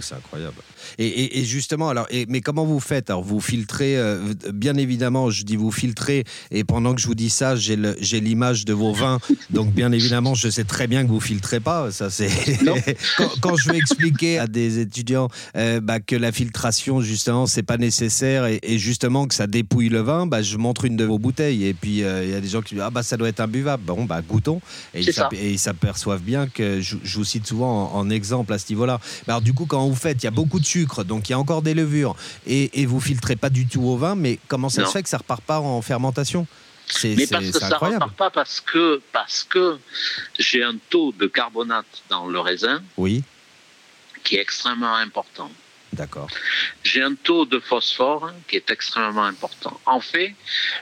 c'est 0.00 0.14
incroyable. 0.14 0.62
Et, 0.98 1.44
justement, 1.44 1.88
alors, 1.88 2.06
mais 2.28 2.40
comment 2.40 2.64
vous 2.64 2.80
faites? 2.80 3.10
Alors, 3.10 3.22
vous 3.22 3.40
filtrez, 3.40 3.96
euh, 3.96 4.34
bien 4.52 4.76
évidemment, 4.76 5.30
je 5.30 5.44
dis 5.44 5.56
vous 5.56 5.70
filtrez, 5.70 6.24
et 6.50 6.64
pendant 6.64 6.94
que 6.94 7.00
je 7.00 7.06
vous 7.06 7.14
dis 7.14 7.30
ça, 7.30 7.56
j'ai 7.56 8.20
l'image 8.20 8.64
de 8.64 8.72
vos 8.72 8.92
vins, 8.92 9.18
donc 9.50 9.72
bien 9.72 9.92
évidemment, 9.92 10.34
je 10.34 10.48
sais 10.48 10.64
très 10.64 10.86
bien 10.86 11.04
que 11.04 11.08
vous 11.08 11.20
filtrez 11.20 11.60
pas. 11.60 11.90
Ça, 11.90 12.10
c'est 12.10 12.28
quand, 13.40 13.56
je 13.56 13.70
vais 13.70 13.78
expliquer 13.78 14.38
à 14.38 14.46
des 14.46 14.78
étudiants 14.78 15.28
euh, 15.56 15.80
bah, 15.80 16.00
que 16.00 16.16
la 16.16 16.32
filtration, 16.32 17.00
justement, 17.00 17.46
c'est 17.46 17.62
pas 17.62 17.76
nécessaire, 17.76 18.46
et, 18.46 18.60
justement 18.78 19.26
que 19.26 19.34
ça 19.34 19.46
dépouille 19.46 19.88
le 19.88 20.00
vin, 20.00 20.26
bah, 20.26 20.42
je 20.42 20.56
montre 20.56 20.84
une 20.84 20.96
de 20.96 21.04
vos 21.04 21.18
bouteilles, 21.18 21.64
et 21.64 21.74
puis 21.74 22.02
euh, 22.02 22.24
il 22.24 22.30
y 22.30 22.34
a 22.34 22.40
des 22.40 22.48
gens 22.48 22.62
qui 22.62 22.74
disent 22.74 22.84
ah 22.84 22.90
bah 22.90 23.02
ça 23.02 23.16
doit 23.16 23.28
être 23.28 23.40
imbuvable. 23.40 23.82
Bon 23.84 24.04
bah 24.04 24.20
goûtons, 24.22 24.60
et 24.94 25.00
ils 25.00 25.58
s'aperçoivent 25.58 26.22
bien 26.22 26.46
que 26.46 26.80
je, 26.80 26.96
vous 27.16 27.24
cite 27.24 27.46
souvent 27.46 27.92
en, 27.94 28.10
exemple 28.10 28.52
à 28.52 28.58
ce 28.58 28.66
niveau-là. 28.70 29.00
Alors 29.26 29.40
du 29.40 29.52
coup, 29.52 29.66
quand 29.66 29.86
vous 29.86 29.94
faites, 29.94 30.22
il 30.22 30.24
y 30.24 30.28
a 30.28 30.32
beaucoup 30.32 30.60
de 30.60 30.64
sucre 30.74 31.04
donc 31.04 31.28
il 31.28 31.32
y 31.32 31.34
a 31.34 31.38
encore 31.38 31.62
des 31.62 31.74
levures, 31.82 32.14
et, 32.46 32.80
et 32.80 32.86
vous 32.86 33.00
filtrez 33.00 33.36
pas 33.36 33.50
du 33.58 33.64
tout 33.66 33.84
au 33.92 33.96
vin, 33.96 34.14
mais 34.14 34.38
comment 34.48 34.68
ça 34.68 34.84
se 34.86 34.90
fait 34.90 35.02
que 35.02 35.08
ça 35.08 35.18
repart 35.18 35.42
pas 35.42 35.60
en 35.60 35.82
fermentation? 35.82 36.46
Mais 37.04 37.26
parce 37.26 37.50
que 37.50 37.58
ça 37.58 37.68
ne 37.68 37.74
repart 37.74 38.16
pas 38.24 38.30
parce 38.30 38.60
que, 38.60 39.00
parce 39.12 39.42
que 39.52 39.78
j'ai 40.38 40.62
un 40.62 40.76
taux 40.90 41.12
de 41.12 41.26
carbonate 41.26 41.94
dans 42.10 42.26
le 42.26 42.40
raisin 42.40 42.82
oui. 42.96 43.22
qui 44.22 44.36
est 44.36 44.42
extrêmement 44.48 44.96
important. 44.96 45.50
D'accord. 45.94 46.28
J'ai 46.82 47.02
un 47.02 47.14
taux 47.14 47.46
de 47.46 47.58
phosphore 47.58 48.32
qui 48.48 48.56
est 48.56 48.70
extrêmement 48.70 49.28
important. 49.34 49.80
En 49.86 50.00
fait, 50.00 50.34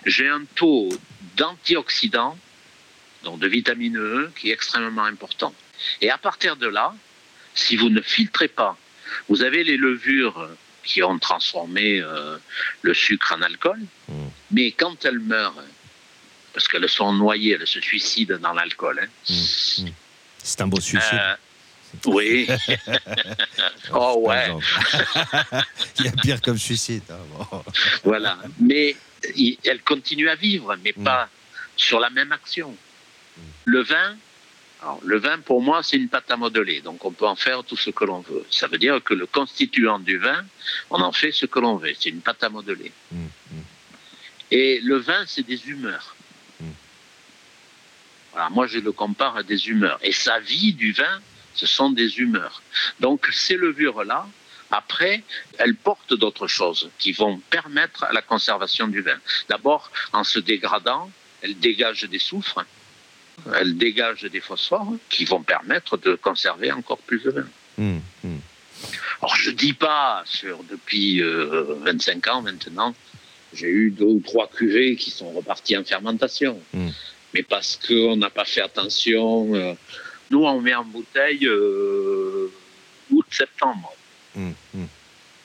j'ai 0.07 0.28
un 0.28 0.44
taux 0.61 0.88
d'antioxydants, 1.37 2.37
donc 3.24 3.38
de 3.38 3.48
vitamine 3.59 3.98
E, 3.98 4.33
qui 4.37 4.50
est 4.50 4.55
extrêmement 4.55 5.05
important. 5.05 5.52
Et 6.00 6.11
à 6.11 6.18
partir 6.18 6.57
de 6.57 6.66
là, 6.66 6.94
si 7.55 7.76
vous 7.76 7.90
ne 7.90 8.00
filtrez 8.00 8.48
pas 8.48 8.74
vous 9.29 9.42
avez 9.42 9.64
les 9.64 9.77
levures 9.77 10.48
qui 10.85 11.03
ont 11.03 11.18
transformé 11.18 12.01
euh, 12.01 12.37
le 12.83 12.94
sucre 12.94 13.35
en 13.37 13.42
alcool, 13.42 13.81
mm. 14.09 14.14
mais 14.51 14.72
quand 14.72 15.05
elles 15.05 15.18
meurent, 15.18 15.62
parce 16.53 16.68
qu'elles 16.68 16.88
sont 16.88 17.12
noyées, 17.12 17.57
elles 17.59 17.66
se 17.66 17.81
suicident 17.81 18.38
dans 18.38 18.53
l'alcool. 18.53 19.01
Hein. 19.03 19.09
Mm. 19.29 19.85
Mm. 19.85 19.92
C'est 20.38 20.61
un 20.61 20.66
beau 20.66 20.81
suicide. 20.81 21.09
Euh, 21.12 21.35
oui. 22.07 22.48
oh 23.92 24.22
ouais. 24.27 24.51
Il 25.98 26.07
y 26.07 26.09
a 26.09 26.12
pire 26.12 26.40
comme 26.40 26.59
suicide. 26.59 27.05
Hein, 27.11 27.62
voilà. 28.03 28.38
Mais 28.61 28.96
elles 29.64 29.83
continuent 29.83 30.29
à 30.29 30.35
vivre, 30.35 30.77
mais 30.83 30.92
pas 30.92 31.29
sur 31.77 32.01
la 32.01 32.11
même 32.11 32.33
action. 32.33 32.75
Le 33.64 33.83
vin, 33.83 34.16
le 35.05 35.18
vin, 35.18 35.38
pour 35.38 35.62
moi, 35.62 35.83
c'est 35.83 35.97
une 35.97 36.09
pâte 36.09 36.31
à 36.31 36.37
modeler, 36.37 36.81
donc 36.81 37.05
on 37.05 37.12
peut 37.12 37.27
en 37.27 37.37
faire 37.37 37.62
tout 37.62 37.77
ce 37.77 37.90
que 37.90 38.05
l'on 38.05 38.21
veut. 38.21 38.45
Ça 38.51 38.66
veut 38.66 38.79
dire 38.79 39.03
que 39.03 39.14
le 39.14 39.27
constituant 39.27 39.99
du 39.99 40.18
vin, 40.18 40.45
on 40.90 41.01
en 41.01 41.12
fait 41.12 41.33
ce 41.33 41.47
que 41.47 41.59
l'on 41.61 41.77
veut. 41.77 41.92
C'est 41.99 42.11
une 42.11 42.21
pâte 42.21 42.42
à 42.42 42.49
modeler. 42.49 42.92
Mmh, 43.12 43.25
mmh. 43.25 43.61
Et 44.51 44.81
le 44.81 44.97
vin, 44.97 45.25
c'est 45.27 45.47
des 45.47 45.68
humeurs. 45.68 46.16
Mmh. 46.61 46.71
Voilà, 48.33 48.51
moi, 48.51 48.66
je 48.66 48.79
le 48.79 48.92
compare 48.92 49.37
à 49.37 49.42
des 49.42 49.68
humeurs. 49.68 49.99
Et 50.03 50.12
sa 50.12 50.40
vie 50.40 50.73
du 50.73 50.92
vin, 50.92 51.21
ce 51.55 51.66
sont 51.66 51.90
des 51.90 52.18
humeurs. 52.18 52.62
Donc, 52.99 53.29
ces 53.33 53.57
levures-là, 53.57 54.27
après, 54.71 55.23
elles 55.59 55.77
portent 55.77 56.14
d'autres 56.14 56.49
choses 56.49 56.90
qui 56.99 57.12
vont 57.12 57.38
permettre 57.51 58.07
la 58.12 58.23
conservation 58.23 58.88
du 58.88 59.01
vin. 59.01 59.18
D'abord, 59.49 59.92
en 60.12 60.25
se 60.25 60.38
dégradant, 60.38 61.11
elles 61.42 61.59
dégagent 61.59 62.05
des 62.05 62.18
soufres 62.18 62.64
elle 63.55 63.77
dégage 63.77 64.23
des 64.23 64.40
phosphores 64.40 64.95
qui 65.09 65.25
vont 65.25 65.42
permettre 65.42 65.97
de 65.97 66.14
conserver 66.14 66.73
encore 66.73 66.99
plus 66.99 67.23
de 67.23 67.31
vin. 67.31 67.47
Hum, 67.79 68.01
hum. 68.25 68.40
Alors 69.21 69.37
je 69.37 69.51
dis 69.51 69.73
pas 69.73 70.23
sur 70.25 70.62
depuis 70.64 71.21
25 71.21 72.27
euh, 72.27 72.31
ans 72.31 72.42
maintenant, 72.42 72.95
j'ai 73.53 73.68
eu 73.68 73.90
deux 73.90 74.05
ou 74.05 74.23
trois 74.25 74.49
cuvées 74.49 74.97
qui 74.97 75.11
sont 75.11 75.31
reparties 75.33 75.77
en 75.77 75.85
fermentation, 75.85 76.61
hum. 76.75 76.90
mais 77.35 77.42
parce 77.42 77.79
qu'on 77.87 78.16
n'a 78.16 78.31
pas 78.31 78.45
fait 78.45 78.62
attention. 78.62 79.55
Euh, 79.55 79.75
nous 80.31 80.45
on 80.45 80.61
met 80.61 80.75
en 80.75 80.85
bouteille 80.85 81.47
euh, 81.47 82.51
août-septembre. 83.11 83.95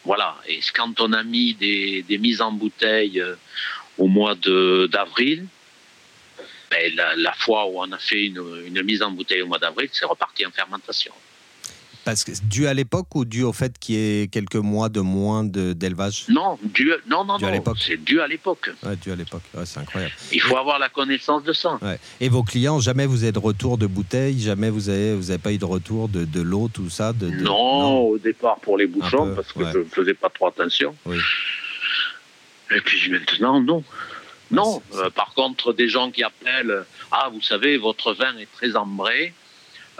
Voilà. 0.06 0.38
Et 0.48 0.62
quand 0.74 1.02
on 1.02 1.12
a 1.12 1.22
mis 1.24 1.54
des, 1.54 2.02
des 2.04 2.18
mises 2.18 2.40
en 2.40 2.54
bouteille 2.54 3.22
au 3.98 4.08
mois 4.08 4.36
d'avril, 4.36 5.46
ben, 6.70 6.94
la, 7.18 7.34
fois 7.34 7.66
où 7.68 7.80
on 7.80 7.92
a 7.92 7.98
fait 7.98 8.26
une, 8.26 8.84
mise 8.84 9.02
en 9.02 9.12
bouteille 9.12 9.42
au 9.42 9.48
mois 9.48 9.60
d'avril, 9.60 9.90
c'est 9.92 10.06
reparti 10.06 10.46
en 10.46 10.52
fermentation. 10.52 11.14
Parce 12.04 12.24
que 12.24 12.32
dû 12.44 12.68
à 12.68 12.74
l'époque 12.74 13.14
ou 13.16 13.26
dû 13.26 13.44
au 13.44 13.52
fait 13.52 13.78
qu'il 13.78 13.96
y 13.96 14.22
ait 14.22 14.28
quelques 14.28 14.56
mois 14.56 14.88
de 14.88 15.02
moins 15.02 15.44
d'élevage? 15.44 16.24
Non, 16.30 16.58
dû, 16.64 16.94
non, 17.06 17.26
non, 17.26 17.38
non 17.38 17.74
c'est 17.78 17.98
dû 17.98 18.22
à 18.22 18.28
l'époque. 18.28 18.72
Ouais, 18.82 18.96
dû 18.96 19.12
à 19.12 19.16
l'époque, 19.18 19.42
c'est 19.66 19.82
incroyable. 19.82 20.14
Il 20.32 20.40
faut 20.40 20.56
avoir 20.56 20.80
la 20.80 20.88
connaissance 20.88 21.44
de 21.44 21.52
ça. 21.52 21.78
Et 22.22 22.30
vos 22.30 22.44
clients, 22.44 22.80
jamais 22.80 23.06
vous 23.06 23.24
avez 23.24 23.34
de 23.34 23.40
retour 23.40 23.78
de 23.78 23.88
bouteille, 23.88 24.40
jamais 24.40 24.70
vous 24.70 24.88
avez, 24.88 25.16
vous 25.16 25.32
avez 25.32 25.40
pas 25.40 25.52
eu 25.52 25.58
de 25.58 25.66
retour 25.66 26.08
de, 26.08 26.24
de 26.24 26.42
l'eau, 26.42 26.70
tout 26.74 26.90
ça 26.90 27.12
de, 27.12 27.28
non, 27.28 28.00
au 28.00 28.18
départ 28.18 28.60
pour 28.60 28.78
les 28.78 28.88
bouchons, 28.88 29.36
parce 29.36 29.52
que 29.52 29.70
je 29.74 29.80
ne 29.80 29.84
faisais 29.84 30.14
pas 30.14 30.30
trop 30.30 30.48
attention. 30.48 30.96
Oui. 31.06 31.18
Et 32.72 32.80
puis 32.82 33.12
maintenant, 33.12 33.62
non. 33.62 33.84
Non, 34.52 34.82
euh, 34.96 35.10
par 35.10 35.34
contre, 35.34 35.74
des 35.74 35.90
gens 35.90 36.12
qui 36.12 36.24
appellent 36.24 36.86
Ah, 37.12 37.30
vous 37.32 37.42
savez, 37.42 37.78
votre 37.78 38.14
vin 38.14 38.38
est 38.38 38.52
très 38.52 38.76
ambré. 38.76 39.34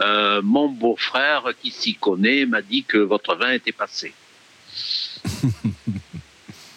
Euh, 0.00 0.40
mon 0.42 0.68
beau-frère 0.68 1.44
qui 1.60 1.70
s'y 1.70 1.94
connaît 1.94 2.46
m'a 2.46 2.62
dit 2.62 2.84
que 2.84 2.98
votre 2.98 3.34
vin 3.34 3.52
était 3.52 3.72
passé. 3.72 4.14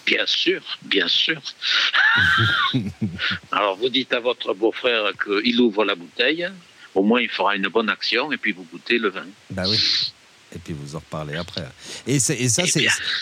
bien 0.06 0.26
sûr, 0.26 0.62
bien 0.82 1.08
sûr. 1.08 1.40
Alors 3.52 3.76
vous 3.78 3.90
dites 3.90 4.12
à 4.14 4.20
votre 4.20 4.54
beau-frère 4.54 5.12
qu'il 5.24 5.62
ouvre 5.62 5.86
la 5.86 5.96
bouteille, 5.96 6.50
au 6.96 7.04
moins 7.04 7.22
il 7.22 7.30
fera 7.30 7.56
une 7.56 7.68
bonne 7.68 7.90
action 7.90 8.32
et 8.32 8.38
puis 8.38 8.54
vous 8.54 8.64
goûtez 8.72 8.98
le 8.98 9.10
vin. 9.10 9.28
Bah 9.52 9.64
oui. 9.68 10.14
Et 10.56 10.60
puis 10.60 10.74
vous 10.74 10.96
en 10.96 11.00
reparlez 11.00 11.36
après. 11.36 11.66
Et, 12.08 12.16
et 12.16 12.20
ça, 12.20 12.64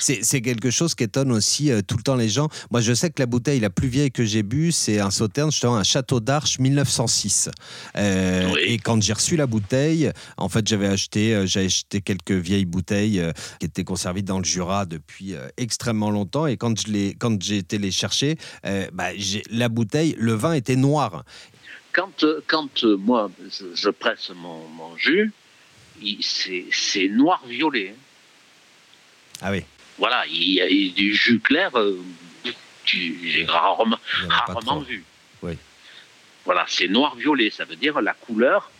c'est 0.01 0.41
quelque 0.41 0.71
chose 0.71 0.95
qui 0.95 1.03
étonne 1.03 1.31
aussi 1.31 1.71
euh, 1.71 1.81
tout 1.85 1.97
le 1.97 2.03
temps 2.03 2.15
les 2.15 2.29
gens. 2.29 2.49
Moi, 2.71 2.81
je 2.81 2.93
sais 2.93 3.09
que 3.09 3.21
la 3.21 3.25
bouteille 3.25 3.59
la 3.59 3.69
plus 3.69 3.87
vieille 3.87 4.11
que 4.11 4.25
j'ai 4.25 4.43
bu, 4.43 4.71
c'est 4.71 4.99
un 4.99 5.11
Sauterne, 5.11 5.51
justement, 5.51 5.77
un 5.77 5.83
Château 5.83 6.19
d'Arche 6.19 6.59
1906. 6.59 7.49
Euh, 7.97 8.55
et 8.65 8.77
quand 8.77 9.01
j'ai 9.01 9.13
reçu 9.13 9.35
la 9.35 9.47
bouteille, 9.47 10.11
en 10.37 10.49
fait, 10.49 10.67
j'avais 10.67 10.87
acheté, 10.87 11.35
euh, 11.35 11.45
j'ai 11.45 11.65
acheté 11.65 12.01
quelques 12.01 12.31
vieilles 12.31 12.65
bouteilles 12.65 13.21
qui 13.59 13.65
étaient 13.65 13.83
conservées 13.83 14.21
dans 14.21 14.39
le 14.39 14.45
Jura 14.45 14.85
depuis 14.85 15.35
extrêmement 15.57 16.11
longtemps. 16.11 16.47
Et 16.47 16.57
quand 16.57 16.75
j'ai 17.41 17.57
été 17.57 17.77
les 17.77 17.91
chercher, 17.91 18.37
bah, 18.93 19.09
la 19.49 19.69
bouteille, 19.69 20.15
le 20.17 20.33
vin 20.33 20.53
était 20.53 20.75
noir. 20.75 21.23
Quand, 21.93 22.25
quand 22.47 22.83
moi, 22.83 23.31
je, 23.75 23.89
presse 23.89 24.31
mon, 24.35 24.67
mon 24.69 24.95
jus, 24.97 25.33
c'est 26.21 27.07
noir-violet. 27.07 27.95
Ah 29.41 29.51
oui. 29.51 29.63
Voilà, 29.97 30.25
il 30.27 30.53
y 30.53 30.61
a 30.61 30.67
du 30.67 31.13
jus 31.13 31.39
clair, 31.39 31.71
euh, 31.75 31.99
j'ai 32.85 33.45
rarement, 33.45 33.99
vu. 34.87 35.03
Oui. 35.41 35.53
Voilà, 36.45 36.65
c'est 36.67 36.87
noir-violet, 36.87 37.49
ça 37.49 37.65
veut 37.65 37.75
dire 37.75 38.01
la 38.01 38.13
couleur 38.13 38.71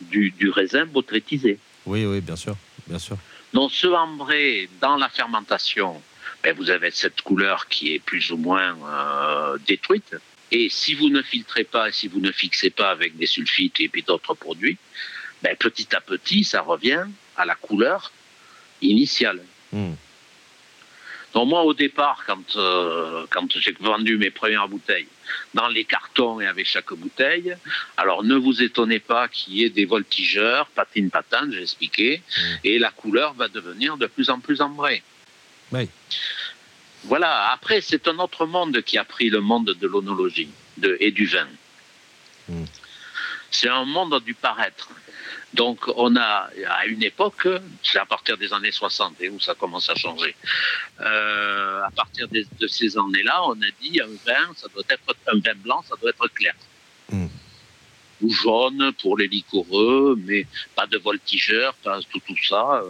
du, 0.00 0.34
raisin 0.50 0.84
botrytisé. 0.84 1.58
Oui, 1.86 2.04
oui, 2.04 2.20
bien 2.20 2.36
sûr, 2.36 2.56
bien 2.86 2.98
sûr. 2.98 3.16
Donc 3.52 3.70
ce 3.72 3.86
ambré, 3.86 4.68
dans 4.80 4.96
la 4.96 5.08
fermentation, 5.08 6.02
ben, 6.42 6.54
vous 6.56 6.70
avez 6.70 6.90
cette 6.90 7.22
couleur 7.22 7.68
qui 7.68 7.94
est 7.94 8.00
plus 8.00 8.32
ou 8.32 8.36
moins 8.36 8.76
euh, 8.84 9.58
détruite. 9.66 10.16
Et 10.50 10.68
si 10.68 10.94
vous 10.94 11.08
ne 11.08 11.22
filtrez 11.22 11.64
pas, 11.64 11.90
si 11.92 12.08
vous 12.08 12.20
ne 12.20 12.32
fixez 12.32 12.70
pas 12.70 12.90
avec 12.90 13.16
des 13.16 13.26
sulfites 13.26 13.80
et 13.80 13.88
puis 13.88 14.02
d'autres 14.02 14.34
produits, 14.34 14.78
ben, 15.44 15.54
petit 15.56 15.94
à 15.94 16.00
petit, 16.00 16.42
ça 16.42 16.62
revient 16.62 17.04
à 17.36 17.44
la 17.44 17.54
couleur 17.54 18.10
initiale. 18.80 19.42
Hmm. 19.72 19.92
Donc 21.34 21.48
moi, 21.48 21.64
au 21.64 21.74
départ, 21.74 22.22
quand, 22.26 22.56
euh, 22.56 23.26
quand 23.28 23.46
j'ai 23.58 23.76
vendu 23.78 24.16
mes 24.16 24.30
premières 24.30 24.68
bouteilles, 24.68 25.08
dans 25.52 25.68
les 25.68 25.84
cartons 25.84 26.40
et 26.40 26.46
avec 26.46 26.66
chaque 26.66 26.94
bouteille, 26.94 27.54
alors 27.98 28.24
ne 28.24 28.36
vous 28.36 28.62
étonnez 28.62 29.00
pas 29.00 29.28
qu'il 29.28 29.54
y 29.56 29.64
ait 29.64 29.70
des 29.70 29.84
voltigeurs, 29.84 30.66
patine 30.68 31.10
patane, 31.10 31.52
j'ai 31.52 31.60
expliqué, 31.60 32.22
hmm. 32.22 32.54
et 32.64 32.78
la 32.78 32.90
couleur 32.90 33.34
va 33.34 33.48
devenir 33.48 33.98
de 33.98 34.06
plus 34.06 34.30
en 34.30 34.40
plus 34.40 34.62
ambrée. 34.62 35.02
Oui. 35.72 35.90
Voilà, 37.02 37.50
après, 37.50 37.82
c'est 37.82 38.08
un 38.08 38.18
autre 38.18 38.46
monde 38.46 38.80
qui 38.80 38.96
a 38.96 39.04
pris 39.04 39.28
le 39.28 39.42
monde 39.42 39.74
de 39.78 39.86
l'onologie 39.86 40.48
et 41.00 41.10
du 41.10 41.26
vin. 41.26 41.48
Hmm. 42.48 42.64
C'est 43.50 43.68
un 43.68 43.84
monde 43.84 44.22
du 44.24 44.32
paraître. 44.32 44.88
Donc, 45.54 45.86
on 45.96 46.16
a, 46.16 46.50
à 46.68 46.86
une 46.86 47.02
époque, 47.04 47.46
c'est 47.82 47.98
à 47.98 48.04
partir 48.04 48.36
des 48.36 48.52
années 48.52 48.72
60 48.72 49.14
et 49.20 49.28
où 49.28 49.38
ça 49.38 49.54
commence 49.54 49.88
à 49.88 49.94
changer. 49.94 50.34
Euh, 51.00 51.80
à 51.82 51.90
partir 51.92 52.26
de, 52.28 52.66
ces 52.66 52.98
années-là, 52.98 53.40
on 53.46 53.52
a 53.52 53.70
dit 53.80 54.00
un 54.00 54.08
vin, 54.26 54.52
ça 54.56 54.66
doit 54.74 54.82
être 54.88 55.16
un 55.28 55.38
vin 55.38 55.54
blanc, 55.62 55.84
ça 55.88 55.94
doit 56.00 56.10
être 56.10 56.26
clair. 56.34 56.54
Hmm. 57.08 57.26
Ou 58.22 58.30
jaune 58.32 58.92
pour 59.00 59.16
les 59.16 59.28
liquoreux, 59.28 60.18
mais 60.26 60.44
pas 60.74 60.88
de 60.88 60.98
voltigeur, 60.98 61.74
pas 61.84 62.00
tout, 62.10 62.20
tout 62.26 62.44
ça. 62.48 62.82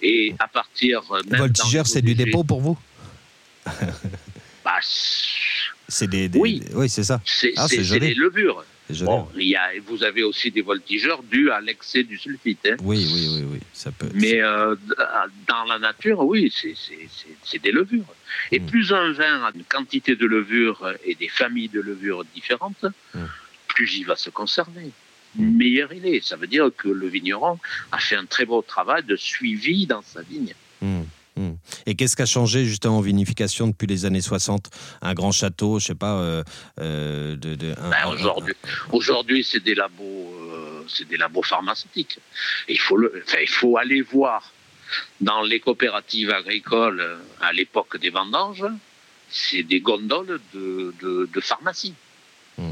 Et 0.00 0.36
à 0.38 0.46
partir. 0.46 1.02
voltigeur, 1.02 1.86
c'est 1.86 2.02
du 2.02 2.14
dépôt 2.14 2.44
pour 2.44 2.60
vous? 2.60 2.78
Bah, 4.64 4.78
C'est 5.88 6.06
des, 6.08 6.30
Oui, 6.34 6.62
oui 6.72 6.88
c'est 6.88 7.04
ça. 7.04 7.20
C'est 7.26 7.52
ah, 7.58 7.68
des 7.68 8.14
levures. 8.14 8.64
Bon, 8.90 9.26
y 9.36 9.56
a, 9.56 9.70
vous 9.86 10.04
avez 10.04 10.22
aussi 10.22 10.50
des 10.50 10.60
voltigeurs 10.60 11.22
dus 11.22 11.50
à 11.50 11.60
l'excès 11.60 12.04
du 12.04 12.18
sulfite. 12.18 12.66
Hein. 12.66 12.76
Oui, 12.82 13.08
oui, 13.12 13.28
oui, 13.32 13.44
oui, 13.52 13.58
ça 13.72 13.90
peut. 13.90 14.08
Mais 14.14 14.42
euh, 14.42 14.76
dans 15.48 15.64
la 15.64 15.78
nature, 15.78 16.20
oui, 16.20 16.52
c'est 16.52 17.62
des 17.62 17.72
levures. 17.72 18.14
Et 18.52 18.60
hmm. 18.60 18.66
plus 18.66 18.92
un 18.92 19.12
vin 19.12 19.44
a 19.44 19.52
une 19.54 19.64
quantité 19.64 20.16
de 20.16 20.26
levures 20.26 20.92
et 21.04 21.14
des 21.14 21.28
familles 21.28 21.70
de 21.70 21.80
levures 21.80 22.24
différentes, 22.34 22.84
hmm. 23.14 23.24
plus 23.68 23.96
il 23.96 24.04
va 24.04 24.16
se 24.16 24.28
conserver. 24.28 24.90
Hmm. 25.36 25.56
Meilleur 25.56 25.92
il 25.94 26.06
est. 26.06 26.22
Ça 26.22 26.36
veut 26.36 26.46
dire 26.46 26.68
que 26.76 26.88
le 26.88 27.06
vigneron 27.06 27.58
a 27.90 27.98
fait 27.98 28.16
un 28.16 28.26
très 28.26 28.44
beau 28.44 28.60
travail 28.60 29.02
de 29.04 29.16
suivi 29.16 29.86
dans 29.86 30.02
sa 30.02 30.20
vigne. 30.20 30.54
Hmm. 31.36 31.54
Et 31.86 31.96
qu'est-ce 31.96 32.14
qui 32.14 32.22
a 32.22 32.26
changé 32.26 32.64
justement 32.64 32.98
en 32.98 33.00
vinification 33.00 33.66
depuis 33.66 33.88
les 33.88 34.04
années 34.04 34.20
60 34.20 34.70
Un 35.02 35.14
grand 35.14 35.32
château, 35.32 35.80
je 35.80 35.86
sais 35.86 35.94
pas. 35.96 36.20
Euh, 36.20 36.44
euh, 36.80 37.34
de, 37.36 37.56
ben, 37.56 38.06
aujourd'hui, 38.08 38.54
aujourd'hui, 38.92 39.42
c'est 39.42 39.62
des 39.62 39.74
labos, 39.74 40.04
euh, 40.04 40.84
c'est 40.86 41.08
des 41.08 41.16
labos 41.16 41.42
pharmaceutiques. 41.42 42.20
il 42.68 42.78
faut 42.78 42.96
le, 42.96 43.24
il 43.40 43.48
faut 43.48 43.76
aller 43.76 44.00
voir 44.00 44.52
dans 45.20 45.42
les 45.42 45.58
coopératives 45.58 46.30
agricoles 46.30 47.18
à 47.40 47.52
l'époque 47.52 47.96
des 47.98 48.10
vendanges, 48.10 48.66
c'est 49.28 49.64
des 49.64 49.80
gondoles 49.80 50.40
de, 50.52 50.94
de, 51.00 51.40
pharmacie. 51.40 51.94
Hmm. 52.58 52.70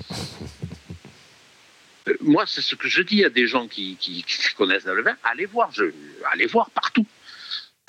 Moi, 2.20 2.44
c'est 2.46 2.60
ce 2.60 2.76
que 2.76 2.88
je 2.88 3.02
dis 3.02 3.24
à 3.24 3.30
des 3.30 3.48
gens 3.48 3.66
qui, 3.66 3.96
qui, 3.98 4.24
connaissent 4.56 4.84
le 4.84 5.02
vin. 5.02 5.16
Allez 5.24 5.46
voir, 5.46 5.70
je, 5.72 5.84
allez 6.32 6.46
voir 6.46 6.70
partout. 6.70 7.06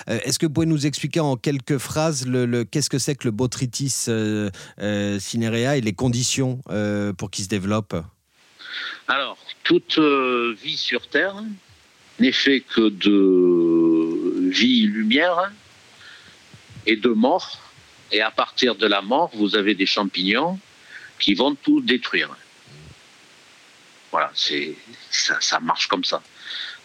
Euh, 0.08 0.18
est-ce 0.24 0.38
que 0.38 0.46
vous 0.46 0.52
pouvez 0.52 0.66
nous 0.66 0.86
expliquer 0.86 1.20
en 1.20 1.36
quelques 1.36 1.78
phrases 1.78 2.26
le, 2.26 2.64
qu'est-ce 2.64 2.90
que 2.90 2.98
c'est 2.98 3.14
que 3.14 3.24
le 3.24 3.30
botrytis 3.30 4.06
euh, 4.08 4.50
euh, 4.80 5.18
cinerea 5.18 5.76
et 5.76 5.80
les 5.80 5.92
conditions 5.92 6.60
pour 7.18 7.30
qu'il 7.30 7.44
se 7.44 7.48
développe? 7.48 7.94
Alors, 9.08 9.38
toute 9.62 9.98
vie 9.98 10.76
sur 10.76 11.08
Terre 11.08 11.36
n'est 12.18 12.32
fait 12.32 12.60
que 12.60 12.88
de 12.88 14.50
vie, 14.50 14.86
lumière 14.86 15.50
et 16.86 16.96
de 16.96 17.08
mort. 17.08 17.60
Et 18.12 18.20
à 18.20 18.30
partir 18.30 18.74
de 18.76 18.86
la 18.86 19.02
mort, 19.02 19.30
vous 19.34 19.56
avez 19.56 19.74
des 19.74 19.86
champignons 19.86 20.58
qui 21.18 21.34
vont 21.34 21.54
tout 21.54 21.80
détruire. 21.80 22.30
Voilà, 24.10 24.30
c'est 24.34 24.76
ça, 25.10 25.38
ça 25.40 25.58
marche 25.58 25.88
comme 25.88 26.04
ça. 26.04 26.22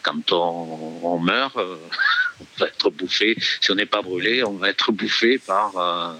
Quand 0.01 0.31
on, 0.31 1.19
meurt, 1.19 1.55
on 2.39 2.45
va 2.59 2.67
être 2.67 2.89
bouffé. 2.89 3.35
Si 3.61 3.71
on 3.71 3.75
n'est 3.75 3.85
pas 3.85 4.01
brûlé, 4.01 4.43
on 4.43 4.53
va 4.53 4.69
être 4.69 4.91
bouffé 4.91 5.37
par 5.37 5.77
euh, 5.77 6.13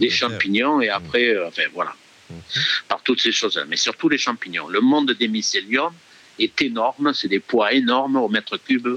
des 0.00 0.10
champignons 0.10 0.80
et 0.80 0.88
après, 0.88 1.30
euh, 1.30 1.48
enfin 1.48 1.64
voilà, 1.72 1.94
mhm. 2.30 2.40
par 2.88 3.02
toutes 3.02 3.20
ces 3.20 3.32
choses-là. 3.32 3.64
Mais 3.66 3.76
surtout 3.76 4.08
les 4.08 4.18
champignons. 4.18 4.68
Le 4.68 4.80
monde 4.80 5.12
des 5.12 5.28
mycéliums 5.28 5.94
est 6.38 6.60
énorme, 6.62 7.14
c'est 7.14 7.28
des 7.28 7.40
poids 7.40 7.72
énormes 7.72 8.16
au 8.16 8.28
mètre 8.28 8.56
cube 8.58 8.88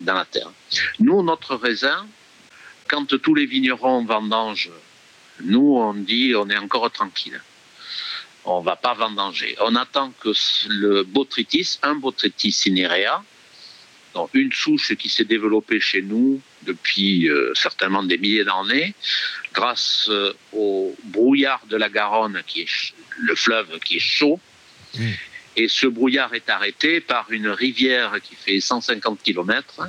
dans 0.00 0.14
la 0.14 0.24
terre. 0.24 0.50
Nous, 0.98 1.22
notre 1.22 1.54
raisin, 1.56 2.06
quand 2.88 3.06
tous 3.20 3.34
les 3.34 3.46
vignerons 3.46 4.04
vendangent, 4.04 4.70
nous, 5.42 5.76
on 5.76 5.94
dit 5.94 6.34
on 6.36 6.48
est 6.50 6.58
encore 6.58 6.90
tranquille. 6.90 7.40
On 8.44 8.60
ne 8.60 8.64
va 8.64 8.76
pas 8.76 8.94
vendanger. 8.94 9.56
On 9.60 9.76
attend 9.76 10.12
que 10.18 10.30
le 10.68 11.02
botrytis, 11.02 11.78
un 11.82 11.94
botrytis 11.94 12.52
cinerea, 12.52 13.22
donc 14.14 14.30
une 14.34 14.52
souche 14.52 14.94
qui 14.96 15.08
s'est 15.08 15.24
développée 15.24 15.80
chez 15.80 16.02
nous 16.02 16.40
depuis 16.62 17.28
euh, 17.28 17.52
certainement 17.54 18.02
des 18.02 18.18
milliers 18.18 18.44
d'années, 18.44 18.94
grâce 19.52 20.08
euh, 20.08 20.32
au 20.52 20.94
brouillard 21.04 21.64
de 21.66 21.76
la 21.76 21.88
Garonne, 21.88 22.42
qui 22.46 22.62
est 22.62 22.92
le 23.18 23.34
fleuve 23.34 23.78
qui 23.80 23.96
est 23.96 24.00
chaud. 24.00 24.40
Mmh. 24.94 25.06
Et 25.56 25.68
ce 25.68 25.86
brouillard 25.86 26.34
est 26.34 26.48
arrêté 26.48 27.00
par 27.00 27.30
une 27.30 27.48
rivière 27.48 28.14
qui 28.22 28.34
fait 28.34 28.60
150 28.60 29.22
km 29.22 29.88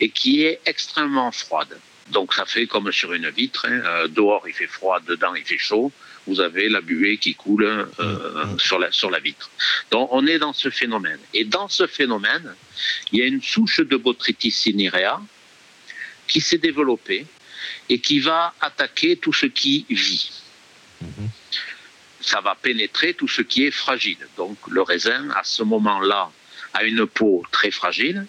et 0.00 0.10
qui 0.10 0.42
est 0.42 0.60
extrêmement 0.66 1.32
froide. 1.32 1.78
Donc 2.10 2.34
ça 2.34 2.44
fait 2.44 2.66
comme 2.66 2.90
sur 2.92 3.12
une 3.12 3.28
vitre. 3.30 3.66
Hein. 3.68 3.80
Euh, 3.84 4.08
dehors 4.08 4.46
il 4.46 4.54
fait 4.54 4.66
froid, 4.66 5.00
dedans 5.00 5.34
il 5.34 5.44
fait 5.44 5.58
chaud. 5.58 5.92
Vous 6.26 6.40
avez 6.40 6.68
la 6.68 6.80
buée 6.80 7.18
qui 7.18 7.34
coule 7.34 7.64
euh, 7.64 8.44
mmh. 8.44 8.58
sur, 8.58 8.78
la, 8.78 8.90
sur 8.92 9.10
la 9.10 9.20
vitre. 9.20 9.50
Donc 9.90 10.08
on 10.12 10.26
est 10.26 10.38
dans 10.38 10.52
ce 10.52 10.70
phénomène. 10.70 11.20
Et 11.34 11.44
dans 11.44 11.68
ce 11.68 11.86
phénomène, 11.86 12.54
il 13.12 13.20
y 13.20 13.22
a 13.22 13.26
une 13.26 13.42
souche 13.42 13.80
de 13.80 13.96
Botrytis 13.96 14.50
cinerea 14.50 15.22
qui 16.26 16.40
s'est 16.40 16.58
développée 16.58 17.26
et 17.88 18.00
qui 18.00 18.20
va 18.20 18.54
attaquer 18.60 19.16
tout 19.16 19.32
ce 19.32 19.46
qui 19.46 19.86
vit. 19.88 20.30
Mmh. 21.00 21.26
Ça 22.20 22.40
va 22.40 22.56
pénétrer 22.56 23.14
tout 23.14 23.28
ce 23.28 23.42
qui 23.42 23.64
est 23.64 23.70
fragile. 23.70 24.18
Donc 24.36 24.56
le 24.68 24.82
raisin, 24.82 25.30
à 25.30 25.44
ce 25.44 25.62
moment-là, 25.62 26.30
a 26.74 26.84
une 26.84 27.06
peau 27.06 27.44
très 27.52 27.70
fragile 27.70 28.26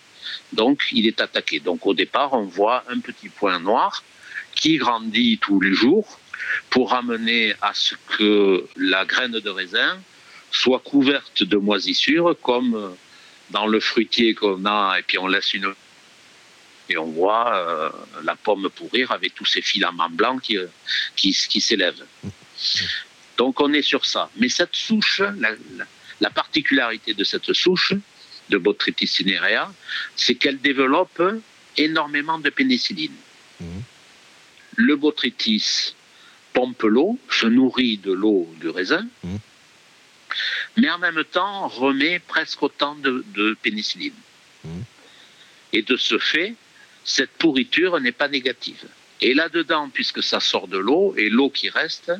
donc, 0.53 0.87
il 0.91 1.07
est 1.07 1.21
attaqué. 1.21 1.59
Donc, 1.59 1.85
au 1.85 1.93
départ, 1.93 2.33
on 2.33 2.45
voit 2.45 2.83
un 2.89 2.99
petit 2.99 3.29
point 3.29 3.59
noir 3.59 4.03
qui 4.55 4.77
grandit 4.77 5.37
tous 5.39 5.59
les 5.59 5.73
jours 5.73 6.19
pour 6.69 6.93
amener 6.93 7.53
à 7.61 7.73
ce 7.73 7.95
que 8.17 8.65
la 8.75 9.05
graine 9.05 9.39
de 9.39 9.49
raisin 9.49 9.99
soit 10.51 10.79
couverte 10.79 11.43
de 11.43 11.57
moisissures, 11.57 12.35
comme 12.41 12.95
dans 13.51 13.67
le 13.67 13.79
fruitier 13.79 14.33
qu'on 14.33 14.65
a, 14.65 14.97
et 14.99 15.03
puis 15.03 15.17
on 15.17 15.27
laisse 15.27 15.53
une 15.53 15.73
et 16.89 16.97
on 16.97 17.05
voit 17.05 17.53
euh, 17.55 17.89
la 18.23 18.35
pomme 18.35 18.69
pourrir 18.69 19.11
avec 19.11 19.35
tous 19.35 19.45
ces 19.45 19.61
filaments 19.61 20.09
blancs 20.09 20.41
qui, 20.41 20.57
qui, 21.15 21.61
s'élèvent. 21.61 22.05
Donc 23.37 23.59
on 23.59 23.73
est 23.73 23.81
sur 23.81 24.05
ça. 24.05 24.29
Mais 24.37 24.47
cette 24.47 24.75
souche, 24.75 25.21
la 26.21 26.29
particularité 26.29 27.13
de 27.13 27.23
cette 27.23 27.51
souche, 27.53 27.93
de 28.49 28.57
Botrytis 28.57 29.07
cinerea, 29.07 29.73
c'est 30.15 30.35
qu'elle 30.35 30.59
développe 30.59 31.21
énormément 31.75 32.39
de 32.39 32.49
pénicilline. 32.49 33.15
Mmh. 33.59 33.79
Le 34.75 34.95
botrytis 34.95 35.95
pompe 36.57 36.81
l'eau, 36.81 37.19
se 37.29 37.45
nourrit 37.45 37.97
de 37.97 38.11
l'eau 38.11 38.51
du 38.59 38.69
raisin, 38.69 39.05
mmh. 39.23 39.35
mais 40.77 40.89
en 40.89 40.97
même 40.97 41.23
temps 41.23 41.67
remet 41.67 42.17
presque 42.17 42.63
autant 42.63 42.95
de, 42.95 43.55
pénicilline. 43.61 44.19
Mmh. 44.63 44.81
Et 45.73 45.83
de 45.83 45.95
ce 45.95 46.17
fait, 46.17 46.55
cette 47.03 47.29
pourriture 47.29 47.99
n'est 47.99 48.11
pas 48.11 48.27
négative. 48.27 48.85
Et 49.21 49.35
là-dedans, 49.35 49.89
puisque 49.93 50.23
ça 50.23 50.39
sort 50.39 50.67
de 50.67 50.79
l'eau, 50.79 51.13
et 51.15 51.29
l'eau 51.29 51.51
qui 51.51 51.69
reste, 51.69 52.11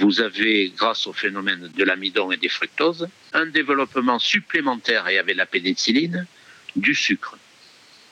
vous 0.00 0.20
avez, 0.20 0.70
grâce 0.70 1.06
au 1.06 1.12
phénomène 1.12 1.70
de 1.72 1.84
l'amidon 1.84 2.32
et 2.32 2.36
des 2.36 2.48
fructoses, 2.48 3.08
un 3.34 3.46
développement 3.46 4.18
supplémentaire, 4.18 5.06
et 5.06 5.18
avec 5.18 5.36
la 5.36 5.46
pénicilline, 5.46 6.26
du 6.74 6.94
sucre. 6.94 7.38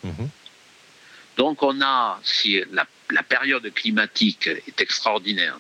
Mhm. 0.05 0.29
Donc 1.37 1.65
on 1.65 1.81
a, 1.81 2.21
si 2.23 2.63
la, 2.71 2.87
période 3.23 3.73
climatique 3.75 4.47
est 4.47 4.81
extraordinaire, 4.81 5.59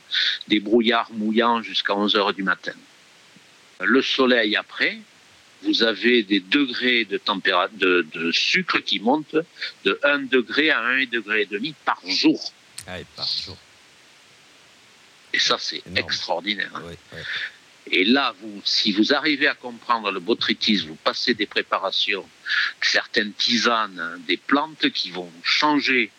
des 0.49 0.61
brouillards 0.61 1.13
mouillants 1.13 1.63
jusqu'à 1.63 1.95
11 1.95 2.17
heures 2.17 2.33
du 2.33 2.43
matin. 2.43 2.75
Le 3.81 4.03
soleil 4.03 4.57
après, 4.57 4.99
vous 5.63 5.83
avez 5.83 6.23
des 6.23 6.41
degrés 6.41 7.05
de, 7.05 7.19
température, 7.19 7.79
de, 7.79 8.33
sucre 8.33 8.79
qui 8.79 9.01
montent 9.01 9.37
de 9.85 9.99
1 10.03 10.21
degré 10.21 10.71
à 10.71 10.81
1 10.81 11.07
degré 11.07 11.43
et 11.43 11.47
demi 11.47 11.75
par 11.85 12.01
jour. 12.07 12.53
Ah, 12.87 12.97
par 13.17 13.27
jour. 13.27 13.57
Et 15.33 15.39
ça, 15.39 15.57
c'est 15.59 15.83
extraordinaire. 15.97 16.71
Hein. 16.75 17.19
Et 17.91 18.05
là, 18.05 18.35
vous, 18.41 18.63
si 18.65 18.93
vous 18.93 19.13
arrivez 19.13 19.47
à 19.47 19.55
comprendre 19.55 20.11
le 20.11 20.21
botrytis, 20.21 20.77
vous 20.87 20.95
passez 20.95 21.35
des 21.35 21.47
préparations, 21.47 22.27
certaines 22.81 23.33
tisanes, 23.33 23.99
hein, 23.99 24.19
des 24.27 24.37
plantes 24.37 24.91
qui 24.91 25.11
vont 25.11 25.31
changer 25.43 26.11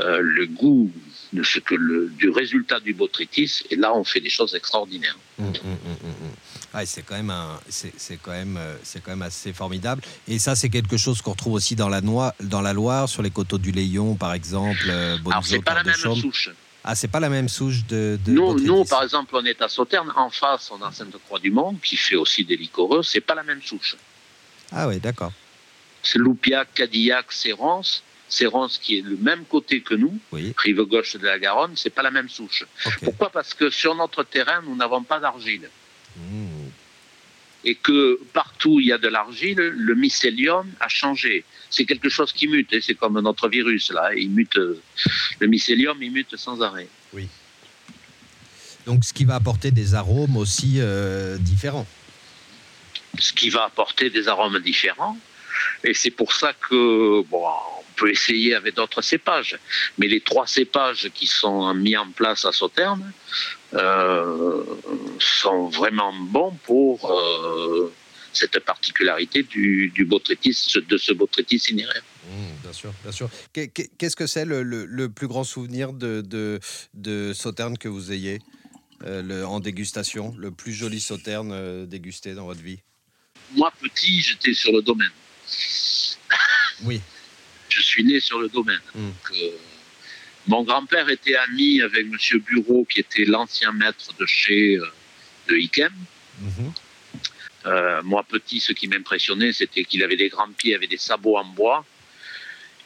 euh, 0.00 0.20
le 0.20 0.46
goût 0.46 0.90
de 1.32 1.42
ce 1.42 1.60
que 1.60 1.74
le, 1.74 2.08
du 2.08 2.28
résultat 2.30 2.80
du 2.80 2.92
botrytis, 2.92 3.62
et 3.70 3.76
là, 3.76 3.94
on 3.94 4.04
fait 4.04 4.20
des 4.20 4.30
choses 4.30 4.54
extraordinaires. 4.54 5.16
Ah, 6.72 6.84
c'est 6.86 7.02
quand 7.02 7.16
même 7.16 7.32
c'est 7.68 8.16
quand 8.22 8.32
même 8.32 8.56
euh, 8.56 8.76
c'est 8.82 9.02
quand 9.02 9.10
même 9.12 9.22
assez 9.22 9.52
formidable. 9.52 10.02
Et 10.28 10.38
ça, 10.38 10.54
c'est 10.54 10.68
quelque 10.68 10.96
chose 10.96 11.22
qu'on 11.22 11.32
retrouve 11.32 11.54
aussi 11.54 11.76
dans 11.76 11.88
la, 11.88 12.00
dans 12.00 12.60
la 12.60 12.72
Loire, 12.72 13.08
sur 13.08 13.22
les 13.22 13.30
coteaux 13.30 13.58
du 13.58 13.72
Léon, 13.72 14.14
par 14.14 14.34
exemple. 14.34 14.86
Euh, 14.88 15.16
Alors, 15.26 15.44
c'est 15.44 15.62
pas 15.62 15.74
la 15.74 15.84
même 15.84 15.94
souche. 15.94 16.50
Ah, 16.82 16.94
c'est 16.94 17.08
pas 17.08 17.20
la 17.20 17.28
même 17.28 17.48
souche 17.48 17.84
de. 17.86 18.18
de 18.24 18.32
nous, 18.32 18.58
nous, 18.58 18.84
par 18.84 19.02
exemple, 19.02 19.34
on 19.36 19.44
est 19.44 19.60
à 19.60 19.68
Sauternes. 19.68 20.12
En 20.16 20.30
face, 20.30 20.70
on 20.70 20.82
a 20.82 20.90
Sainte-Croix-du-Mont, 20.90 21.78
qui 21.82 21.96
fait 21.96 22.16
aussi 22.16 22.44
des 22.44 22.56
liquoreux. 22.56 23.02
C'est 23.02 23.20
pas 23.20 23.34
la 23.34 23.42
même 23.42 23.60
souche. 23.62 23.96
Ah 24.72 24.88
oui, 24.88 24.98
d'accord. 24.98 25.32
C'est 26.02 26.18
Loupiac, 26.18 26.72
Cadillac, 26.74 27.30
Sérance. 27.32 28.02
Sérance 28.30 28.78
qui 28.78 28.98
est 28.98 29.02
le 29.02 29.16
même 29.16 29.44
côté 29.44 29.82
que 29.82 29.94
nous, 29.94 30.18
rive 30.56 30.82
gauche 30.82 31.16
de 31.16 31.26
la 31.26 31.38
Garonne, 31.38 31.72
c'est 31.76 31.90
pas 31.90 32.02
la 32.02 32.10
même 32.10 32.28
souche. 32.28 32.64
Pourquoi? 33.02 33.30
Parce 33.30 33.52
que 33.54 33.70
sur 33.70 33.94
notre 33.94 34.22
terrain, 34.22 34.62
nous 34.62 34.76
n'avons 34.76 35.02
pas 35.02 35.20
d'argile. 35.20 35.68
Hmm 36.16 36.60
et 37.64 37.74
que 37.74 38.18
partout 38.32 38.74
où 38.74 38.80
il 38.80 38.86
y 38.86 38.92
a 38.92 38.98
de 38.98 39.08
l'argile, 39.08 39.56
le 39.58 39.94
mycélium 39.94 40.66
a 40.80 40.88
changé. 40.88 41.44
C'est 41.68 41.84
quelque 41.84 42.08
chose 42.08 42.32
qui 42.32 42.48
mute, 42.48 42.74
c'est 42.80 42.94
comme 42.94 43.20
notre 43.20 43.48
virus 43.48 43.90
là, 43.90 44.14
il 44.14 44.30
mute, 44.30 44.56
le 44.56 45.46
mycélium 45.46 45.98
il 46.02 46.12
mute 46.12 46.36
sans 46.36 46.62
arrêt. 46.62 46.88
Oui. 47.12 47.28
Donc 48.86 49.04
ce 49.04 49.12
qui 49.12 49.24
va 49.24 49.34
apporter 49.34 49.70
des 49.70 49.94
arômes 49.94 50.36
aussi 50.36 50.76
euh, 50.78 51.36
différents. 51.38 51.86
Ce 53.18 53.32
qui 53.32 53.50
va 53.50 53.64
apporter 53.64 54.08
des 54.08 54.28
arômes 54.28 54.58
différents, 54.60 55.18
et 55.84 55.94
c'est 55.94 56.10
pour 56.10 56.32
ça 56.32 56.54
que 56.54 57.22
bon, 57.28 57.44
peut 58.00 58.10
essayer 58.10 58.54
avec 58.54 58.74
d'autres 58.74 59.02
cépages. 59.02 59.58
Mais 59.98 60.08
les 60.08 60.20
trois 60.20 60.46
cépages 60.46 61.10
qui 61.14 61.26
sont 61.26 61.72
mis 61.74 61.96
en 61.96 62.10
place 62.10 62.44
à 62.46 62.52
Sauternes 62.52 63.12
euh, 63.74 64.64
sont 65.18 65.68
vraiment 65.68 66.12
bons 66.14 66.56
pour 66.64 67.10
euh, 67.10 67.92
cette 68.32 68.58
particularité 68.60 69.42
du, 69.42 69.92
du 69.94 70.04
de 70.06 70.96
ce 70.96 71.12
botrytis 71.12 71.58
cinéraire. 71.58 72.02
Mmh, 72.24 72.62
bien 72.62 72.72
sûr, 72.72 72.92
bien 73.02 73.12
sûr. 73.12 73.28
Qu'est-ce 73.52 74.16
que 74.16 74.26
c'est 74.26 74.46
le, 74.46 75.08
plus 75.08 75.28
grand 75.28 75.44
souvenir 75.44 75.92
de, 75.92 76.22
de, 76.22 76.58
de 76.94 77.32
Sauterne 77.34 77.76
que 77.76 77.88
vous 77.88 78.12
ayez 78.12 78.38
euh, 79.04 79.44
en 79.44 79.60
dégustation 79.60 80.34
Le 80.38 80.50
plus 80.50 80.72
joli 80.72 81.00
Sauterne 81.00 81.86
dégusté 81.86 82.34
dans 82.34 82.46
votre 82.46 82.62
vie? 82.62 82.80
Moi, 83.54 83.70
petit, 83.78 84.22
j'étais 84.22 84.54
sur 84.54 84.72
le 84.72 84.80
domaine. 84.80 85.10
Oui 86.84 87.02
je 87.70 87.82
suis 87.82 88.04
né 88.04 88.20
sur 88.20 88.40
le 88.40 88.48
domaine. 88.48 88.80
Hmm. 88.94 89.10
Euh, 89.32 89.50
mon 90.46 90.64
grand-père 90.64 91.08
était 91.08 91.36
ami 91.36 91.80
avec 91.80 92.06
M. 92.06 92.16
Bureau, 92.40 92.84
qui 92.84 93.00
était 93.00 93.24
l'ancien 93.24 93.72
maître 93.72 94.14
de 94.18 94.26
chez 94.26 94.76
euh, 94.76 94.86
de 95.48 95.56
Ikem. 95.56 95.92
Mhm. 96.40 96.72
Euh, 97.66 98.02
moi, 98.02 98.24
petit, 98.26 98.58
ce 98.58 98.72
qui 98.72 98.88
m'impressionnait, 98.88 99.52
c'était 99.52 99.84
qu'il 99.84 100.02
avait 100.02 100.16
des 100.16 100.28
grands 100.28 100.50
pieds, 100.50 100.74
avait 100.74 100.86
des 100.86 100.96
sabots 100.96 101.36
en 101.36 101.44
bois 101.44 101.84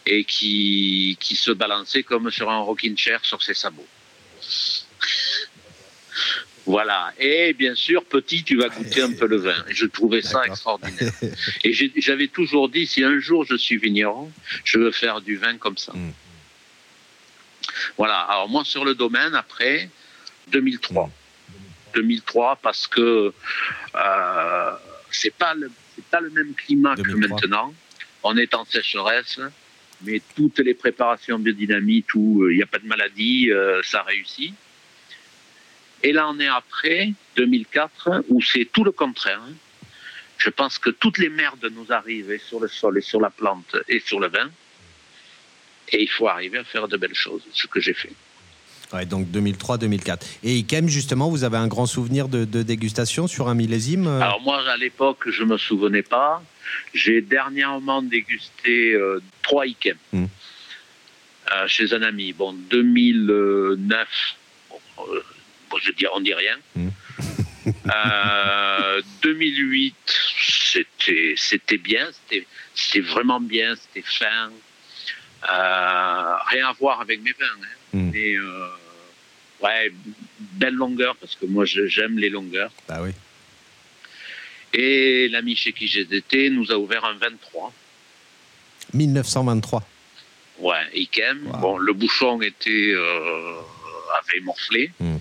et 0.05 0.25
qui, 0.25 1.17
qui 1.21 1.37
se 1.37 1.53
balançait 1.53 2.03
comme 2.03 2.31
sur 2.31 2.51
un 2.51 2.59
rocking 2.59 2.97
chair 2.97 3.25
sur 3.25 3.43
ses 3.43 3.55
sabots. 3.55 3.87
Voilà. 6.67 7.13
Et 7.19 7.53
bien 7.53 7.75
sûr, 7.75 8.05
petit, 8.05 8.43
tu 8.43 8.57
vas 8.57 8.69
goûter 8.69 9.03
un 9.03 9.13
peu 9.13 9.27
le 9.27 9.37
vin. 9.37 9.65
Et 9.69 9.75
je 9.75 9.87
trouvais 9.87 10.23
ça 10.23 10.45
extraordinaire. 10.47 11.13
Et 11.65 11.73
j'avais 11.97 12.29
toujours 12.29 12.69
dit, 12.69 12.87
si 12.87 13.05
un 13.05 13.19
jour 13.19 13.45
je 13.45 13.57
suis 13.57 13.77
vigneron, 13.77 14.33
je 14.65 14.79
veux 14.79 14.93
faire 14.93 15.21
du 15.21 15.37
vin 15.37 15.57
comme 15.59 15.77
ça. 15.77 15.93
Mm. 15.93 16.13
Voilà. 17.99 18.21
Alors 18.21 18.49
moi, 18.49 18.65
sur 18.65 18.85
le 18.85 18.95
domaine, 18.95 19.35
après, 19.35 19.91
2003. 20.49 21.11
2003, 21.95 22.57
parce 22.57 22.87
que 22.87 23.33
euh, 23.95 24.71
c'est 25.11 25.35
pas 25.35 25.55
le 25.55 25.71
pas 26.11 26.21
le 26.21 26.31
même 26.31 26.55
climat 26.55 26.97
que 26.97 27.13
maintenant. 27.13 27.73
On 28.23 28.37
est 28.37 28.55
en 28.55 28.65
sécheresse, 28.65 29.39
mais 30.03 30.21
toutes 30.35 30.59
les 30.61 30.75
préparations 30.75 31.39
biodynamiques 31.39 32.15
où 32.15 32.49
il 32.49 32.57
n'y 32.57 32.63
a 32.63 32.67
pas 32.67 32.79
de 32.79 32.87
maladie, 32.87 33.51
euh, 33.51 33.83
ça 33.83 34.03
réussit. 34.03 34.55
Et 36.05 36.13
là, 36.13 36.29
on 36.29 36.39
est 36.39 36.47
après 36.47 37.13
2004, 37.37 38.25
où 38.29 38.43
c'est 38.43 38.67
tout 38.67 38.85
le 38.85 38.93
contraire. 38.93 39.41
Je 40.37 40.51
pense 40.51 40.79
que 40.79 40.91
toutes 40.91 41.17
les 41.17 41.31
merdes 41.31 41.67
nous 41.75 41.91
arrivent 41.91 42.39
sur 42.47 42.61
le 42.61 42.69
sol, 42.69 42.99
et 42.99 43.01
sur 43.01 43.21
la 43.21 43.31
plante, 43.31 43.75
et 43.89 44.01
sur 44.01 44.21
le 44.21 44.29
vin. 44.29 44.51
Et 45.93 46.03
il 46.03 46.11
faut 46.11 46.29
arriver 46.29 46.59
à 46.59 46.65
faire 46.65 46.89
de 46.89 46.99
belles 46.99 47.15
choses, 47.15 47.43
ce 47.53 47.67
que 47.67 47.81
j'ai 47.81 47.95
fait. 47.95 48.13
Ouais, 48.93 49.07
donc 49.07 49.29
2003-2004. 49.29 50.21
Et 50.43 50.59
Ikem, 50.59 50.89
justement, 50.89 51.31
vous 51.31 51.43
avez 51.43 51.57
un 51.57 51.69
grand 51.69 51.87
souvenir 51.87 52.29
de, 52.29 52.45
dégustation 52.45 53.27
sur 53.27 53.49
un 53.49 53.55
millésime 53.55 54.07
euh? 54.07 54.21
Alors 54.21 54.43
moi, 54.43 54.61
à 54.69 54.77
l'époque, 54.77 55.31
je 55.31 55.43
ne 55.43 55.49
me 55.49 55.57
souvenais 55.57 56.03
pas. 56.03 56.43
J'ai 56.93 57.23
dernièrement 57.23 58.03
dégusté 58.03 58.93
euh, 58.93 59.23
trois 59.43 59.67
Ikem 59.67 59.97
hmm. 60.13 60.25
euh, 61.55 61.67
chez 61.67 61.95
un 61.95 62.03
ami. 62.03 62.35
Bon, 62.35 62.53
2009, 62.53 64.09
je 65.79 65.93
dis, 65.93 66.07
on 66.15 66.21
dit 66.21 66.35
rien. 66.35 66.57
2008, 69.23 69.95
hmm. 69.95 71.11
euh, 71.11 71.35
c'était 71.37 71.79
bien, 71.79 72.09
c'était 72.75 73.01
vraiment 73.01 73.41
bien, 73.41 73.75
c'était 73.77 74.07
fin. 74.07 74.51
Euh, 75.45 76.35
rien 76.47 76.69
à 76.69 76.73
voir 76.73 77.01
avec 77.01 77.21
mes 77.23 77.33
vins, 77.33 77.47
hein. 77.63 77.67
hmm. 77.93 78.11
mais 78.13 78.35
euh, 78.35 78.69
ouais, 79.63 79.93
belle 80.39 80.75
longueur 80.75 81.17
parce 81.17 81.37
que 81.37 81.45
moi 81.47 81.65
j'aime 81.67 82.19
les 82.19 82.31
longueurs. 82.31 82.73
Bah 82.89 83.01
oui. 83.03 83.11
Et 84.73 85.29
l'ami 85.29 85.55
chez 85.55 85.73
qui 85.73 85.87
j'étais 85.87 86.49
nous 86.51 86.73
a 86.73 86.77
ouvert 86.77 87.05
un 87.05 87.15
23. 87.15 87.73
1923. 88.95 89.87
Ouais, 90.59 90.77
Ikem. 90.95 91.51
Bon, 91.61 91.77
le 91.79 91.93
bouchon 91.93 92.41
était 92.41 92.95
avait 94.19 94.41
morflé. 94.41 94.91
Hmm. 95.01 95.19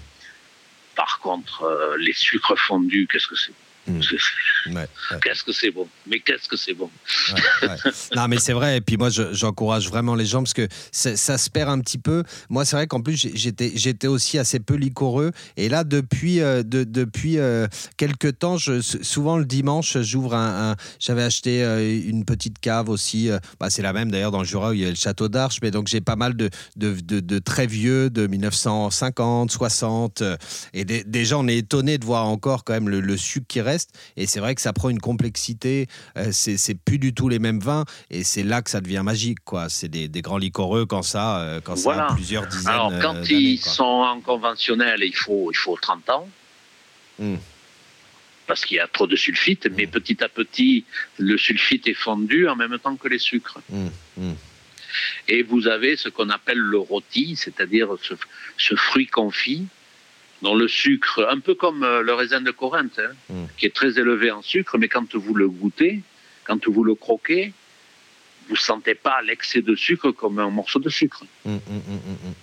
Par 0.96 1.20
contre, 1.20 1.64
euh, 1.64 1.98
les 1.98 2.14
sucres 2.14 2.58
fondus, 2.58 3.08
qu'est-ce 3.12 3.28
que 3.28 3.36
c'est? 3.36 3.54
Hmm. 3.86 4.00
Qu'est-ce 5.22 5.44
que 5.44 5.52
c'est 5.52 5.72
bon? 5.72 5.88
Mais 6.08 6.20
qu'est-ce 6.20 6.48
que 6.48 6.56
c'est 6.56 6.74
bon? 6.74 6.90
Non, 8.16 8.28
mais 8.28 8.40
c'est 8.40 8.54
vrai. 8.54 8.78
Et 8.78 8.82
puis 8.82 8.98
moi, 8.98 9.10
j'encourage 9.10 9.90
vraiment 9.90 10.16
les 10.16 10.26
gens 10.26 10.42
parce 10.42 10.54
que 10.54 10.68
ça 10.92 11.38
se 11.38 11.50
perd 11.50 11.70
un 11.70 11.80
petit 11.80 11.98
peu. 11.98 12.24
Moi, 12.50 12.66
c'est 12.66 12.76
vrai 12.76 12.88
qu'en 12.88 13.02
plus, 13.02 13.28
j'étais 13.34 14.08
aussi 14.08 14.38
assez 14.38 14.60
peu 14.60 14.76
liquoreux. 14.76 15.32
Et 15.58 15.70
là, 15.70 15.84
depuis, 15.84 16.40
euh, 16.40 16.64
depuis 16.64 17.40
euh, 17.40 17.68
quelques 17.98 18.40
temps, 18.40 18.58
je, 18.58 18.82
souvent 18.82 19.38
le 19.38 19.46
dimanche, 19.46 19.98
j'ouvre 20.00 20.36
un. 20.36 20.76
J'avais 21.00 21.24
acheté 21.24 21.64
euh, 21.64 22.02
une 22.06 22.26
petite 22.26 22.60
cave 22.60 22.90
aussi. 22.90 23.30
Bah, 23.60 23.70
c'est 23.70 23.82
la 23.82 23.94
même 23.94 24.12
d'ailleurs 24.12 24.32
dans 24.32 24.40
le 24.40 24.46
Jura 24.46 24.70
où 24.70 24.74
il 24.74 24.82
y 24.82 24.86
a 24.86 24.90
le 24.90 24.96
château 24.96 25.28
d'Arche. 25.28 25.60
Mais 25.62 25.72
donc, 25.72 25.88
j'ai 25.88 26.02
pas 26.02 26.16
mal 26.16 26.36
de, 26.36 26.50
de, 26.78 27.40
très 27.40 27.68
vieux, 27.68 28.10
de 28.10 28.28
1950, 28.28 29.52
60. 29.52 30.24
Et 30.74 30.86
déjà, 30.86 31.38
on 31.38 31.48
est 31.48 31.58
étonné 31.58 31.98
de 31.98 32.06
voir 32.06 32.28
encore 32.28 32.64
quand 32.64 32.74
même 32.74 32.90
le, 32.90 33.02
le 33.02 33.18
sucre 33.18 33.46
qui 33.48 33.62
reste 33.62 33.73
et 34.18 34.28
c'est 34.28 34.40
vrai 34.40 34.56
que 34.56 34.62
ça 34.62 34.74
prend 34.74 34.90
une 34.90 35.00
complexité. 35.00 35.88
Euh, 36.18 36.30
c'est 36.32 36.76
plus 36.76 36.98
du 36.98 37.14
tout 37.14 37.30
les 37.30 37.40
mêmes 37.40 37.60
vins 37.60 37.86
et 38.10 38.24
c'est 38.24 38.44
là 38.44 38.62
que 38.62 38.70
ça 38.70 38.82
devient 38.82 39.02
magique. 39.04 39.40
quoi. 39.44 39.70
C'est 39.70 39.88
des, 39.88 40.10
grands 40.22 40.38
liquoreux 40.38 40.86
quand 40.86 41.02
ça, 41.02 41.40
euh, 41.42 41.62
quand 41.62 41.76
ça 41.76 42.06
a 42.06 42.14
plusieurs 42.14 42.48
dizaines 42.48 42.74
Alors, 42.74 42.94
quand 43.02 43.30
ils 43.30 43.60
sont 43.60 43.84
en 43.84 44.22
conventionnel, 44.22 45.02
il 45.04 45.16
faut, 45.16 45.52
il 45.52 45.58
faut 45.58 45.78
30 45.78 46.10
ans. 46.10 46.30
Hmm. 47.20 47.36
Parce 48.48 48.66
qu'il 48.66 48.78
y 48.78 48.80
a 48.80 48.88
trop 48.88 49.08
de 49.08 49.16
sulfite, 49.16 49.68
mais 49.76 49.86
hmm. 49.86 49.92
petit 49.92 50.24
à 50.24 50.30
petit, 50.30 50.86
le 51.18 51.38
sulfite 51.38 51.88
est 51.88 51.94
fondu 51.94 52.48
en 52.48 52.56
même 52.56 52.78
temps 52.80 52.96
que 52.96 53.08
les 53.08 53.20
sucres. 53.20 53.60
Hmm. 53.70 54.34
Et 55.28 55.44
vous 55.44 55.68
avez 55.68 55.98
ce 55.98 56.10
qu'on 56.10 56.30
appelle 56.30 56.58
le 56.58 56.78
rôti, 56.78 57.36
c'est-à-dire 57.36 57.90
ce, 58.58 58.76
fruit 58.76 59.08
confit, 59.08 59.66
dont 60.44 60.56
le 60.56 60.68
sucre, 60.68 61.26
un 61.30 61.40
peu 61.40 61.56
comme 61.56 61.84
euh, 61.84 62.02
le 62.02 62.14
raisin 62.14 62.42
de 62.42 62.52
Corinthe, 62.52 63.00
hein, 63.00 63.14
mm. 63.30 63.46
qui 63.58 63.66
est 63.66 63.74
très 63.74 63.98
élevé 63.98 64.30
en 64.30 64.42
sucre, 64.42 64.78
mais 64.78 64.90
quand 64.90 65.16
vous 65.16 65.34
le 65.34 65.48
goûtez, 65.48 66.04
quand 66.44 66.68
vous 66.68 66.84
le 66.84 66.96
croquez, 66.96 67.54
vous 68.50 68.56
ne 68.56 68.60
sentez 68.60 68.94
pas 68.94 69.22
l'excès 69.22 69.62
de 69.62 69.74
sucre 69.74 70.12
comme 70.12 70.40
un 70.40 70.50
morceau 70.50 70.80
de 70.80 70.90
sucre. 70.90 71.24
Mm, 71.46 71.56
mm, 71.56 72.34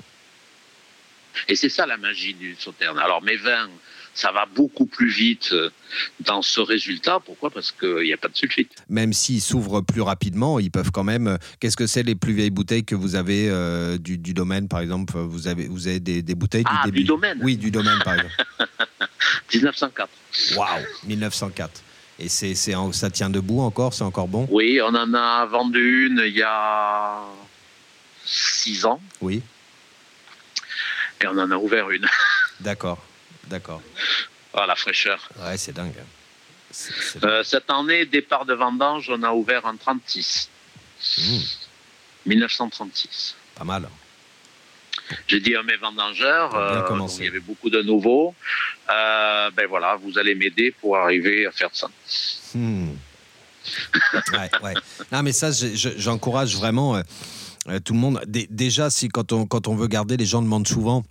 Et 1.49 1.55
c'est 1.55 1.69
ça 1.69 1.87
la 1.87 1.99
magie 1.99 2.33
du 2.33 2.57
sauterne. 2.59 2.99
Alors 2.99 3.23
mes 3.23 3.37
vins 3.37 3.69
ça 4.15 4.33
va 4.33 4.47
beaucoup 4.47 4.87
plus 4.87 5.09
vite 5.09 5.51
euh, 5.53 5.71
dans 6.21 6.43
ce 6.43 6.61
résultat. 6.61 7.21
Pourquoi? 7.25 7.51
Parce 7.51 7.73
qu'il 7.73 8.03
n'y 8.03 8.13
a 8.13 8.17
pas 8.17 8.29
de 8.29 8.37
sulfite. 8.37 8.73
Même 8.89 9.13
s'ils 9.13 9.41
s'ouvrent 9.41 9.81
plus 9.81 10.01
rapidement, 10.01 10.59
ils 10.59 10.71
peuvent 10.71 10.91
quand 10.91 11.05
même. 11.05 11.29
Euh, 11.29 11.37
qu'est-ce 11.59 11.77
que 11.77 11.87
c'est 11.87 12.03
les 12.03 12.15
plus 12.15 12.33
vieilles 12.33 12.51
bouteilles 12.51 12.85
que 12.85 12.95
vous 12.95 13.15
avez 13.15 13.49
euh, 13.49 13.99
du, 13.99 14.19
domaine, 14.19 14.69
par 14.69 14.81
exemple? 14.81 15.19
Vous 15.19 15.49
avez, 15.49 15.69
vous 15.69 15.89
avez 15.89 16.01
des, 16.01 16.23
bouteilles 16.35 16.65
ah, 16.67 16.83
du, 16.85 16.91
début. 16.91 17.01
du 17.01 17.05
domaine 17.07 17.39
Oui, 17.43 17.57
du 17.57 17.71
domaine, 17.71 17.99
par 18.05 18.15
exemple. 18.15 18.35
1904. 19.55 20.11
Waouh 20.57 20.69
1904. 21.05 21.83
Et 22.19 22.29
c'est, 22.29 22.55
ça 22.55 23.11
tient 23.11 23.31
debout 23.31 23.61
encore? 23.61 23.95
C'est 23.95 24.05
encore 24.05 24.29
bon? 24.29 24.47
Oui, 24.51 24.81
on 24.83 24.95
en 24.95 25.15
a 25.15 25.47
vendu 25.47 26.09
une 26.09 26.23
il 26.27 26.37
y 26.37 26.43
a 26.43 27.23
six 28.25 28.85
ans. 28.85 29.01
Oui. 29.23 29.43
Et 31.23 31.27
on 31.27 31.39
en 31.39 31.51
a 31.51 31.57
ouvert 31.57 31.91
une. 31.91 32.07
D'accord. 32.61 32.99
D'accord. 33.51 33.83
Ah, 34.55 34.65
la 34.67 34.77
fraîcheur. 34.77 35.29
Ouais, 35.41 35.59
c'est 35.59 35.73
dingue. 35.73 35.93
Euh, 37.25 37.43
cette 37.43 37.69
année, 37.69 38.07
départ 38.07 38.45
de 38.45 38.55
vendange, 38.55 39.11
on 39.11 39.23
a 39.25 39.33
ouvert 39.33 39.67
en 39.67 39.77
36. 39.77 40.49
1936. 42.27 43.35
Mmh. 43.35 43.59
Pas 43.59 43.65
mal. 43.65 43.89
J'ai 45.27 45.41
dit 45.41 45.57
à 45.57 45.65
mes 45.65 45.77
vendangeurs, 45.77 46.55
euh, 46.55 47.09
il 47.19 47.25
y 47.25 47.29
avait 47.29 47.41
beaucoup 47.41 47.69
de 47.69 47.83
nouveaux, 47.83 48.33
euh, 48.89 49.51
ben 49.51 49.67
voilà, 49.67 49.97
vous 49.97 50.19
allez 50.19 50.37
m'aider 50.37 50.71
pour 50.71 50.97
arriver 50.97 51.47
à 51.47 51.51
faire 51.51 51.71
ça. 51.73 51.89
Mmh. 52.55 52.91
ouais, 54.33 54.51
ouais. 54.63 54.75
Non, 55.11 55.25
mais 55.25 55.33
ça, 55.33 55.51
j'encourage 55.51 56.55
vraiment 56.55 57.03
tout 57.85 57.95
le 57.95 57.99
monde. 57.99 58.23
déjà, 58.27 58.89
si 58.91 59.09
quand 59.09 59.33
on, 59.33 59.47
quand 59.47 59.67
on 59.67 59.75
veut 59.75 59.89
garder, 59.89 60.17
les 60.17 60.27
gens 60.27 60.43
demandent 60.43 60.69
souvent 60.69 61.05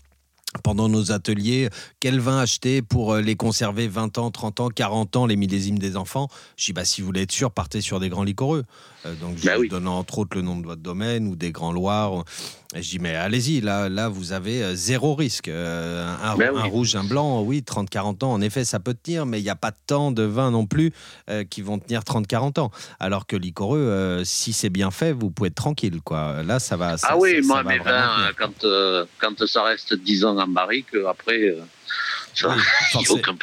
pendant 0.63 0.89
nos 0.89 1.11
ateliers, 1.11 1.69
quel 1.99 2.19
vin 2.19 2.39
acheter 2.39 2.81
pour 2.81 3.13
euh, 3.13 3.21
les 3.21 3.35
conserver 3.35 3.87
20 3.87 4.17
ans, 4.17 4.31
30 4.31 4.59
ans, 4.61 4.69
40 4.69 5.15
ans, 5.15 5.25
les 5.25 5.35
millésimes 5.35 5.79
des 5.79 5.95
enfants? 5.95 6.27
Je 6.57 6.65
dis, 6.65 6.73
bah, 6.73 6.85
si 6.85 7.01
vous 7.01 7.07
voulez 7.07 7.21
être 7.21 7.31
sûr, 7.31 7.51
partez 7.51 7.81
sur 7.81 7.99
des 7.99 8.09
grands 8.09 8.23
liquoreux. 8.23 8.65
Euh, 9.05 9.15
donc, 9.15 9.37
je 9.37 9.45
bah 9.45 9.57
vous 9.57 9.67
donne 9.67 9.87
entre 9.87 10.19
autres 10.19 10.35
le 10.35 10.41
nom 10.41 10.57
de 10.57 10.65
votre 10.65 10.81
domaine 10.81 11.27
ou 11.27 11.35
des 11.35 11.51
grands 11.51 11.71
Loirs. 11.71 12.23
Et 12.75 12.83
je 12.83 12.89
dis, 12.89 12.99
mais 12.99 13.15
allez-y, 13.15 13.61
là, 13.61 13.89
là, 13.89 14.09
vous 14.09 14.31
avez 14.31 14.63
euh, 14.63 14.75
zéro 14.75 15.15
risque. 15.15 15.47
un, 15.47 16.35
bah 16.37 16.51
rouge, 16.65 16.95
un 16.95 17.03
blanc, 17.03 17.41
oui, 17.41 17.63
30-40 17.65 18.23
ans, 18.23 18.31
en 18.31 18.41
effet, 18.41 18.63
ça 18.63 18.79
peut 18.79 18.93
tenir, 18.93 19.25
mais 19.25 19.39
il 19.39 19.43
n'y 19.43 19.49
a 19.49 19.55
pas 19.55 19.71
tant 19.71 20.11
de 20.11 20.23
vins 20.23 20.51
non 20.51 20.65
plus 20.65 20.93
qui 21.49 21.61
vont 21.61 21.79
tenir 21.79 22.01
30-40 22.01 22.59
ans. 22.59 22.71
Alors 22.99 23.25
que 23.25 23.35
liquoreux, 23.35 24.21
si 24.23 24.53
c'est 24.53 24.69
bien 24.69 24.91
fait, 24.91 25.13
vous 25.13 25.31
pouvez 25.31 25.47
être 25.47 25.55
tranquille. 25.55 26.01
Quoi. 26.03 26.43
Là, 26.43 26.59
ça 26.59 26.77
va. 26.77 26.95
ah 27.03 27.17
oui, 27.17 27.41
moi, 27.43 27.63
mes 27.63 27.79
vins, 27.79 28.31
quand, 28.37 28.65
quand 29.19 29.45
ça 29.47 29.63
reste 29.63 29.95
10 29.95 30.25
ans 30.25 30.37
en 30.37 30.47
barrique, 30.47 30.95
après 31.07 31.55
il 32.93 32.99
n'y 32.99 33.05
a, 33.05 33.11
aucun, 33.11 33.35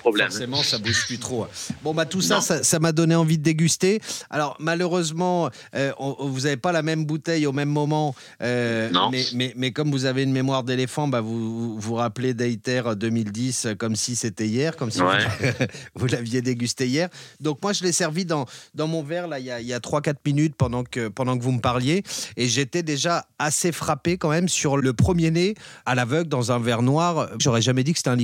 problème. 0.00 0.30
Forcément, 0.30 0.62
ça 0.62 0.78
bouge 0.78 1.06
plus 1.06 1.18
trop. 1.18 1.46
Bon, 1.82 1.94
bah, 1.94 2.06
tout 2.06 2.20
ça, 2.20 2.40
ça 2.40 2.78
m'a 2.78 2.92
donné 2.92 3.14
envie 3.14 3.38
de 3.38 3.42
déguster. 3.42 4.00
Alors, 4.30 4.56
malheureusement, 4.58 5.50
euh, 5.74 5.92
vous 5.98 6.40
n'avez 6.40 6.56
pas 6.56 6.72
la 6.72 6.82
même 6.82 7.04
bouteille 7.04 7.46
au 7.46 7.52
même 7.52 7.68
moment. 7.68 8.14
Euh, 8.42 8.90
mais, 9.10 9.24
mais, 9.34 9.52
mais, 9.56 9.72
comme 9.72 9.90
vous 9.90 10.04
avez 10.04 10.22
une 10.22 10.32
mémoire 10.32 10.62
d'éléphant, 10.62 11.08
bah, 11.08 11.20
vous 11.20 11.78
vous 11.78 11.94
rappelez 11.94 12.34
d'Aiter 12.34 12.82
2010 12.96 13.68
comme 13.78 13.96
si 13.96 14.16
c'était 14.16 14.46
hier, 14.46 14.76
comme 14.76 14.90
si 14.90 15.00
vous, 15.94 16.06
l'aviez 16.06 16.42
dégusté 16.42 16.86
hier. 16.86 17.08
Donc, 17.40 17.62
moi, 17.62 17.72
je 17.72 17.82
l'ai 17.82 17.92
servi 17.92 18.24
dans, 18.24 18.46
dans 18.74 18.86
mon 18.88 19.02
verre 19.02 19.28
là, 19.28 19.38
il 19.38 19.46
y 19.46 19.50
a, 19.50 19.76
a 19.76 19.80
3-4 19.80 20.14
minutes 20.26 20.54
pendant 20.56 20.84
que, 20.84 21.08
pendant 21.08 21.36
que 21.36 21.42
vous 21.42 21.52
me 21.52 21.60
parliez. 21.60 22.02
Et 22.36 22.48
j'étais 22.48 22.82
déjà 22.82 23.26
assez 23.38 23.72
frappé 23.72 24.16
quand 24.16 24.30
même 24.30 24.48
sur 24.48 24.76
le 24.76 24.92
premier 24.92 25.30
nez 25.30 25.54
à 25.86 25.94
l'aveugle 25.94 26.28
dans 26.28 26.52
un 26.52 26.58
verre 26.58 26.82
noir. 26.82 27.28
J'aurais 27.38 27.62
jamais 27.62 27.84
dit 27.84 27.92
que 27.92 27.98
c'était 27.98 28.10
un 28.10 28.16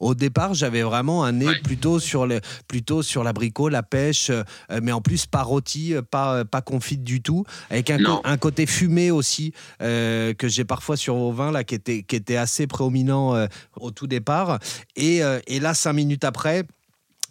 Au 0.00 0.14
départ, 0.14 0.54
j'avais 0.54 0.82
vraiment 0.82 1.24
un 1.24 1.32
nez 1.32 1.54
plutôt 1.62 1.98
sur 1.98 2.26
le, 2.26 2.40
plutôt 2.68 3.02
sur 3.02 3.24
l'abricot, 3.24 3.68
la 3.68 3.82
pêche, 3.82 4.30
euh, 4.30 4.42
mais 4.82 4.92
en 4.92 5.00
plus 5.00 5.26
pas 5.26 5.42
rôti, 5.42 5.94
euh, 5.94 6.02
pas 6.02 6.36
euh, 6.36 6.44
pas 6.44 6.62
confite 6.62 7.04
du 7.04 7.20
tout, 7.22 7.44
avec 7.70 7.90
un, 7.90 7.98
un 8.24 8.36
côté 8.36 8.66
fumé 8.66 9.10
aussi 9.10 9.52
que 9.80 10.34
j'ai 10.48 10.64
parfois 10.64 10.96
sur 10.96 11.16
vos 11.16 11.32
vins 11.32 11.52
là, 11.52 11.64
qui 11.64 11.74
était 11.74 12.02
qui 12.02 12.16
était 12.16 12.36
assez 12.36 12.66
prédominant 12.66 13.46
au 13.76 13.90
tout 13.90 14.06
départ. 14.06 14.58
Et, 14.96 15.20
et 15.46 15.60
là, 15.60 15.74
cinq 15.74 15.94
minutes 15.94 16.24
après. 16.24 16.64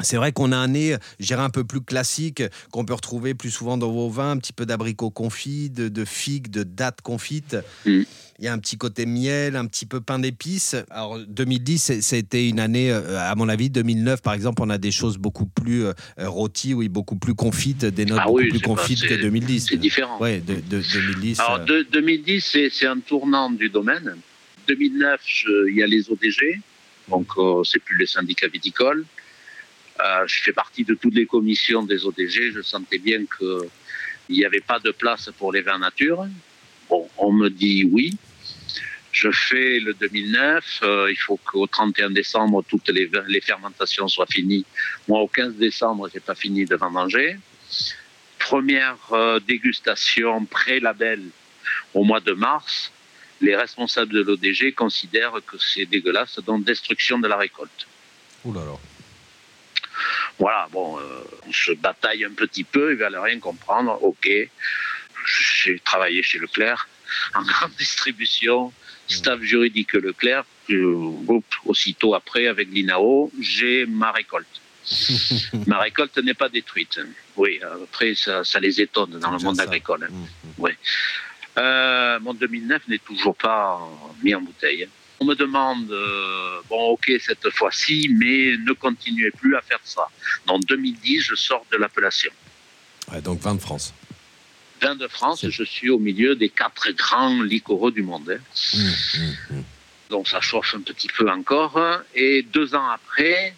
C'est 0.02 0.18
vrai 0.18 0.32
qu'on 0.32 0.52
a 0.52 0.58
un 0.58 0.70
nez, 0.70 0.98
j'irais 1.20 1.44
un 1.44 1.52
peu 1.52 1.64
plus 1.64 1.82
classique, 1.82 2.42
qu'on 2.72 2.84
peut 2.84 2.96
retrouver 2.96 3.36
plus 3.36 3.52
souvent 3.52 3.78
dans 3.78 3.92
vos 3.92 4.10
vins, 4.10 4.32
un 4.32 4.38
petit 4.38 4.52
peu 4.52 4.66
d'abricot 4.66 5.12
confit, 5.12 5.70
de, 5.70 5.88
de 5.88 6.04
figues, 6.04 6.50
de 6.50 6.64
dattes 6.64 7.02
confites. 7.02 7.56
Mm. 7.86 8.02
Il 8.40 8.46
y 8.46 8.48
a 8.48 8.54
un 8.54 8.58
petit 8.58 8.78
côté 8.78 9.06
miel, 9.06 9.56
un 9.56 9.68
petit 9.68 9.86
peu 9.86 10.02
pain 10.02 10.18
d'épices. 10.18 10.76
Alors 10.90 11.20
2010, 11.20 12.02
c'était 12.02 12.50
une 12.50 12.60
année, 12.60 12.92
euh, 12.92 13.20
à 13.20 13.36
mon 13.36 13.48
avis, 13.48 13.70
2009 13.70 14.22
par 14.24 14.34
exemple, 14.34 14.64
on 14.64 14.70
a 14.72 14.80
des 14.80 14.92
choses 14.92 15.18
beaucoup 15.18 15.46
plus 15.46 15.86
euh, 15.86 15.94
rôties, 16.18 16.74
oui, 16.74 16.90
beaucoup 16.90 17.16
plus 17.16 17.36
confites, 17.36 17.86
des 17.86 18.06
notes 18.06 18.20
ah 18.22 18.26
beaucoup 18.26 18.48
plus 18.50 18.62
confites 18.62 19.06
que 19.06 19.14
2010. 19.14 19.68
C'est 19.70 19.78
différent. 19.78 20.18
Oui, 20.20 20.42
de, 20.42 20.56
2010. 20.56 21.40
Alors 21.40 21.60
2010, 21.92 22.56
euh, 22.56 22.70
c'est 22.72 22.88
un 22.88 23.00
tournant 23.00 23.52
du 23.52 23.70
domaine. 23.70 24.18
2009, 24.68 25.22
il 25.70 25.76
y 25.78 25.84
a 25.84 25.88
les 25.88 26.10
ODG, 26.10 26.62
donc 27.10 27.28
c'est 27.66 27.80
plus 27.80 27.98
les 27.98 28.08
syndicats 28.08 28.48
viticoles. 28.48 29.06
Je 30.28 30.42
fais 30.42 30.54
partie 30.54 30.84
de 30.84 30.96
toutes 30.96 31.14
les 31.16 31.26
commissions 31.26 31.84
des 31.84 32.06
ODG. 32.06 32.52
Je 32.54 32.62
sentais 32.62 32.98
bien 32.98 33.24
qu'il 33.26 33.70
n'y 34.30 34.46
avait 34.46 34.62
pas 34.62 34.80
de 34.80 34.92
place 34.92 35.30
pour 35.38 35.52
les 35.52 35.62
vins 35.62 35.80
nature. 35.80 36.26
Bon, 36.90 37.10
on 37.18 37.32
me 37.32 37.50
dit 37.50 37.88
oui. 37.92 38.18
Je 39.14 39.30
fais 39.32 39.80
le 39.80 39.94
2009. 39.94 40.80
Euh, 40.84 41.08
il 41.12 41.16
faut 41.16 41.38
qu'au 41.38 41.68
31 41.68 42.10
décembre, 42.10 42.64
toutes 42.68 42.90
les, 42.90 43.10
fermentations 43.42 44.08
soient 44.08 44.26
finies. 44.26 44.66
Moi, 45.08 45.20
au 45.22 45.28
15 45.28 45.56
décembre, 45.56 46.10
j'ai 46.12 46.20
pas 46.20 46.36
fini 46.36 46.66
de 46.66 46.76
manger. 46.76 47.38
Première 48.40 48.98
euh, 49.12 49.40
dégustation 49.40 50.46
pré-label 50.46 51.22
au 51.94 52.04
mois 52.04 52.20
de 52.20 52.34
mars. 52.34 52.92
Les 53.40 53.56
responsables 53.56 54.12
de 54.12 54.22
l'ODG 54.22 54.74
considèrent 54.74 55.40
que 55.46 55.58
c'est 55.60 55.86
dégueulasse, 55.86 56.40
donc 56.40 56.64
destruction 56.64 57.20
de 57.20 57.28
la 57.28 57.38
récolte. 57.38 57.88
Ouh 58.46 58.54
là 58.54 58.62
là. 58.66 58.93
Voilà, 60.40 60.68
bon, 60.72 60.98
euh, 61.00 61.02
on 61.48 61.54
se 61.54 61.72
bataille 61.74 62.26
un 62.26 62.34
petit 62.34 62.64
peu, 62.64 62.92
ils 62.92 62.98
veulent 62.98 63.18
rien 63.18 63.40
comprendre, 63.40 63.98
ok 64.02 64.30
j'ai 65.26 65.80
travaillé 65.80 66.24
chez 66.24 66.40
Leclerc 66.40 66.88
en 67.36 67.44
grande 67.44 67.72
distribution, 67.78 68.74
staff 69.08 69.42
juridique 69.42 69.94
Leclerc. 69.94 70.46
aussitôt 71.66 72.16
après, 72.16 72.48
avec 72.48 72.70
l'INAO, 72.70 73.32
j'ai 73.40 73.86
ma 73.86 74.12
récolte. 74.12 74.62
ma 75.68 75.80
récolte 75.80 76.18
n'est 76.18 76.34
pas 76.34 76.50
détruite. 76.50 77.00
Oui, 77.38 77.60
après, 77.84 78.16
ça, 78.16 78.44
les 78.60 78.82
étonne 78.82 79.20
dans 79.20 79.32
le 79.32 79.40
monde 79.40 79.60
agricole. 79.60 80.10
Mmh, 80.10 80.16
mmh. 80.16 80.50
Oui. 80.58 80.72
Euh, 81.58 82.20
mon 82.20 82.34
2009 82.34 82.88
n'est 82.88 82.98
toujours 82.98 83.36
pas 83.36 83.80
mis 84.24 84.34
en 84.34 84.42
bouteille. 84.42 84.88
On 85.20 85.26
me 85.26 85.36
demande, 85.36 85.92
euh, 85.92 86.60
bon, 86.70 86.90
ok, 86.90 87.12
cette 87.20 87.50
fois-ci, 87.52 88.10
mais 88.20 88.58
ne 88.58 88.74
continuez 88.74 89.32
plus 89.32 89.56
à 89.56 89.62
faire 89.62 89.80
ça. 89.84 90.08
En 90.48 90.60
2010, 90.60 91.22
je 91.22 91.36
sors 91.36 91.66
de 91.72 91.78
l'appellation. 91.78 92.32
donc 93.24 93.40
20 93.40 93.56
de 93.56 93.62
France 93.62 93.94
de 94.96 95.08
France, 95.08 95.46
je 95.48 95.64
suis 95.64 95.90
au 95.90 96.00
milieu 96.00 96.36
des 96.36 96.50
quatre 96.50 96.92
grands 96.92 97.42
liquoraux 97.42 97.92
du 97.92 98.04
monde. 98.04 98.30
Hein. 98.30 98.42
Mmh, 98.74 98.80
mmh, 98.80 99.56
mmh. 99.56 99.64
Donc 100.10 100.28
ça 100.28 100.42
chauffe 100.42 100.76
un 100.76 100.82
petit 100.82 101.08
peu 101.08 101.30
encore. 101.30 101.80
Et 102.14 102.44
deux 102.44 102.76
ans 102.76 102.90
après, 102.90 103.56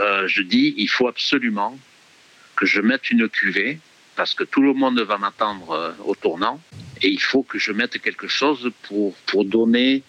euh, 0.00 0.26
je 0.26 0.42
dis, 0.42 0.74
il 0.78 0.88
faut 0.88 1.06
absolument 1.06 1.78
que 2.56 2.66
je 2.66 2.80
mette 2.80 3.10
une 3.10 3.28
cuvée, 3.28 3.78
parce 4.16 4.34
que 4.34 4.42
tout 4.42 4.62
le 4.62 4.72
monde 4.72 4.98
va 5.00 5.18
m'attendre 5.18 5.70
euh, 5.70 5.92
au 6.04 6.14
tournant, 6.14 6.60
et 7.02 7.08
il 7.08 7.20
faut 7.20 7.42
que 7.42 7.58
je 7.58 7.70
mette 7.72 8.00
quelque 8.00 8.26
chose 8.26 8.70
pour, 8.84 9.14
pour 9.26 9.44
donner 9.44 10.02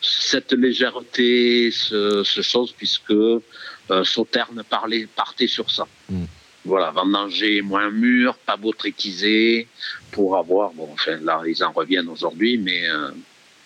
cette 0.00 0.52
légèreté, 0.52 1.70
ce, 1.70 2.22
ce 2.24 2.40
chose, 2.42 2.72
puisque 2.76 3.10
euh, 3.10 4.04
Sauterne 4.04 4.62
parlait, 4.68 5.06
partait 5.14 5.46
sur 5.46 5.70
ça. 5.70 5.86
Mm. 6.08 6.24
Voilà, 6.64 6.90
vendanger 6.90 7.62
moins 7.62 7.90
mûr, 7.90 8.36
pas 8.36 8.56
botrytisé, 8.56 9.66
pour 10.12 10.36
avoir, 10.36 10.72
bon, 10.72 10.88
enfin 10.92 11.16
là, 11.22 11.42
ils 11.46 11.64
en 11.64 11.72
reviennent 11.72 12.08
aujourd'hui, 12.08 12.58
mais 12.58 12.88
euh, 12.88 13.10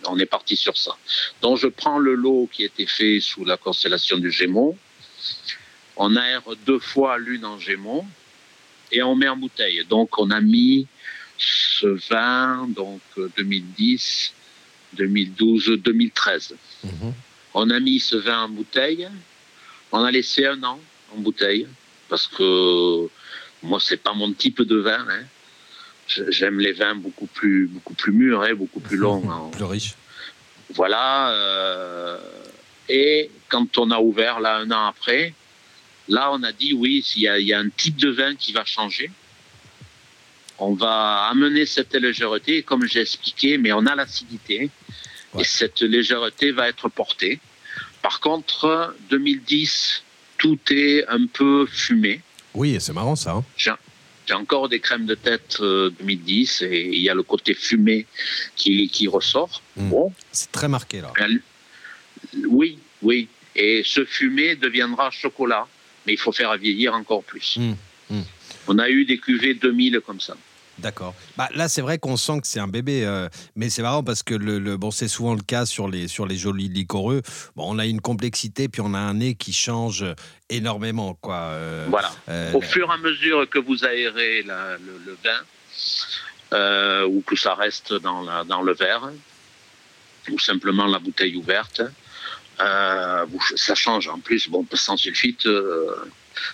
on 0.06 0.18
est 0.18 0.26
parti 0.26 0.56
sur 0.56 0.76
ça. 0.76 0.96
Donc 1.42 1.58
je 1.58 1.66
prends 1.66 1.98
le 1.98 2.14
lot 2.14 2.48
qui 2.52 2.62
a 2.62 2.66
été 2.66 2.86
fait 2.86 3.20
sous 3.20 3.44
la 3.44 3.56
constellation 3.56 4.18
du 4.18 4.30
Gémeaux, 4.30 4.76
on 5.96 6.16
aère 6.16 6.42
deux 6.66 6.78
fois 6.78 7.18
l'une 7.18 7.44
en 7.44 7.58
Gémeaux, 7.58 8.04
et 8.92 9.02
on 9.02 9.16
met 9.16 9.28
en 9.28 9.36
bouteille. 9.36 9.84
Donc 9.88 10.18
on 10.18 10.30
a 10.30 10.40
mis 10.40 10.86
ce 11.36 11.86
vin, 12.08 12.68
donc 12.68 13.00
2010, 13.36 14.32
2012, 14.94 15.78
2013. 15.82 16.54
On 17.54 17.70
a 17.70 17.80
mis 17.80 18.00
ce 18.00 18.16
vin 18.16 18.44
en 18.44 18.48
bouteille. 18.48 19.08
On 19.92 20.02
a 20.02 20.10
laissé 20.10 20.46
un 20.46 20.62
an 20.64 20.80
en 21.14 21.20
bouteille 21.20 21.68
parce 22.08 22.26
que 22.26 23.08
moi 23.62 23.78
c'est 23.80 24.02
pas 24.02 24.12
mon 24.12 24.32
type 24.32 24.62
de 24.62 24.76
vin. 24.76 25.06
Hein. 25.08 25.24
J'aime 26.06 26.60
les 26.60 26.72
vins 26.72 26.94
beaucoup 26.94 27.26
plus 27.26 27.66
beaucoup 27.68 27.94
plus 27.94 28.12
mûrs, 28.12 28.42
hein, 28.42 28.54
beaucoup 28.54 28.80
plus 28.80 28.96
longs, 28.96 29.22
hein. 29.30 29.50
plus 29.52 29.64
riches. 29.64 29.94
Voilà. 30.70 31.30
Euh, 31.30 32.18
et 32.88 33.30
quand 33.48 33.78
on 33.78 33.90
a 33.90 33.98
ouvert 33.98 34.40
là 34.40 34.56
un 34.56 34.70
an 34.70 34.86
après, 34.86 35.34
là 36.08 36.30
on 36.32 36.42
a 36.42 36.52
dit 36.52 36.74
oui, 36.74 37.04
il 37.16 37.22
y 37.22 37.52
a 37.52 37.58
un 37.58 37.68
type 37.68 37.96
de 37.96 38.10
vin 38.10 38.34
qui 38.34 38.52
va 38.52 38.64
changer 38.64 39.10
on 40.58 40.74
va 40.74 41.28
amener 41.30 41.66
cette 41.66 41.94
légèreté, 41.94 42.62
comme 42.62 42.86
j'ai 42.86 43.00
expliqué, 43.00 43.58
mais 43.58 43.72
on 43.72 43.86
a 43.86 43.94
l'acidité, 43.94 44.70
et 45.38 45.44
cette 45.44 45.80
légèreté 45.80 46.52
va 46.52 46.68
être 46.68 46.88
portée. 46.88 47.40
Par 48.02 48.20
contre, 48.20 48.94
2010, 49.10 50.04
tout 50.38 50.58
est 50.70 51.06
un 51.08 51.26
peu 51.26 51.66
fumé. 51.66 52.20
Oui, 52.54 52.76
c'est 52.78 52.92
marrant 52.92 53.16
ça. 53.16 53.32
Hein. 53.32 53.44
j'ai 54.26 54.34
encore 54.34 54.68
des 54.68 54.80
crèmes 54.80 55.06
de 55.06 55.14
tête 55.14 55.58
2010 55.60 56.62
euh, 56.62 56.66
et 56.66 56.88
il 56.92 57.02
y 57.02 57.08
a 57.08 57.14
le 57.14 57.22
côté 57.22 57.54
fumé 57.54 58.06
qui, 58.54 59.08
ressort. 59.08 59.62
Hmm. 59.76 59.90
Bon. 59.90 60.12
C'est 60.32 60.52
très 60.52 60.68
marqué 60.68 61.00
là. 61.00 61.12
Oui, 62.48 62.78
oui. 63.02 63.28
Et 63.56 63.82
ce 63.84 64.04
fumé 64.04 64.56
deviendra 64.56 65.10
chocolat, 65.10 65.66
mais 66.06 66.12
il 66.14 66.18
faut 66.18 66.32
faire 66.32 66.56
vieillir 66.56 66.94
encore 66.94 67.24
plus. 67.24 67.56
Hmm. 67.56 67.74
Hmm. 68.10 68.22
On 68.66 68.78
a 68.78 68.88
eu 68.88 69.04
des 69.04 69.18
cuvées 69.18 69.54
2000 69.54 70.00
comme 70.06 70.20
ça. 70.20 70.36
D'accord. 70.78 71.14
Bah, 71.36 71.48
là, 71.54 71.68
c'est 71.68 71.82
vrai 71.82 71.98
qu'on 71.98 72.16
sent 72.16 72.40
que 72.40 72.46
c'est 72.46 72.58
un 72.58 72.68
bébé, 72.68 73.04
euh, 73.04 73.28
mais 73.54 73.70
c'est 73.70 73.82
marrant 73.82 74.02
parce 74.02 74.22
que 74.22 74.34
le, 74.34 74.76
bon, 74.76 74.90
c'est 74.90 75.08
souvent 75.08 75.34
le 75.34 75.42
cas 75.42 75.66
sur 75.66 75.88
les, 75.88 76.08
sur 76.08 76.26
les 76.26 76.36
jolis 76.36 76.68
liquoreux. 76.68 77.22
Bon, 77.54 77.74
on 77.74 77.78
a 77.78 77.86
une 77.86 78.00
complexité, 78.00 78.68
puis 78.68 78.80
on 78.80 78.94
a 78.94 78.98
un 78.98 79.14
nez 79.14 79.34
qui 79.34 79.52
change 79.52 80.04
énormément. 80.50 81.14
Quoi. 81.14 81.36
Euh, 81.36 81.86
voilà. 81.88 82.10
Euh, 82.28 82.52
Au 82.54 82.60
fur 82.60 82.88
et 82.90 82.92
à 82.92 82.96
mesure 82.96 83.48
que 83.48 83.58
vous 83.58 83.84
aérez 83.84 84.42
le, 84.42 85.16
vin, 85.22 87.04
ou 87.06 87.22
que 87.22 87.36
ça 87.36 87.54
reste 87.54 87.94
dans, 87.94 88.22
la, 88.22 88.44
dans 88.44 88.62
le 88.62 88.74
verre, 88.74 89.10
ou 90.30 90.38
simplement 90.38 90.86
la 90.86 90.98
bouteille 90.98 91.36
ouverte, 91.36 91.82
ça 92.58 93.74
change. 93.74 94.08
En 94.08 94.18
plus, 94.18 94.48
bon, 94.48 94.66
sans 94.72 94.96
sulfite, 94.96 95.46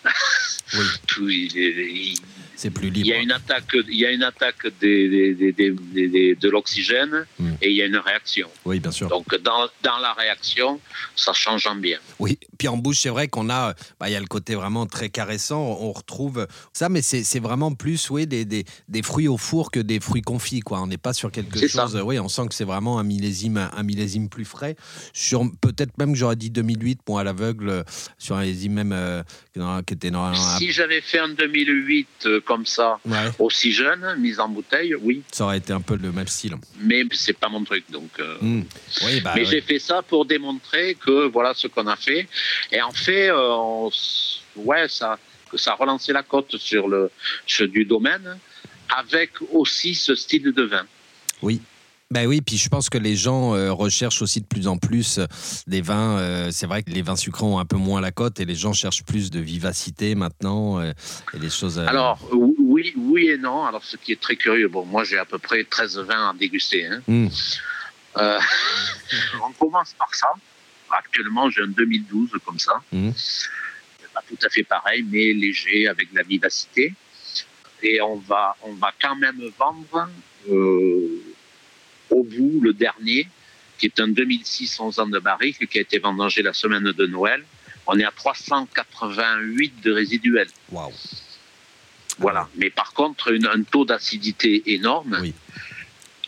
oui. 0.74 0.86
tout, 1.06 1.28
il, 1.28 2.18
c'est 2.60 2.70
plus 2.70 2.90
libre. 2.90 3.06
Il 3.06 3.10
y 3.10 3.14
a 3.14 3.18
une 3.18 3.32
attaque, 3.32 3.74
il 3.88 3.98
y 3.98 4.04
a 4.04 4.10
une 4.10 4.22
attaque 4.22 4.66
des, 4.80 5.34
de 5.34 6.48
l'oxygène 6.50 7.26
hmm. 7.38 7.52
et 7.62 7.70
il 7.70 7.76
y 7.76 7.82
a 7.82 7.86
une 7.86 7.96
réaction. 7.96 8.50
Oui, 8.66 8.80
bien 8.80 8.90
sûr. 8.90 9.08
Donc 9.08 9.34
dans, 9.40 9.66
dans 9.82 9.96
la 9.98 10.12
réaction, 10.12 10.78
ça 11.16 11.32
change 11.32 11.66
en 11.66 11.76
bien. 11.76 11.98
Oui, 12.18 12.38
puis 12.58 12.68
en 12.68 12.76
bouche, 12.76 13.00
c'est 13.00 13.08
vrai 13.08 13.28
qu'on 13.28 13.48
a, 13.48 13.72
bah, 13.98 14.10
il 14.10 14.12
y 14.12 14.16
a 14.16 14.20
le 14.20 14.26
côté 14.26 14.54
vraiment 14.54 14.84
très 14.84 15.08
caressant. 15.08 15.58
On 15.58 15.92
retrouve 15.92 16.46
ça, 16.74 16.90
mais 16.90 17.00
c'est 17.00 17.40
vraiment 17.40 17.72
plus, 17.72 18.10
oui, 18.10 18.26
des, 18.26 18.44
des, 18.44 19.02
fruits 19.02 19.28
au 19.28 19.38
four 19.38 19.70
que 19.70 19.80
des 19.80 19.98
fruits 19.98 20.20
confits, 20.20 20.60
quoi. 20.60 20.82
On 20.82 20.86
n'est 20.86 20.98
pas 20.98 21.14
sur 21.14 21.32
quelque 21.32 21.66
chose. 21.66 21.96
Oui, 22.04 22.18
on 22.18 22.28
sent 22.28 22.48
que 22.48 22.54
c'est 22.54 22.64
vraiment 22.64 22.98
un 22.98 23.04
millésime, 23.04 23.70
un 23.74 23.82
millésime 23.82 24.28
plus 24.28 24.44
frais. 24.44 24.76
Sur 25.14 25.44
peut-être 25.62 25.96
même 25.96 26.12
que 26.12 26.18
j'aurais 26.18 26.36
dit 26.36 26.50
2008, 26.50 27.00
bon 27.06 27.16
à 27.16 27.24
l'aveugle, 27.24 27.84
sur 28.18 28.36
un 28.36 28.42
millésime 28.42 28.74
même 28.74 28.92
euh, 28.92 29.22
qui 29.86 29.94
était 29.94 30.10
normalement. 30.10 30.58
Si 30.58 30.72
j'avais 30.72 31.00
fait 31.00 31.20
un 31.20 31.30
2008 31.30 32.28
comme 32.50 32.66
ça, 32.66 32.98
aussi 33.38 33.70
jeune, 33.70 34.04
mise 34.18 34.40
en 34.40 34.48
bouteille, 34.48 34.96
oui. 34.96 35.22
Ça 35.30 35.44
aurait 35.44 35.58
été 35.58 35.72
un 35.72 35.80
peu 35.80 35.94
le 35.94 36.10
même 36.10 36.26
style. 36.26 36.56
Mais 36.80 37.04
c'est 37.12 37.38
pas 37.38 37.48
mon 37.48 37.62
truc, 37.62 37.84
donc. 37.88 38.10
Euh. 38.18 38.38
Hmm. 38.40 38.64
Bah 39.22 39.34
mais 39.36 39.44
j'ai 39.44 39.60
fait 39.60 39.78
ça 39.78 40.02
pour 40.02 40.24
démontrer 40.24 40.96
que 40.96 41.28
voilà 41.28 41.54
ce 41.54 41.68
qu'on 41.68 41.86
a 41.86 41.94
fait. 41.94 42.26
Et 42.72 42.82
en 42.82 42.90
fait, 42.90 43.30
euh, 43.30 43.88
ouais, 44.56 44.88
ça, 44.88 45.16
que 45.48 45.56
ça 45.58 45.74
a 45.74 45.74
relancé 45.76 46.12
la 46.12 46.24
cote 46.24 46.56
sur 46.56 46.88
le 46.88 47.12
du 47.68 47.84
domaine, 47.84 48.36
avec 48.96 49.30
aussi 49.52 49.94
ce 49.94 50.16
style 50.16 50.52
de 50.52 50.64
vin. 50.64 50.86
Oui. 51.42 51.60
Ben 52.12 52.26
oui, 52.26 52.40
puis 52.40 52.56
je 52.56 52.68
pense 52.68 52.90
que 52.90 52.98
les 52.98 53.14
gens 53.14 53.54
euh, 53.54 53.72
recherchent 53.72 54.20
aussi 54.20 54.40
de 54.40 54.46
plus 54.46 54.66
en 54.66 54.78
plus 54.78 55.18
euh, 55.18 55.26
des 55.68 55.80
vins. 55.80 56.18
Euh, 56.18 56.50
c'est 56.50 56.66
vrai 56.66 56.82
que 56.82 56.90
les 56.90 57.02
vins 57.02 57.14
sucrés 57.14 57.44
ont 57.44 57.60
un 57.60 57.64
peu 57.64 57.76
moins 57.76 58.00
la 58.00 58.10
cote 58.10 58.40
et 58.40 58.44
les 58.44 58.56
gens 58.56 58.72
cherchent 58.72 59.04
plus 59.04 59.30
de 59.30 59.38
vivacité 59.38 60.16
maintenant 60.16 60.82
et 60.82 61.38
des 61.38 61.50
choses. 61.50 61.78
Alors 61.78 62.18
oui, 62.32 62.94
oui 62.96 63.28
et 63.28 63.38
non. 63.38 63.64
Alors 63.64 63.84
ce 63.84 63.96
qui 63.96 64.10
est 64.10 64.20
très 64.20 64.34
curieux, 64.34 64.66
bon, 64.66 64.84
moi 64.84 65.04
j'ai 65.04 65.18
à 65.18 65.24
peu 65.24 65.38
près 65.38 65.62
13 65.62 65.98
vins 66.00 66.30
à 66.30 66.34
déguster. 66.34 66.84
Hein. 66.84 67.00
Hmm. 67.06 67.28
on 69.44 69.52
commence 69.52 69.94
par 69.96 70.12
ça. 70.12 70.32
Actuellement, 70.90 71.48
j'ai 71.48 71.62
un 71.62 71.68
2012 71.68 72.30
comme 72.44 72.58
ça. 72.58 72.72
Hmm. 72.90 73.12
Pas 74.12 74.22
tout 74.28 74.38
à 74.44 74.48
fait 74.48 74.64
pareil, 74.64 75.06
mais 75.08 75.32
léger 75.32 75.86
avec 75.86 76.10
de 76.10 76.16
la 76.16 76.24
vivacité. 76.24 76.92
Et 77.84 78.00
on 78.00 78.16
va, 78.16 78.56
on 78.64 78.72
va 78.72 78.92
quand 79.00 79.14
même 79.14 79.40
vendre 79.56 80.08
au 82.10 82.22
bout, 82.22 82.60
le 82.60 82.72
dernier, 82.72 83.28
qui 83.78 83.86
est 83.86 84.00
un 84.00 84.08
2006 84.08 84.80
11 84.80 84.98
ans 84.98 85.06
de 85.06 85.18
barrique, 85.18 85.68
qui 85.68 85.78
a 85.78 85.80
été 85.80 85.98
vendangé 85.98 86.42
la 86.42 86.52
semaine 86.52 86.92
de 86.92 87.06
Noël. 87.06 87.44
On 87.86 87.98
est 87.98 88.04
à 88.04 88.10
388 88.10 89.82
de 89.82 89.92
résiduel. 89.92 90.48
Waouh. 90.70 90.92
Voilà. 92.18 92.48
Mais 92.56 92.70
par 92.70 92.92
contre, 92.92 93.32
un 93.32 93.62
taux 93.62 93.84
d'acidité 93.84 94.62
énorme. 94.66 95.18
Oui. 95.22 95.34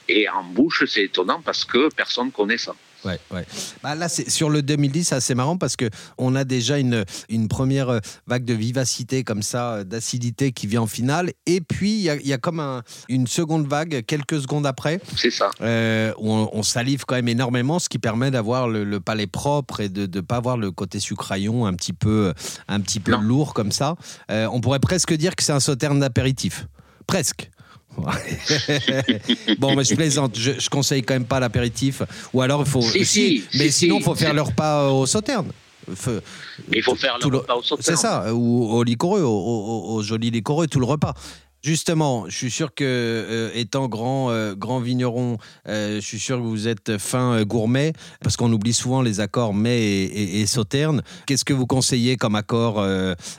Et 0.09 0.29
en 0.29 0.43
bouche, 0.43 0.85
c'est 0.87 1.05
étonnant 1.05 1.43
parce 1.43 1.65
que 1.65 1.89
personne 1.95 2.27
ne 2.27 2.31
connaît 2.33 2.59
ça. 2.59 2.75
Ouais, 3.05 3.19
ouais. 3.33 3.45
Bah 3.83 3.95
là, 3.95 4.09
c'est 4.09 4.31
sur 4.31 4.49
le 4.49 4.63
2010, 4.63 5.05
c'est 5.05 5.15
assez 5.15 5.35
marrant 5.35 5.57
parce 5.57 5.77
que 5.77 5.89
on 6.19 6.35
a 6.37 6.45
déjà 6.45 6.79
une, 6.79 7.05
une 7.29 7.49
première 7.49 7.89
euh, 7.89 7.99
vague 8.27 8.45
de 8.45 8.55
vivacité 8.55 9.25
comme 9.25 9.43
ça, 9.43 9.75
euh, 9.75 9.85
d'acidité 9.85 10.53
qui 10.53 10.67
vient 10.67 10.83
en 10.83 10.87
finale, 10.87 11.33
et 11.47 11.61
puis 11.61 11.93
il 11.93 12.01
y, 12.01 12.29
y 12.29 12.33
a, 12.33 12.39
comme 12.39 12.61
un, 12.61 12.83
une 13.09 13.27
seconde 13.27 13.67
vague 13.67 14.05
quelques 14.07 14.41
secondes 14.41 14.67
après. 14.67 15.01
C'est 15.17 15.31
ça. 15.31 15.51
Euh, 15.61 16.13
où 16.19 16.31
on, 16.31 16.63
salive 16.63 17.05
quand 17.05 17.17
même 17.17 17.29
énormément, 17.29 17.81
ce 17.81 17.89
qui 17.89 17.99
permet 17.99 18.31
d'avoir 18.31 18.69
le, 18.69 19.01
palais 19.01 19.27
propre 19.27 19.81
et 19.81 19.89
de 19.89 20.03
ne 20.03 20.21
pas 20.23 20.37
avoir 20.37 20.57
le 20.57 20.71
côté 20.71 21.01
sucraillon 21.01 21.67
un 21.67 21.75
petit 21.75 21.93
peu, 21.93 22.33
un 22.69 22.81
petit 22.81 23.01
peu 23.01 23.17
lourd 23.17 23.53
comme 23.53 23.73
ça. 23.73 23.97
on 24.29 24.61
pourrait 24.61 24.79
presque 24.79 25.13
dire 25.13 25.35
que 25.35 25.43
c'est 25.43 25.53
un 25.53 25.61
sauterne 25.61 25.99
d'apéritif. 25.99 26.67
Presque. 27.07 27.51
bon, 29.59 29.77
mais 29.77 29.85
je 29.85 29.95
plaisante. 29.95 30.37
Je, 30.37 30.53
je, 30.59 30.69
conseille 30.69 31.03
quand 31.03 31.15
même 31.15 31.27
pas 31.27 31.41
l'apéritif. 31.41 32.03
Ou 32.33 32.41
alors 32.41 32.63
il 32.63 32.69
faut. 32.69 32.83
Si, 32.83 33.45
mais 33.55 33.71
sinon, 33.71 33.99
il 33.99 34.05
faut 34.05 34.15
faire 34.15 34.35
le 34.35 34.43
repas 34.43 34.89
au 34.91 35.07
sauterne. 35.07 35.53
il 35.89 36.83
faut 36.83 36.95
faire 36.95 37.19
le, 37.19 37.37
repas 37.37 37.55
au 37.55 37.63
sauterne. 37.63 37.83
C'est 37.85 37.97
ça, 37.97 38.35
ou 38.35 38.73
au 38.73 38.83
licoreux, 38.83 39.23
au, 39.23 40.03
joli 40.03 40.31
licoreux, 40.31 40.67
tout 40.67 40.81
le 40.81 40.87
repas. 40.87 41.15
Justement, 41.63 42.25
je 42.29 42.37
suis 42.37 42.51
sûr 42.51 42.75
que, 42.75 42.83
euh, 42.83 43.51
étant 43.55 43.87
grand, 43.87 44.33
euh, 44.33 44.57
grand 44.57 44.81
vigneron, 44.81 45.39
euh, 45.69 46.01
je 46.01 46.01
suis 46.01 46.19
sûr 46.19 46.39
que 46.39 46.43
vous 46.43 46.67
êtes 46.67 46.99
fin 46.99 47.41
gourmet, 47.45 47.93
parce 48.21 48.37
qu'on 48.37 48.53
oublie 48.53 48.73
souvent 48.73 49.01
les 49.01 49.21
accords 49.21 49.55
mets 49.55 49.81
et, 49.81 50.41
et, 50.41 50.47
sauterne. 50.47 51.03
Qu'est-ce 51.25 51.45
que 51.45 51.53
vous 51.53 51.67
conseillez 51.67 52.17
comme 52.17 52.35
accord 52.35 52.85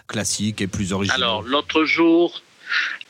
classique 0.08 0.62
et 0.62 0.68
plus 0.68 0.94
original? 0.94 1.22
Alors, 1.22 1.42
l'autre 1.42 1.84
jour, 1.84 2.42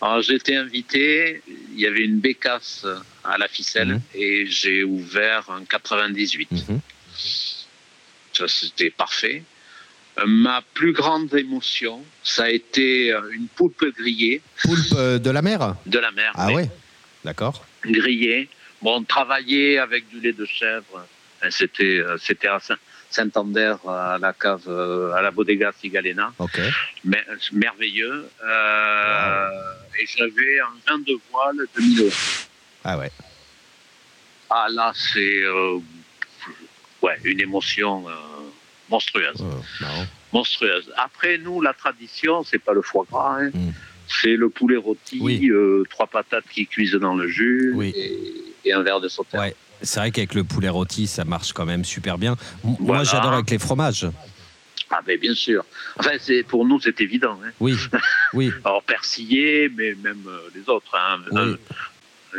alors 0.01 0.21
j'ai 0.21 0.35
été 0.35 0.55
invité, 0.55 1.41
il 1.47 1.79
y 1.79 1.87
avait 1.87 2.03
une 2.03 2.19
bécasse 2.19 2.85
à 3.23 3.37
la 3.37 3.47
ficelle 3.47 3.87
mhm. 3.87 4.01
et 4.15 4.45
j'ai 4.47 4.83
ouvert 4.83 5.49
un 5.49 5.63
98. 5.65 6.51
Mhm. 6.51 6.79
Ça 8.33 8.47
c'était 8.47 8.89
parfait. 8.89 9.43
Euh, 10.19 10.25
ma 10.27 10.61
plus 10.73 10.93
grande 10.93 11.33
émotion, 11.33 12.03
ça 12.23 12.43
a 12.43 12.49
été 12.49 13.11
euh, 13.11 13.21
une 13.31 13.47
poulpe 13.47 13.85
grillée. 13.97 14.41
Poulpe 14.61 14.93
euh, 14.93 15.17
de 15.17 15.29
la 15.29 15.41
mer? 15.41 15.75
De 15.85 15.99
la 15.99 16.11
mer. 16.11 16.31
Ah 16.35 16.51
oui, 16.51 16.63
d'accord. 17.23 17.65
Grillée. 17.83 18.47
Bon, 18.81 18.97
on 18.97 19.03
travaillait 19.03 19.79
avec 19.79 20.07
du 20.09 20.19
lait 20.19 20.33
de 20.33 20.45
chèvre. 20.45 21.07
C'était, 21.49 22.01
c'était 22.19 22.47
Saint-Ander 23.13 23.75
à 23.87 24.17
la 24.19 24.33
cave, 24.33 24.67
à 25.15 25.21
la 25.21 25.31
Bodega 25.31 25.71
Sigalena. 25.79 26.33
Mais, 27.05 27.23
merveilleux. 27.51 28.29
Euh, 28.43 29.49
et 29.99 30.05
j'avais 30.05 30.59
un 30.59 30.73
vin 30.87 30.99
de 30.99 31.17
voile 31.31 31.57
de 31.75 31.81
1000 31.81 32.01
euros. 32.01 32.11
Ah 32.83 32.97
ouais. 32.97 33.11
Ah 34.49 34.67
là, 34.69 34.91
c'est 34.95 35.43
euh, 35.43 35.79
ouais, 37.01 37.17
une 37.23 37.41
émotion 37.41 38.07
euh, 38.07 38.13
monstrueuse. 38.89 39.43
monstrueuse. 40.31 40.91
Après, 40.97 41.37
nous, 41.37 41.61
la 41.61 41.73
tradition, 41.73 42.43
c'est 42.43 42.59
pas 42.59 42.73
le 42.73 42.81
foie 42.81 43.05
gras. 43.09 43.39
Hein. 43.39 43.51
Mm. 43.53 43.71
C'est 44.07 44.35
le 44.35 44.49
poulet 44.49 44.77
rôti, 44.77 45.49
euh, 45.49 45.83
trois 45.89 46.07
patates 46.07 46.43
qui 46.51 46.67
cuisent 46.67 46.95
dans 46.95 47.15
le 47.15 47.27
jus 47.27 47.73
et, 48.65 48.73
un 48.73 48.83
verre 48.83 48.99
de 48.99 49.07
sauterne. 49.07 49.43
Ouais. 49.43 49.55
C'est 49.83 49.99
vrai 49.99 50.11
qu'avec 50.11 50.33
le 50.33 50.43
poulet 50.43 50.69
rôti, 50.69 51.07
ça 51.07 51.25
marche 51.25 51.53
quand 51.53 51.65
même 51.65 51.83
super 51.83 52.17
bien. 52.17 52.35
Moi, 52.63 53.03
j'adore 53.03 53.33
avec 53.33 53.51
les 53.51 53.59
fromages. 53.59 54.07
Ah 54.95 55.01
ben 55.05 55.19
bien 55.19 55.33
sûr. 55.33 55.65
Enfin, 55.97 56.11
c'est 56.19 56.43
pour 56.43 56.65
nous 56.65 56.79
c'est 56.79 57.01
évident. 57.01 57.39
Hein. 57.43 57.49
Oui, 57.59 57.75
oui. 58.33 58.51
Alors 58.63 58.83
persillé, 58.83 59.71
mais 59.75 59.95
même 60.03 60.23
euh, 60.27 60.37
les 60.53 60.69
autres. 60.69 60.95
Hein. 60.95 61.55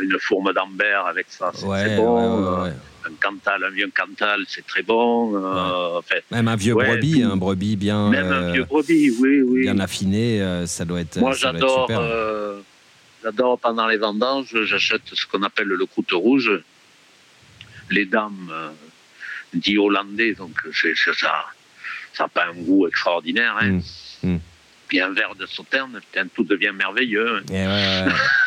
Une 0.01 0.17
fourme 0.19 0.53
d'ambert 0.53 1.05
avec 1.05 1.27
ça, 1.29 1.51
c'est 1.53 1.65
très 1.65 1.97
bon. 1.97 2.63
Ouais, 2.63 2.71
un 3.05 3.13
cantal, 3.21 3.63
un 3.63 3.69
vieux 3.69 3.89
cantal, 3.95 4.43
c'est 4.47 4.65
très 4.65 4.83
bon. 4.83 5.33
Euh, 5.35 6.01
même 6.31 6.47
un 6.47 6.55
vieux 6.55 6.75
brebis, 6.75 7.23
un 7.23 7.35
brebis 7.35 7.75
bien. 7.75 8.09
Même 8.09 8.31
un 8.31 8.53
vieux 8.53 8.63
brebis, 8.63 9.11
oui, 9.19 9.41
oui. 9.41 9.61
Bien 9.61 9.79
affiné, 9.79 10.41
euh, 10.41 10.65
ça 10.65 10.85
doit 10.85 11.01
être. 11.01 11.17
Moi, 11.17 11.33
j'adore. 11.33 11.89
j'adore 13.21 13.59
pendant 13.59 13.87
les 13.87 13.97
vendanges, 13.97 14.55
j'achète 14.63 15.01
ce 15.11 15.25
qu'on 15.27 15.43
appelle 15.43 15.67
le 15.67 15.85
croûte 15.85 16.11
rouge. 16.13 16.51
Les 17.89 18.05
dames 18.05 18.51
dit 19.53 19.77
hollandais, 19.77 20.33
donc 20.33 20.61
c'est 20.73 20.95
ça 20.95 21.45
ça 22.15 22.23
n'a 22.23 22.29
pas 22.29 22.45
un 22.47 22.53
goût 22.53 22.87
extraordinaire. 22.87 23.55
Hein. 23.59 23.81
Mmh, 24.23 24.29
mmh. 24.29 24.39
Puis 24.87 25.01
un 25.01 25.11
verre 25.11 25.33
de 25.35 25.47
sauterne, 25.47 25.99
tout 26.33 26.43
devient 26.43 26.71
merveilleux. 26.75 27.41
Eh 27.51 27.65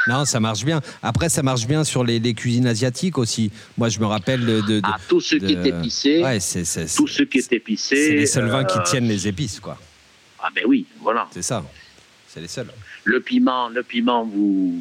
non, 0.11 0.25
ça 0.25 0.39
marche 0.39 0.65
bien. 0.65 0.81
Après, 1.03 1.29
ça 1.29 1.43
marche 1.43 1.67
bien 1.67 1.83
sur 1.83 2.05
les, 2.05 2.21
cuisines 2.33 2.67
asiatiques 2.67 3.19
aussi. 3.19 3.51
Moi, 3.77 3.89
je 3.89 3.99
me 3.99 4.07
rappelle 4.07 4.45
de. 4.47 4.81
ah, 4.85 4.99
tout 5.09 5.21
ce 5.21 5.35
qui 5.35 5.53
est 5.53 5.67
épicé. 5.67 6.23
Ouais, 6.23 6.39
tout 6.39 7.09
ce 7.09 7.23
qui 7.25 7.39
est 7.39 7.53
épicé. 7.53 7.97
C'est 7.97 8.15
les 8.15 8.27
seuls 8.27 8.49
vins 8.49 8.65
qui 8.65 8.79
euh, 8.79 8.83
tiennent 8.83 9.09
les 9.09 9.27
épices, 9.27 9.59
quoi. 9.59 9.79
Ah, 10.41 10.49
ben 10.55 10.63
oui, 10.67 10.87
voilà. 11.01 11.27
C'est 11.33 11.43
ça. 11.43 11.65
C'est 12.29 12.41
les 12.41 12.49
seuls. 12.49 12.71
Le 13.03 13.21
piment, 13.21 13.69
le 13.69 13.83
piment 13.83 14.25
vous, 14.25 14.81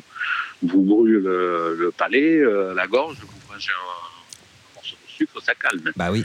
vous 0.61 0.83
brûle 0.83 1.23
le, 1.23 1.91
palais, 1.97 2.37
euh, 2.37 2.75
la 2.75 2.85
gorge. 2.85 3.17
Vous 3.19 3.51
mangez 3.51 3.71
un 3.71 3.85
morceau 3.87 4.11
de 4.11 4.16
sucre, 5.17 5.41
ça 5.41 5.53
calme. 5.55 5.91
Bah 5.95 6.11
oui. 6.11 6.23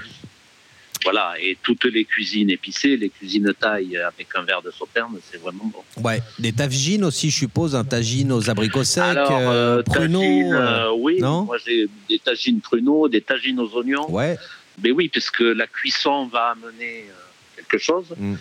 Voilà, 1.04 1.34
et 1.40 1.56
toutes 1.62 1.84
les 1.84 2.04
cuisines 2.04 2.50
épicées, 2.50 2.96
les 2.96 3.08
cuisines 3.08 3.52
taille 3.58 3.96
avec 3.96 4.28
un 4.34 4.42
verre 4.42 4.62
de 4.62 4.70
sauterne, 4.70 5.18
c'est 5.30 5.40
vraiment 5.40 5.64
bon. 5.64 5.82
Ouais, 6.02 6.22
des 6.38 6.52
tagines 6.52 7.04
aussi, 7.04 7.30
je 7.30 7.38
suppose, 7.38 7.74
un 7.74 7.84
tagine 7.84 8.30
aux 8.32 8.50
abricots 8.50 8.84
secs, 8.84 9.02
Alors, 9.02 9.30
euh, 9.32 9.78
euh 9.78 9.82
pruneaux. 9.82 10.52
Euh, 10.52 10.92
oui, 10.96 11.18
non 11.20 11.42
moi 11.42 11.56
j'ai 11.64 11.88
des 12.08 12.18
tagines 12.18 12.60
pruneaux, 12.60 13.08
des 13.08 13.20
tagines 13.20 13.58
aux 13.58 13.76
oignons. 13.76 14.10
Ouais. 14.10 14.38
Mais 14.82 14.90
oui, 14.90 15.08
puisque 15.08 15.40
la 15.40 15.66
cuisson 15.66 16.26
va 16.26 16.50
amener 16.50 17.06
euh, 17.08 17.56
quelque 17.56 17.78
chose. 17.78 18.14
Mm. 18.16 18.34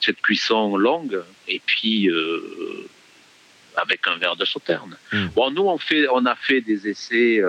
Cette 0.00 0.20
cuisson 0.22 0.76
longue, 0.76 1.20
et 1.46 1.60
puis 1.64 2.08
avec 3.76 4.00
un 4.06 4.16
verre 4.16 4.36
de 4.36 4.44
sauterne. 4.44 4.96
Mm. 5.12 5.26
Bon, 5.34 5.50
nous, 5.50 5.62
on, 5.62 5.76
fait, 5.76 6.06
on 6.08 6.24
a 6.24 6.36
fait 6.36 6.60
des 6.60 6.88
essais 6.88 7.42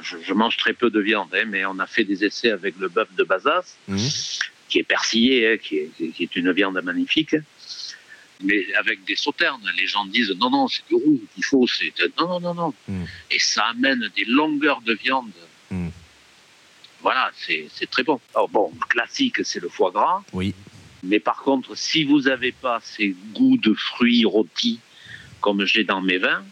je, 0.00 0.32
mange 0.32 0.56
très 0.56 0.72
peu 0.72 0.90
de 0.90 1.00
viande, 1.00 1.34
hein, 1.34 1.44
mais 1.46 1.64
on 1.64 1.78
a 1.78 1.86
fait 1.86 2.04
des 2.04 2.24
essais 2.24 2.50
avec 2.50 2.76
le 2.78 2.88
bœuf 2.88 3.08
de 3.16 3.24
Bazas, 3.24 3.76
mhm. 3.88 4.08
qui 4.68 4.78
est 4.78 4.84
persillé, 4.84 5.52
hein, 5.52 5.56
qui, 5.58 5.76
est, 5.78 6.36
une 6.36 6.52
viande 6.52 6.80
magnifique, 6.82 7.36
mais 8.40 8.74
avec 8.74 9.04
des 9.04 9.16
sauternes. 9.16 9.68
Les 9.76 9.86
gens 9.86 10.04
disent 10.06 10.34
non, 10.38 10.50
non, 10.50 10.68
c'est 10.68 10.86
du 10.88 10.94
rouge 10.94 11.20
qu'il 11.34 11.44
faut. 11.44 11.66
C'est 11.66 11.92
non, 12.18 12.28
non, 12.28 12.40
non, 12.40 12.54
non. 12.54 12.74
Mhm. 12.88 13.06
Et 13.30 13.38
ça 13.38 13.66
amène 13.66 14.10
des 14.16 14.24
longueurs 14.24 14.80
de 14.82 14.94
viande. 14.94 15.32
Mhm. 15.70 15.90
Voilà, 17.00 17.32
c'est 17.36 17.90
très 17.90 18.04
bon. 18.04 18.20
Alors 18.34 18.48
bon, 18.48 18.72
classique, 18.88 19.44
c'est 19.44 19.60
le 19.60 19.68
foie 19.68 19.90
gras. 19.90 20.22
Oui. 20.32 20.54
Mais 21.02 21.18
par 21.18 21.42
contre, 21.42 21.76
si 21.76 22.04
vous 22.04 22.22
n'avez 22.22 22.52
pas 22.52 22.78
ces 22.80 23.16
goûts 23.34 23.56
de 23.56 23.74
fruits 23.74 24.24
rôtis 24.24 24.78
comme 25.40 25.64
j'ai 25.64 25.82
dans 25.82 26.00
mes 26.00 26.18
vins, 26.18 26.44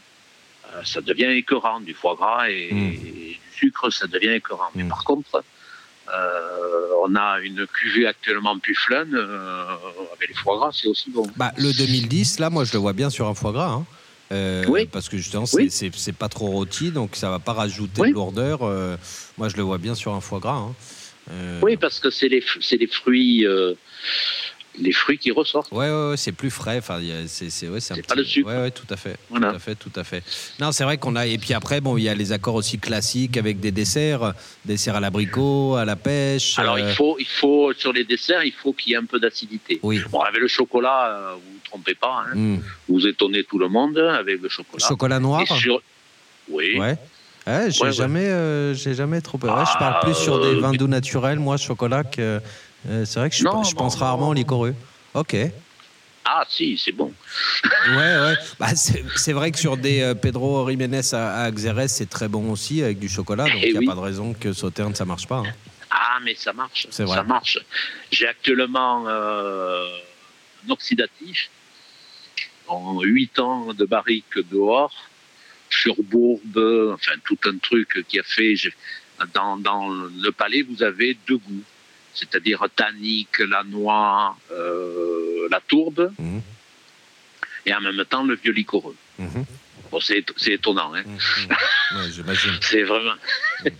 ça 0.85 1.01
devient 1.01 1.37
écœurant. 1.37 1.81
Du 1.81 1.95
foie 1.95 2.14
gras 2.14 2.49
et, 2.49 2.73
hmm. 2.73 2.91
du 2.91 3.39
sucre, 3.55 3.91
ça 3.91 4.07
devient 4.07 4.31
écœurant. 4.31 4.71
Mais 4.75 4.85
hmm. 4.85 4.89
par 4.89 5.05
contre, 5.05 5.43
euh, 6.12 6.89
on 7.03 7.14
a 7.14 7.41
une 7.41 7.66
cuvée 7.66 8.07
actuellement 8.07 8.59
pufflane 8.59 9.14
euh, 9.14 9.64
avec 10.16 10.29
les 10.29 10.35
foie 10.35 10.57
gras, 10.57 10.71
c'est 10.73 10.89
aussi 10.89 11.11
bon. 11.11 11.27
Bah, 11.37 11.53
le 11.57 11.73
2010, 11.73 12.39
là, 12.41 12.51
moi, 12.51 12.64
je 12.64 12.73
le 12.73 12.79
vois 12.79 12.93
bien 12.93 13.11
sur 13.11 13.27
un 13.27 13.35
foie 13.35 13.53
gras. 13.53 13.83
Hein. 14.33 14.64
oui. 14.68 14.87
Parce 14.87 15.09
que 15.09 15.16
justement, 15.16 15.47
c'est 15.47 16.16
pas 16.16 16.29
trop 16.29 16.49
rôti, 16.49 16.91
donc 16.91 17.16
ça 17.16 17.31
va 17.31 17.39
pas 17.39 17.53
rajouter 17.53 18.03
de 18.03 18.12
lourdeur. 18.14 18.61
moi, 19.39 19.49
je 19.49 19.57
le 19.57 19.62
vois 19.62 19.79
bien 19.79 19.95
sur 19.95 20.14
un 20.14 20.21
foie 20.21 20.41
gras. 20.41 20.68
Hein. 20.68 20.75
Oui, 21.62 21.77
parce 21.77 22.01
que 22.01 22.11
c'est 22.11 22.29
les, 22.29 22.43
les, 22.73 22.87
fruits 22.89 23.47
les 24.79 24.93
fruits 24.93 25.18
qui 25.18 25.31
ressortent. 25.31 25.71
Ouais, 25.73 25.91
ouais, 25.91 26.16
c'est 26.16 26.33
plus 26.33 26.51
frais. 26.51 26.79
Enfin, 26.79 27.01
c'est 27.27 27.51
c'est 27.51 27.68
ouais, 27.68 27.81
pas 28.07 28.14
le 28.14 28.25
sucre. 28.25 28.49
Ouais, 28.49 28.57
ouais, 28.57 28.71
tout 28.71 28.87
à 28.91 28.97
fait. 28.97 29.16
Tout 29.29 29.43
à 29.43 29.59
fait, 29.59 29.75
tout 29.75 29.93
à 29.97 30.05
fait. 30.05 30.23
Non, 30.61 30.73
c'est 30.73 30.85
vrai 30.85 30.99
qu'on 30.99 31.16
a. 31.16 31.27
Et 31.27 31.39
puis 31.39 31.55
après, 31.55 31.81
bon, 31.81 31.97
il 31.97 32.05
y 32.05 32.09
a 32.09 32.14
les 32.14 32.33
accords 32.33 32.55
aussi 32.55 32.79
classiques 32.79 33.37
avec 33.37 33.61
des 33.61 33.73
desserts, 33.73 34.35
desserts 34.64 34.97
à 34.97 35.01
l'abricot, 35.01 35.77
à 35.77 35.85
la 35.85 35.97
pêche. 35.97 36.59
Alors 36.59 36.79
il 36.79 36.85
euh, 36.85 36.95
faut, 36.95 37.16
il 37.18 37.27
faut 37.27 37.73
sur 37.75 37.93
les 37.93 38.05
desserts, 38.05 38.45
il 38.45 38.53
faut 38.53 38.73
qu'il 38.73 38.93
y 38.93 38.95
ait 38.95 38.99
un 38.99 39.05
peu 39.05 39.18
d'acidité. 39.18 39.81
Oui. 39.83 40.01
Bon, 40.11 40.21
avec 40.21 40.41
le 40.41 40.49
chocolat, 40.49 41.09
euh, 41.09 41.35
vous 41.35 41.53
vous 41.53 41.61
trompez 41.64 41.95
pas. 41.95 42.25
Hein. 42.27 42.37
Hmm. 42.37 42.59
Vous 42.89 43.07
étonnez 43.07 43.45
tout 43.45 43.59
le 43.59 43.68
monde 43.68 43.99
avec 43.99 44.41
le 44.41 44.49
chocolat. 44.49 44.87
Chocolat 44.87 45.18
noir. 45.18 45.45
Oui. 46.49 46.79
Ouais. 46.79 46.97
j'ai 47.71 47.93
jamais, 47.93 48.29
euh, 48.29 48.75
j'ai 48.75 48.95
jamais 48.95 49.21
trop. 49.21 49.39
peur. 49.39 49.66
je 49.73 49.79
parle 49.79 50.05
plus 50.05 50.14
sur 50.14 50.41
des 50.41 50.55
vins 50.61 50.73
doux 50.73 50.89
naturels, 50.89 51.39
moi, 51.39 51.57
chocolat 51.57 52.05
que 52.05 52.41
euh, 52.89 53.05
c'est 53.05 53.20
vrai 53.20 53.31
que 53.31 53.37
je, 53.37 53.43
je 53.43 53.74
pense 53.74 53.97
rarement 53.97 54.28
au 54.28 54.35
licoreux. 54.35 54.74
Ok. 55.14 55.37
Ah 56.24 56.45
si, 56.49 56.78
c'est 56.78 56.93
bon. 56.93 57.12
ouais, 57.89 57.97
ouais. 57.97 58.35
Bah, 58.59 58.68
c'est 58.76 59.33
vrai 59.33 59.51
que 59.51 59.59
sur 59.59 59.76
des 59.76 60.01
euh, 60.01 60.14
Pedro 60.14 60.68
Jiménez 60.68 61.01
à, 61.12 61.45
à 61.45 61.89
c'est 61.89 62.09
très 62.09 62.28
bon 62.28 62.53
aussi 62.53 62.83
avec 62.83 62.99
du 62.99 63.09
chocolat. 63.09 63.45
Donc 63.45 63.61
il 63.62 63.76
n'y 63.76 63.85
a 63.85 63.91
pas 63.91 63.97
de 63.97 64.05
raison 64.05 64.35
que 64.35 64.53
Sauterne, 64.53 64.95
ça 64.95 65.05
marche 65.05 65.26
pas. 65.26 65.39
Hein. 65.39 65.53
Ah, 65.91 66.18
mais 66.22 66.35
ça 66.35 66.53
marche. 66.53 66.87
Ça 66.91 67.22
marche. 67.24 67.59
J'ai 68.12 68.28
actuellement 68.28 69.05
euh, 69.09 69.89
un 70.66 70.70
oxydatif 70.70 71.51
en 72.68 73.01
8 73.03 73.39
ans 73.41 73.74
de 73.74 73.85
barrique 73.85 74.39
dehors, 74.53 74.95
sur 75.68 75.97
Bourbe, 76.03 76.93
enfin 76.95 77.12
tout 77.24 77.39
un 77.47 77.59
truc 77.59 78.05
qui 78.09 78.20
a 78.20 78.22
fait. 78.22 78.55
Dans, 79.35 79.57
dans 79.59 79.89
le 79.89 80.31
palais, 80.31 80.62
vous 80.62 80.83
avez 80.83 81.18
deux 81.26 81.37
goûts 81.37 81.64
c'est-à-dire 82.14 82.66
tannique, 82.74 83.38
la 83.38 83.62
noix, 83.64 84.36
euh, 84.50 85.48
la 85.50 85.61
tourbe, 85.61 86.12
mhm. 86.18 86.42
et 87.66 87.74
en 87.74 87.80
même 87.80 88.04
temps 88.04 88.24
le 88.24 88.34
vieux 88.34 88.52
liquoreux. 88.52 88.96
Mhm. 89.18 89.44
Bon, 89.90 90.00
c'est, 90.00 90.24
étonnant, 90.46 90.94
hein. 90.94 91.02
Mhm. 91.04 92.11
j'imagine. 92.11 92.52
c'est 92.61 92.82
vraiment. 92.82 93.14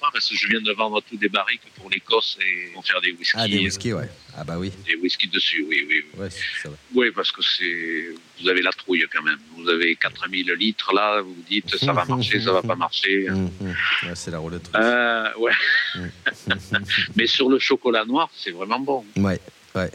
pas 0.00 0.08
parce 0.12 0.28
que 0.28 0.36
je 0.36 0.48
viens 0.48 0.60
de 0.60 0.72
vendre 0.72 1.02
tous 1.08 1.16
des 1.16 1.28
barriques 1.28 1.62
pour 1.76 1.90
l'Écosse 1.90 2.38
et 2.40 2.72
pour 2.72 2.84
faire 2.84 3.00
des 3.00 3.12
whiskies. 3.12 3.36
Ah, 3.38 3.48
des 3.48 3.58
whiskies, 3.58 3.92
ouais. 3.92 4.08
Ah, 4.36 4.44
bah 4.44 4.58
oui. 4.58 4.72
Des 4.86 4.96
whiskies 4.96 5.28
dessus, 5.28 5.64
oui, 5.68 5.86
oui. 5.88 6.04
Oui, 6.16 6.28
oui 6.94 7.10
parce 7.10 7.32
que 7.32 7.42
c'est. 7.42 8.08
Vous 8.40 8.48
avez 8.48 8.62
la 8.62 8.72
trouille 8.72 9.04
quand 9.12 9.22
même. 9.22 9.38
Vous 9.56 9.68
avez 9.68 9.96
4000 9.96 10.52
litres 10.52 10.92
là, 10.94 11.20
vous 11.20 11.34
vous 11.34 11.44
dites 11.48 11.76
ça 11.76 11.92
va 11.92 12.04
marcher, 12.04 12.40
ça 12.40 12.52
va 12.52 12.62
pas 12.62 12.76
marcher. 12.76 13.26
Hum, 13.36 13.50
hum. 13.60 13.74
ouais, 14.04 14.14
c'est 14.14 14.30
la 14.30 14.38
roulette. 14.38 14.70
Euh, 14.74 15.30
ouais. 15.38 15.52
Hum. 15.96 16.10
Mais 17.16 17.26
sur 17.26 17.48
le 17.48 17.58
chocolat 17.58 18.04
noir, 18.04 18.30
c'est 18.34 18.50
vraiment 18.50 18.78
bon. 18.78 19.04
Ouais, 19.16 19.40
ouais. 19.74 19.90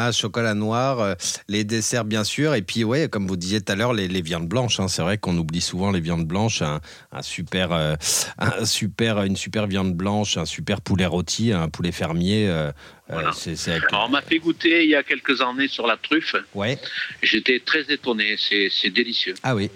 Ah, 0.00 0.12
chocolat 0.12 0.54
noir, 0.54 1.00
euh, 1.00 1.14
les 1.48 1.64
desserts 1.64 2.04
bien 2.04 2.22
sûr, 2.22 2.54
et 2.54 2.62
puis 2.62 2.84
ouais, 2.84 3.08
comme 3.08 3.26
vous 3.26 3.36
disiez 3.36 3.60
tout 3.60 3.72
à 3.72 3.74
l'heure, 3.74 3.92
les, 3.92 4.22
viandes 4.22 4.46
blanches. 4.46 4.78
Hein. 4.78 4.86
c'est 4.86 5.02
vrai 5.02 5.18
qu'on 5.18 5.36
oublie 5.36 5.60
souvent 5.60 5.90
les 5.90 5.98
viandes 5.98 6.24
blanches. 6.24 6.62
Un, 6.62 6.80
super, 7.20 7.72
euh, 7.72 7.96
un 8.38 8.64
super, 8.64 9.22
une 9.24 9.34
super 9.34 9.66
viande 9.66 9.94
blanche, 9.94 10.36
un 10.36 10.44
super 10.44 10.80
poulet 10.80 11.06
rôti, 11.06 11.52
un 11.52 11.68
poulet 11.68 11.90
fermier. 11.90 12.48
Euh, 12.48 12.70
on 13.10 14.08
m'a 14.08 14.22
fait 14.22 14.38
goûter 14.38 14.84
il 14.84 14.90
y 14.90 14.94
a 14.94 15.02
quelques 15.02 15.40
années 15.40 15.66
sur 15.66 15.88
la 15.88 15.96
truffe. 15.96 16.36
Ouais. 16.54 16.78
J'étais 17.20 17.58
très 17.58 17.80
étonné. 17.92 18.36
C'est 18.38 18.90
délicieux. 18.90 19.34
Ah 19.42 19.56
oui. 19.56 19.68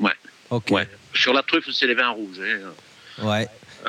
Ouais. 0.00 0.14
Ok. 0.50 0.70
Ouais. 0.72 0.88
Sur 1.14 1.32
la 1.32 1.44
truffe, 1.44 1.70
c'est 1.70 1.86
les 1.86 1.94
vins 1.94 2.10
rouges. 2.10 2.40
Hein. 2.40 3.24
Ouais. 3.24 3.46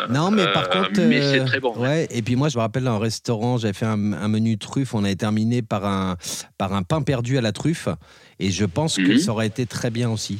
Non, 0.09 0.31
mais 0.31 0.45
par 0.51 0.65
euh, 0.65 0.83
contre. 0.83 1.01
Mais 1.01 1.21
c'est 1.21 1.39
euh, 1.39 1.45
très 1.45 1.59
bon. 1.59 1.75
Ouais. 1.77 2.07
Et 2.11 2.21
puis 2.21 2.35
moi, 2.35 2.49
je 2.49 2.57
me 2.57 2.61
rappelle, 2.61 2.83
dans 2.83 2.95
un 2.95 2.99
restaurant, 2.99 3.57
j'avais 3.57 3.73
fait 3.73 3.85
un, 3.85 3.97
menu 3.97 4.57
truffe. 4.57 4.93
On 4.93 5.03
avait 5.03 5.15
terminé 5.15 5.61
par 5.61 5.85
un, 5.85 6.17
par 6.57 6.73
un 6.73 6.83
pain 6.83 7.01
perdu 7.01 7.37
à 7.37 7.41
la 7.41 7.51
truffe. 7.51 7.87
Et 8.39 8.51
je 8.51 8.65
pense 8.65 8.97
que 8.97 9.13
mhm. 9.13 9.19
ça 9.19 9.31
aurait 9.31 9.47
été 9.47 9.65
très 9.65 9.89
bien 9.89 10.09
aussi. 10.09 10.39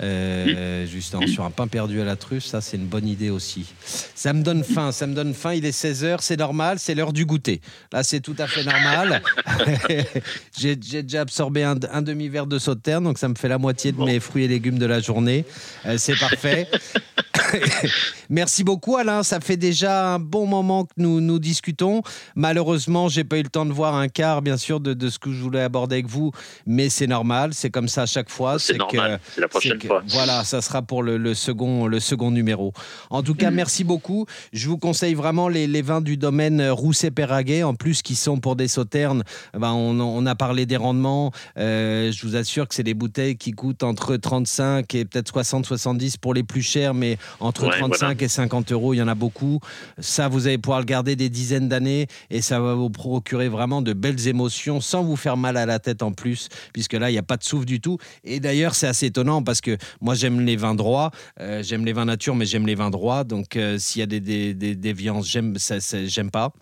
Euh, 0.00 0.82
mhm. 0.82 0.86
justement, 0.86 1.26
sur 1.26 1.44
un 1.44 1.50
pain 1.50 1.66
perdu 1.66 2.00
à 2.00 2.04
la 2.04 2.14
truffe, 2.14 2.44
ça 2.44 2.60
c'est 2.60 2.76
une 2.76 2.86
bonne 2.86 3.08
idée 3.08 3.30
aussi. 3.30 3.66
Ça 4.14 4.32
me 4.32 4.44
donne 4.44 4.62
faim, 4.62 4.92
ça 4.92 5.08
me 5.08 5.14
donne 5.14 5.34
faim. 5.34 5.54
Il 5.54 5.66
est 5.66 5.76
16h, 5.76 6.18
c'est 6.20 6.38
normal, 6.38 6.78
c'est 6.78 6.94
l'heure 6.94 7.12
du 7.12 7.26
goûter. 7.26 7.60
Là, 7.92 8.04
c'est 8.04 8.20
tout 8.20 8.36
à 8.38 8.46
fait 8.46 8.62
normal. 8.62 9.22
j'ai 10.56 10.76
déjà 10.76 11.22
absorbé 11.22 11.64
un, 11.64 11.74
demi-verre 11.74 12.46
de 12.46 12.60
sauterne, 12.60 13.02
donc 13.02 13.18
ça 13.18 13.28
me 13.28 13.34
fait 13.34 13.48
la 13.48 13.58
moitié 13.58 13.90
de 13.90 14.00
mes 14.00 14.20
fruits 14.20 14.44
et 14.44 14.48
légumes 14.48 14.78
de 14.78 14.86
la 14.86 15.00
journée. 15.00 15.44
c'est 15.96 16.18
parfait. 16.18 16.68
Merci 18.30 18.62
beaucoup 18.62 18.96
Alain, 18.96 19.22
ça 19.22 19.40
fait 19.40 19.56
déjà 19.56 20.14
un 20.14 20.18
bon 20.18 20.46
moment 20.46 20.84
que 20.84 20.92
nous 20.98 21.20
nous 21.20 21.38
discutons. 21.38 22.02
Malheureusement, 22.34 23.08
j'ai 23.08 23.24
pas 23.24 23.38
eu 23.38 23.42
le 23.42 23.48
temps 23.48 23.64
de 23.64 23.72
voir 23.72 23.94
un 23.94 24.08
quart, 24.08 24.42
bien 24.42 24.58
sûr, 24.58 24.80
de, 24.80 25.08
ce 25.08 25.18
que 25.18 25.32
je 25.32 25.40
voulais 25.40 25.62
aborder 25.62 25.96
avec 25.96 26.06
vous, 26.06 26.32
mais 26.66 26.90
c'est 26.90 27.06
normal, 27.06 27.54
c'est 27.54 27.70
comme 27.70 27.88
ça 27.88 28.02
à 28.02 28.06
chaque 28.06 28.28
fois. 28.28 28.58
C'est 28.58 28.76
normal, 28.76 29.18
c'est 29.34 29.40
la 29.40 29.48
prochaine 29.48 29.80
fois. 29.80 30.02
Voilà, 30.08 30.44
ça 30.44 30.60
sera 30.60 30.82
pour 30.82 31.02
le, 31.02 31.34
second, 31.34 31.86
le 31.86 32.00
second 32.00 32.30
numéro. 32.30 32.72
En 33.08 33.22
tout 33.22 33.34
cas, 33.34 33.50
merci 33.50 33.82
beaucoup. 33.82 34.26
Je 34.52 34.68
vous 34.68 34.78
conseille 34.78 35.14
vraiment 35.14 35.48
les, 35.48 35.82
vins 35.82 36.00
du 36.00 36.16
domaine 36.16 36.68
Rousset-Péraguet, 36.68 37.62
en 37.62 37.74
plus 37.74 38.02
qui 38.02 38.14
sont 38.14 38.40
pour 38.40 38.56
des 38.56 38.68
sauternes. 38.68 39.22
Ben, 39.54 39.72
on, 39.72 40.26
a 40.26 40.34
parlé 40.34 40.66
des 40.66 40.76
rendements. 40.76 41.32
Euh, 41.56 42.12
je 42.12 42.26
vous 42.26 42.36
assure 42.36 42.68
que 42.68 42.74
c'est 42.74 42.82
des 42.82 42.94
bouteilles 42.94 43.36
qui 43.36 43.52
coûtent 43.52 43.84
entre 43.84 44.16
35 44.16 44.94
et 44.94 45.04
peut-être 45.04 45.28
60, 45.28 45.64
70 45.64 46.16
pour 46.18 46.34
les 46.34 46.42
plus 46.42 46.62
chers, 46.62 46.92
mais 46.92 47.16
entre 47.40 47.70
35 47.70 48.17
et 48.22 48.28
50 48.28 48.72
euros, 48.72 48.94
il 48.94 48.98
y 48.98 49.02
en 49.02 49.08
a 49.08 49.14
beaucoup. 49.14 49.60
Ça, 49.98 50.28
vous 50.28 50.46
allez 50.46 50.58
pouvoir 50.58 50.80
le 50.80 50.84
garder 50.84 51.16
des 51.16 51.28
dizaines 51.28 51.68
d'années 51.68 52.06
et 52.30 52.42
ça 52.42 52.60
va 52.60 52.74
vous 52.74 52.90
procurer 52.90 53.48
vraiment 53.48 53.82
de 53.82 53.92
belles 53.92 54.28
émotions 54.28 54.80
sans 54.80 55.02
vous 55.02 55.16
faire 55.16 55.36
mal 55.36 55.56
à 55.56 55.66
la 55.66 55.78
tête 55.78 56.02
en 56.02 56.12
plus, 56.12 56.48
puisque 56.72 56.94
là, 56.94 57.10
il 57.10 57.12
n'y 57.12 57.18
a 57.18 57.22
pas 57.22 57.36
de 57.36 57.44
souffle 57.44 57.66
du 57.66 57.80
tout. 57.80 57.98
Et 58.24 58.40
d'ailleurs, 58.40 58.74
c'est 58.74 58.86
assez 58.86 59.06
étonnant 59.06 59.42
parce 59.42 59.60
que 59.60 59.76
moi, 60.00 60.14
j'aime 60.14 60.40
les 60.40 60.56
vins 60.56 60.74
droits, 60.74 61.10
euh, 61.40 61.62
j'aime 61.62 61.84
les 61.84 61.92
vins 61.92 62.04
nature, 62.04 62.34
mais 62.34 62.46
j'aime 62.46 62.66
les 62.66 62.74
vins 62.74 62.90
droits. 62.90 63.24
Donc, 63.24 63.56
euh, 63.56 63.78
s'il 63.78 64.00
y 64.00 64.02
a 64.02 64.06
des, 64.06 64.20
des, 64.20 64.54
des 64.54 64.74
déviances, 64.74 65.28
j'aime, 65.28 65.56
j'aime 66.06 66.30
pas. 66.30 66.52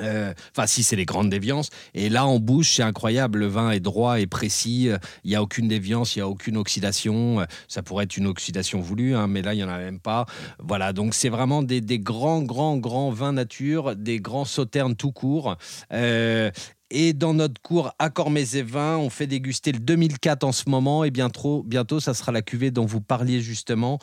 Euh, 0.00 0.32
enfin, 0.56 0.66
si 0.66 0.82
c'est 0.82 0.96
les 0.96 1.04
grandes 1.04 1.30
déviances. 1.30 1.70
Et 1.94 2.08
là, 2.08 2.26
en 2.26 2.38
bouche, 2.38 2.76
c'est 2.76 2.82
incroyable. 2.82 3.40
Le 3.40 3.46
vin 3.46 3.70
est 3.70 3.80
droit 3.80 4.20
et 4.20 4.26
précis. 4.26 4.90
Il 5.24 5.30
n'y 5.30 5.36
a 5.36 5.42
aucune 5.42 5.68
déviance, 5.68 6.16
il 6.16 6.18
n'y 6.20 6.22
a 6.22 6.28
aucune 6.28 6.56
oxydation. 6.56 7.46
Ça 7.68 7.82
pourrait 7.82 8.04
être 8.04 8.16
une 8.16 8.26
oxydation 8.26 8.80
voulue, 8.80 9.14
hein, 9.14 9.26
mais 9.26 9.42
là, 9.42 9.54
il 9.54 9.58
n'y 9.58 9.64
en 9.64 9.68
a 9.68 9.78
même 9.78 10.00
pas. 10.00 10.26
Voilà, 10.58 10.92
donc 10.92 11.14
c'est 11.14 11.28
vraiment 11.28 11.62
des, 11.62 11.80
grands, 11.98 12.42
grands, 12.42 12.76
grands 12.76 13.10
vins 13.10 13.32
nature, 13.32 13.96
des 13.96 14.20
grands 14.20 14.44
sauternes 14.44 14.96
tout 14.96 15.12
court. 15.12 15.56
Euh, 15.92 16.50
et 16.90 17.12
dans 17.12 17.34
notre 17.34 17.60
cours 17.60 17.92
mes 18.30 18.56
et 18.56 18.62
vins, 18.62 18.96
on 18.96 19.10
fait 19.10 19.26
déguster 19.26 19.72
le 19.72 19.78
2004 19.78 20.44
en 20.44 20.52
ce 20.52 20.68
moment 20.68 21.04
et 21.04 21.10
bientôt, 21.10 21.64
bientôt 21.66 22.00
ça 22.00 22.14
sera 22.14 22.32
la 22.32 22.42
cuvée 22.42 22.70
dont 22.70 22.86
vous 22.86 23.00
parliez 23.00 23.40
justement. 23.40 23.98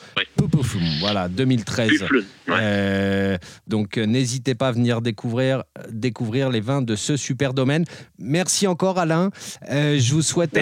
Voilà, 0.99 1.29
2013. 1.29 2.05
Euh, 2.49 3.37
donc 3.67 3.97
euh, 3.97 4.05
n'hésitez 4.05 4.55
pas 4.55 4.67
à 4.67 4.71
venir 4.71 5.01
découvrir, 5.01 5.63
découvrir 5.89 6.49
les 6.49 6.59
vins 6.59 6.81
de 6.81 6.95
ce 6.95 7.15
super 7.15 7.53
domaine. 7.53 7.85
Merci 8.19 8.67
encore 8.67 8.99
Alain. 8.99 9.29
Euh, 9.69 9.97
je 9.99 10.13
vous 10.13 10.21
souhaite 10.21 10.57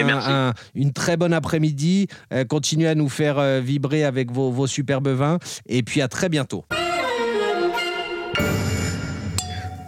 une 0.74 0.92
très 0.92 1.16
bonne 1.16 1.32
après-midi. 1.32 2.06
continuez 2.48 2.88
à 2.88 2.94
nous 2.94 3.08
faire 3.08 3.60
vibrer 3.60 4.04
avec 4.04 4.30
vos, 4.30 4.50
vos 4.50 4.66
superbes 4.66 5.08
vins 5.08 5.38
et 5.66 5.82
puis 5.82 6.00
à 6.00 6.08
très 6.08 6.28
bientôt. 6.28 6.64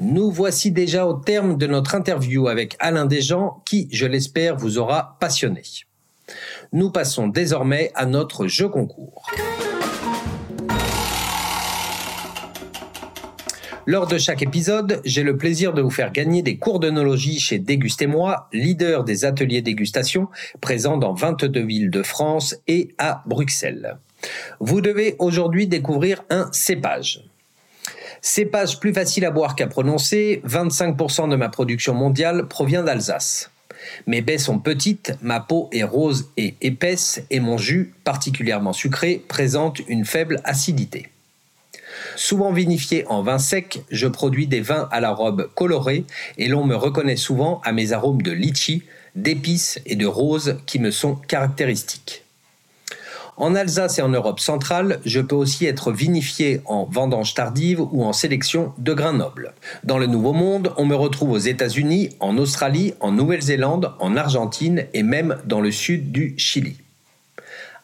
Nous 0.05 0.30
voici 0.30 0.70
déjà 0.70 1.07
au 1.07 1.14
terme 1.14 1.57
de 1.57 1.66
notre 1.66 1.94
interview 1.94 2.48
avec 2.48 2.76
Alain 2.78 3.07
Desjans 3.07 3.62
qui, 3.64 3.88
je 3.90 4.05
l'espère, 4.05 4.55
vous 4.55 4.76
aura 4.76 5.16
passionné. 5.18 5.62
Nous 6.74 6.90
passons 6.90 7.26
désormais 7.26 7.90
à 7.94 8.05
notre 8.05 8.46
jeu 8.46 8.68
concours. 8.68 9.26
Lors 13.86 14.07
de 14.07 14.18
chaque 14.18 14.42
épisode, 14.42 15.00
j'ai 15.07 15.22
le 15.22 15.38
plaisir 15.38 15.72
de 15.72 15.80
vous 15.80 15.88
faire 15.88 16.12
gagner 16.12 16.42
des 16.42 16.59
cours 16.59 16.80
d'œnologie 16.80 17.40
chez 17.40 17.59
Dégustez-moi, 17.59 18.48
leader 18.52 19.05
des 19.05 19.24
ateliers 19.24 19.62
dégustation, 19.62 20.28
présents 20.61 20.98
dans 20.98 21.14
22 21.14 21.64
villes 21.64 21.90
de 21.90 22.02
France 22.02 22.57
et 22.68 22.94
à 22.98 23.22
Bruxelles. 23.24 23.96
Vous 24.61 24.82
devez 24.82 25.16
aujourd'hui 25.18 25.66
découvrir 25.66 26.24
un 26.28 26.50
cépage. 26.52 27.24
Cépage 28.27 28.81
plus 28.81 28.95
facile 28.95 29.27
à 29.27 29.31
boire 29.31 29.55
qu'à 29.55 29.66
prononcer, 29.66 30.41
25% 30.47 31.29
de 31.29 31.37
ma 31.37 31.51
production 31.51 31.93
mondiale 31.93 32.49
provient 32.49 32.83
d'Alsace. 32.83 33.51
Mes 34.07 34.22
baies 34.22 34.39
sont 34.39 34.59
petites, 34.59 35.12
ma 35.20 35.41
peau 35.41 35.68
est 35.72 35.83
rose 35.83 36.31
et 36.39 36.55
épaisse 36.62 37.20
et 37.29 37.39
mon 37.39 37.59
jus, 37.59 37.93
particulièrement 38.03 38.72
sucré, 38.72 39.22
présente 39.29 39.81
une 39.89 40.07
faible 40.07 40.41
acidité. 40.45 41.11
Souvent 42.16 42.51
vinifié 42.51 43.07
en 43.09 43.22
vin 43.22 43.39
sec, 43.39 43.83
je 43.91 44.09
produis 44.09 44.47
des 44.47 44.62
vins 44.62 44.89
à 44.91 45.01
la 45.01 45.11
robe 45.11 45.51
colorée 45.55 46.07
et 46.39 46.49
l'on 46.49 46.64
me 46.64 46.77
reconnaît 46.77 47.16
souvent 47.16 47.61
à 47.62 47.72
mes 47.72 47.93
arômes 47.93 48.22
de 48.22 48.33
litchi, 48.33 48.85
d'épices 49.14 49.79
et 49.85 49.97
de 49.97 50.07
rose 50.07 50.57
qui 50.64 50.79
me 50.79 50.91
sont 50.91 51.14
caractéristiques. 51.14 52.24
En 53.37 53.57
Alsace 53.57 53.99
et 53.99 54.03
en 54.03 54.11
Europe 54.11 54.39
centrale, 54.39 55.01
je 55.05 55.20
peux 55.20 55.35
aussi 55.35 55.66
être 55.66 55.91
vinifié 55.91 56.61
en 56.66 56.85
vendange 56.85 57.35
tardive 57.35 57.80
ou 57.80 58.05
en 58.05 58.12
sélection 58.12 58.72
de 58.78 58.95
grains 58.95 59.12
nobles. 59.12 59.55
Dans 59.82 59.99
le 59.99 60.07
Nouveau 60.07 60.32
Monde, 60.32 60.72
on 60.76 60.85
me 60.85 60.95
retrouve 60.95 61.32
aux 61.32 61.39
États-Unis, 61.39 62.11
en 62.20 62.39
Australie, 62.39 62.95
en 63.01 63.11
Nouvelle-Zélande, 63.11 63.93
en 63.99 64.16
Argentine 64.16 64.87
et 64.95 65.03
même 65.03 65.39
dans 65.47 65.61
le 65.61 65.72
sud 65.72 66.12
du 66.12 66.35
Chili. 66.37 66.76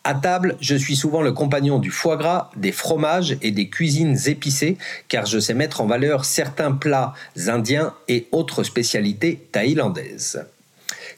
À 0.05 0.15
table, 0.15 0.57
je 0.61 0.77
suis 0.77 0.97
souvent 0.97 1.21
le 1.21 1.33
compagnon 1.33 1.79
du 1.81 1.91
foie 1.91 2.17
gras, 2.17 2.51
des 2.57 2.73
fromages 2.73 3.37
et 3.43 3.51
des 3.51 3.69
cuisines 3.69 4.17
épicées, 4.27 4.79
car 5.09 5.27
je 5.27 5.41
sais 5.41 5.53
mettre 5.53 5.81
en 5.81 5.87
valeur 5.87 6.25
certains 6.25 6.73
plats 6.73 7.13
indiens 7.49 7.93
et 8.09 8.29
autres 8.31 8.63
spécialités 8.63 9.47
thaïlandaises. 9.51 10.47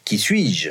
Qui 0.05 0.19
suis-je? 0.19 0.71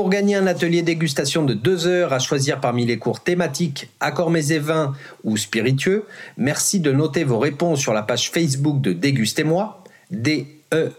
Pour 0.00 0.08
gagner 0.08 0.34
un 0.34 0.46
atelier 0.46 0.80
dégustation 0.80 1.44
de 1.44 1.52
deux 1.52 1.86
heures 1.86 2.14
à 2.14 2.18
choisir 2.18 2.58
parmi 2.58 2.86
les 2.86 2.96
cours 2.96 3.20
thématiques 3.20 3.90
Accords 4.00 4.34
et 4.34 4.58
vins 4.58 4.94
ou 5.24 5.36
spiritueux, 5.36 6.06
merci 6.38 6.80
de 6.80 6.90
noter 6.90 7.22
vos 7.22 7.38
réponses 7.38 7.80
sur 7.80 7.92
la 7.92 8.00
page 8.00 8.30
Facebook 8.30 8.80
de 8.80 8.94
Dégustez-moi, 8.94 9.84
D-E-G-U-S-T, 10.10 10.92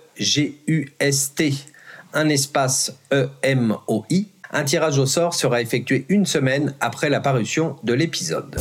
un 2.13 2.29
espace 2.29 2.95
E-M-O-I. 3.11 4.27
Un 4.51 4.63
tirage 4.65 4.99
au 4.99 5.07
sort 5.07 5.33
sera 5.33 5.63
effectué 5.63 6.05
une 6.07 6.27
semaine 6.27 6.75
après 6.79 7.09
la 7.09 7.21
parution 7.21 7.77
de 7.83 7.93
l'épisode. 7.93 8.55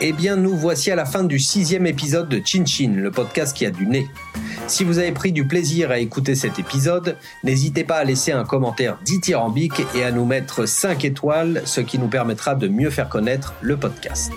Eh 0.00 0.12
bien, 0.12 0.34
nous 0.34 0.56
voici 0.56 0.90
à 0.90 0.96
la 0.96 1.04
fin 1.04 1.22
du 1.22 1.38
sixième 1.38 1.86
épisode 1.86 2.28
de 2.28 2.42
Chin 2.44 2.66
Chin, 2.66 2.94
le 2.96 3.12
podcast 3.12 3.56
qui 3.56 3.66
a 3.66 3.70
du 3.70 3.86
nez. 3.86 4.08
Si 4.68 4.82
vous 4.82 4.98
avez 4.98 5.12
pris 5.12 5.30
du 5.30 5.46
plaisir 5.46 5.92
à 5.92 5.98
écouter 5.98 6.34
cet 6.34 6.58
épisode, 6.58 7.16
n'hésitez 7.44 7.84
pas 7.84 7.98
à 7.98 8.04
laisser 8.04 8.32
un 8.32 8.44
commentaire 8.44 8.98
dithyrambique 9.04 9.82
et 9.94 10.02
à 10.02 10.10
nous 10.10 10.24
mettre 10.24 10.66
5 10.66 11.04
étoiles, 11.04 11.62
ce 11.64 11.80
qui 11.80 12.00
nous 12.00 12.08
permettra 12.08 12.56
de 12.56 12.66
mieux 12.66 12.90
faire 12.90 13.08
connaître 13.08 13.54
le 13.60 13.76
podcast. 13.76 14.32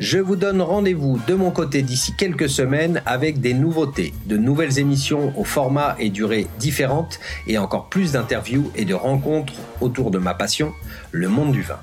Je 0.00 0.18
vous 0.18 0.34
donne 0.34 0.60
rendez-vous 0.60 1.20
de 1.28 1.34
mon 1.34 1.52
côté 1.52 1.82
d'ici 1.82 2.14
quelques 2.18 2.48
semaines 2.48 3.00
avec 3.06 3.40
des 3.40 3.54
nouveautés, 3.54 4.12
de 4.26 4.36
nouvelles 4.36 4.80
émissions 4.80 5.32
au 5.38 5.44
format 5.44 5.94
et 6.00 6.10
durée 6.10 6.48
différentes 6.58 7.20
et 7.46 7.58
encore 7.58 7.88
plus 7.88 8.12
d'interviews 8.12 8.72
et 8.74 8.84
de 8.84 8.94
rencontres 8.94 9.52
autour 9.80 10.10
de 10.10 10.18
ma 10.18 10.34
passion, 10.34 10.72
le 11.12 11.28
monde 11.28 11.52
du 11.52 11.62
vin. 11.62 11.78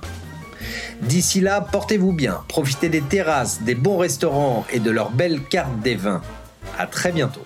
D'ici 1.02 1.40
là, 1.40 1.62
portez-vous 1.62 2.12
bien, 2.12 2.42
profitez 2.50 2.90
des 2.90 3.02
terrasses, 3.02 3.62
des 3.62 3.76
bons 3.76 3.98
restaurants 3.98 4.66
et 4.74 4.80
de 4.80 4.92
leurs 4.92 5.12
belles 5.12 5.42
cartes 5.42 5.80
des 5.82 5.96
vins. 5.96 6.22
À 6.78 6.88
très 6.88 7.12
bientôt. 7.12 7.46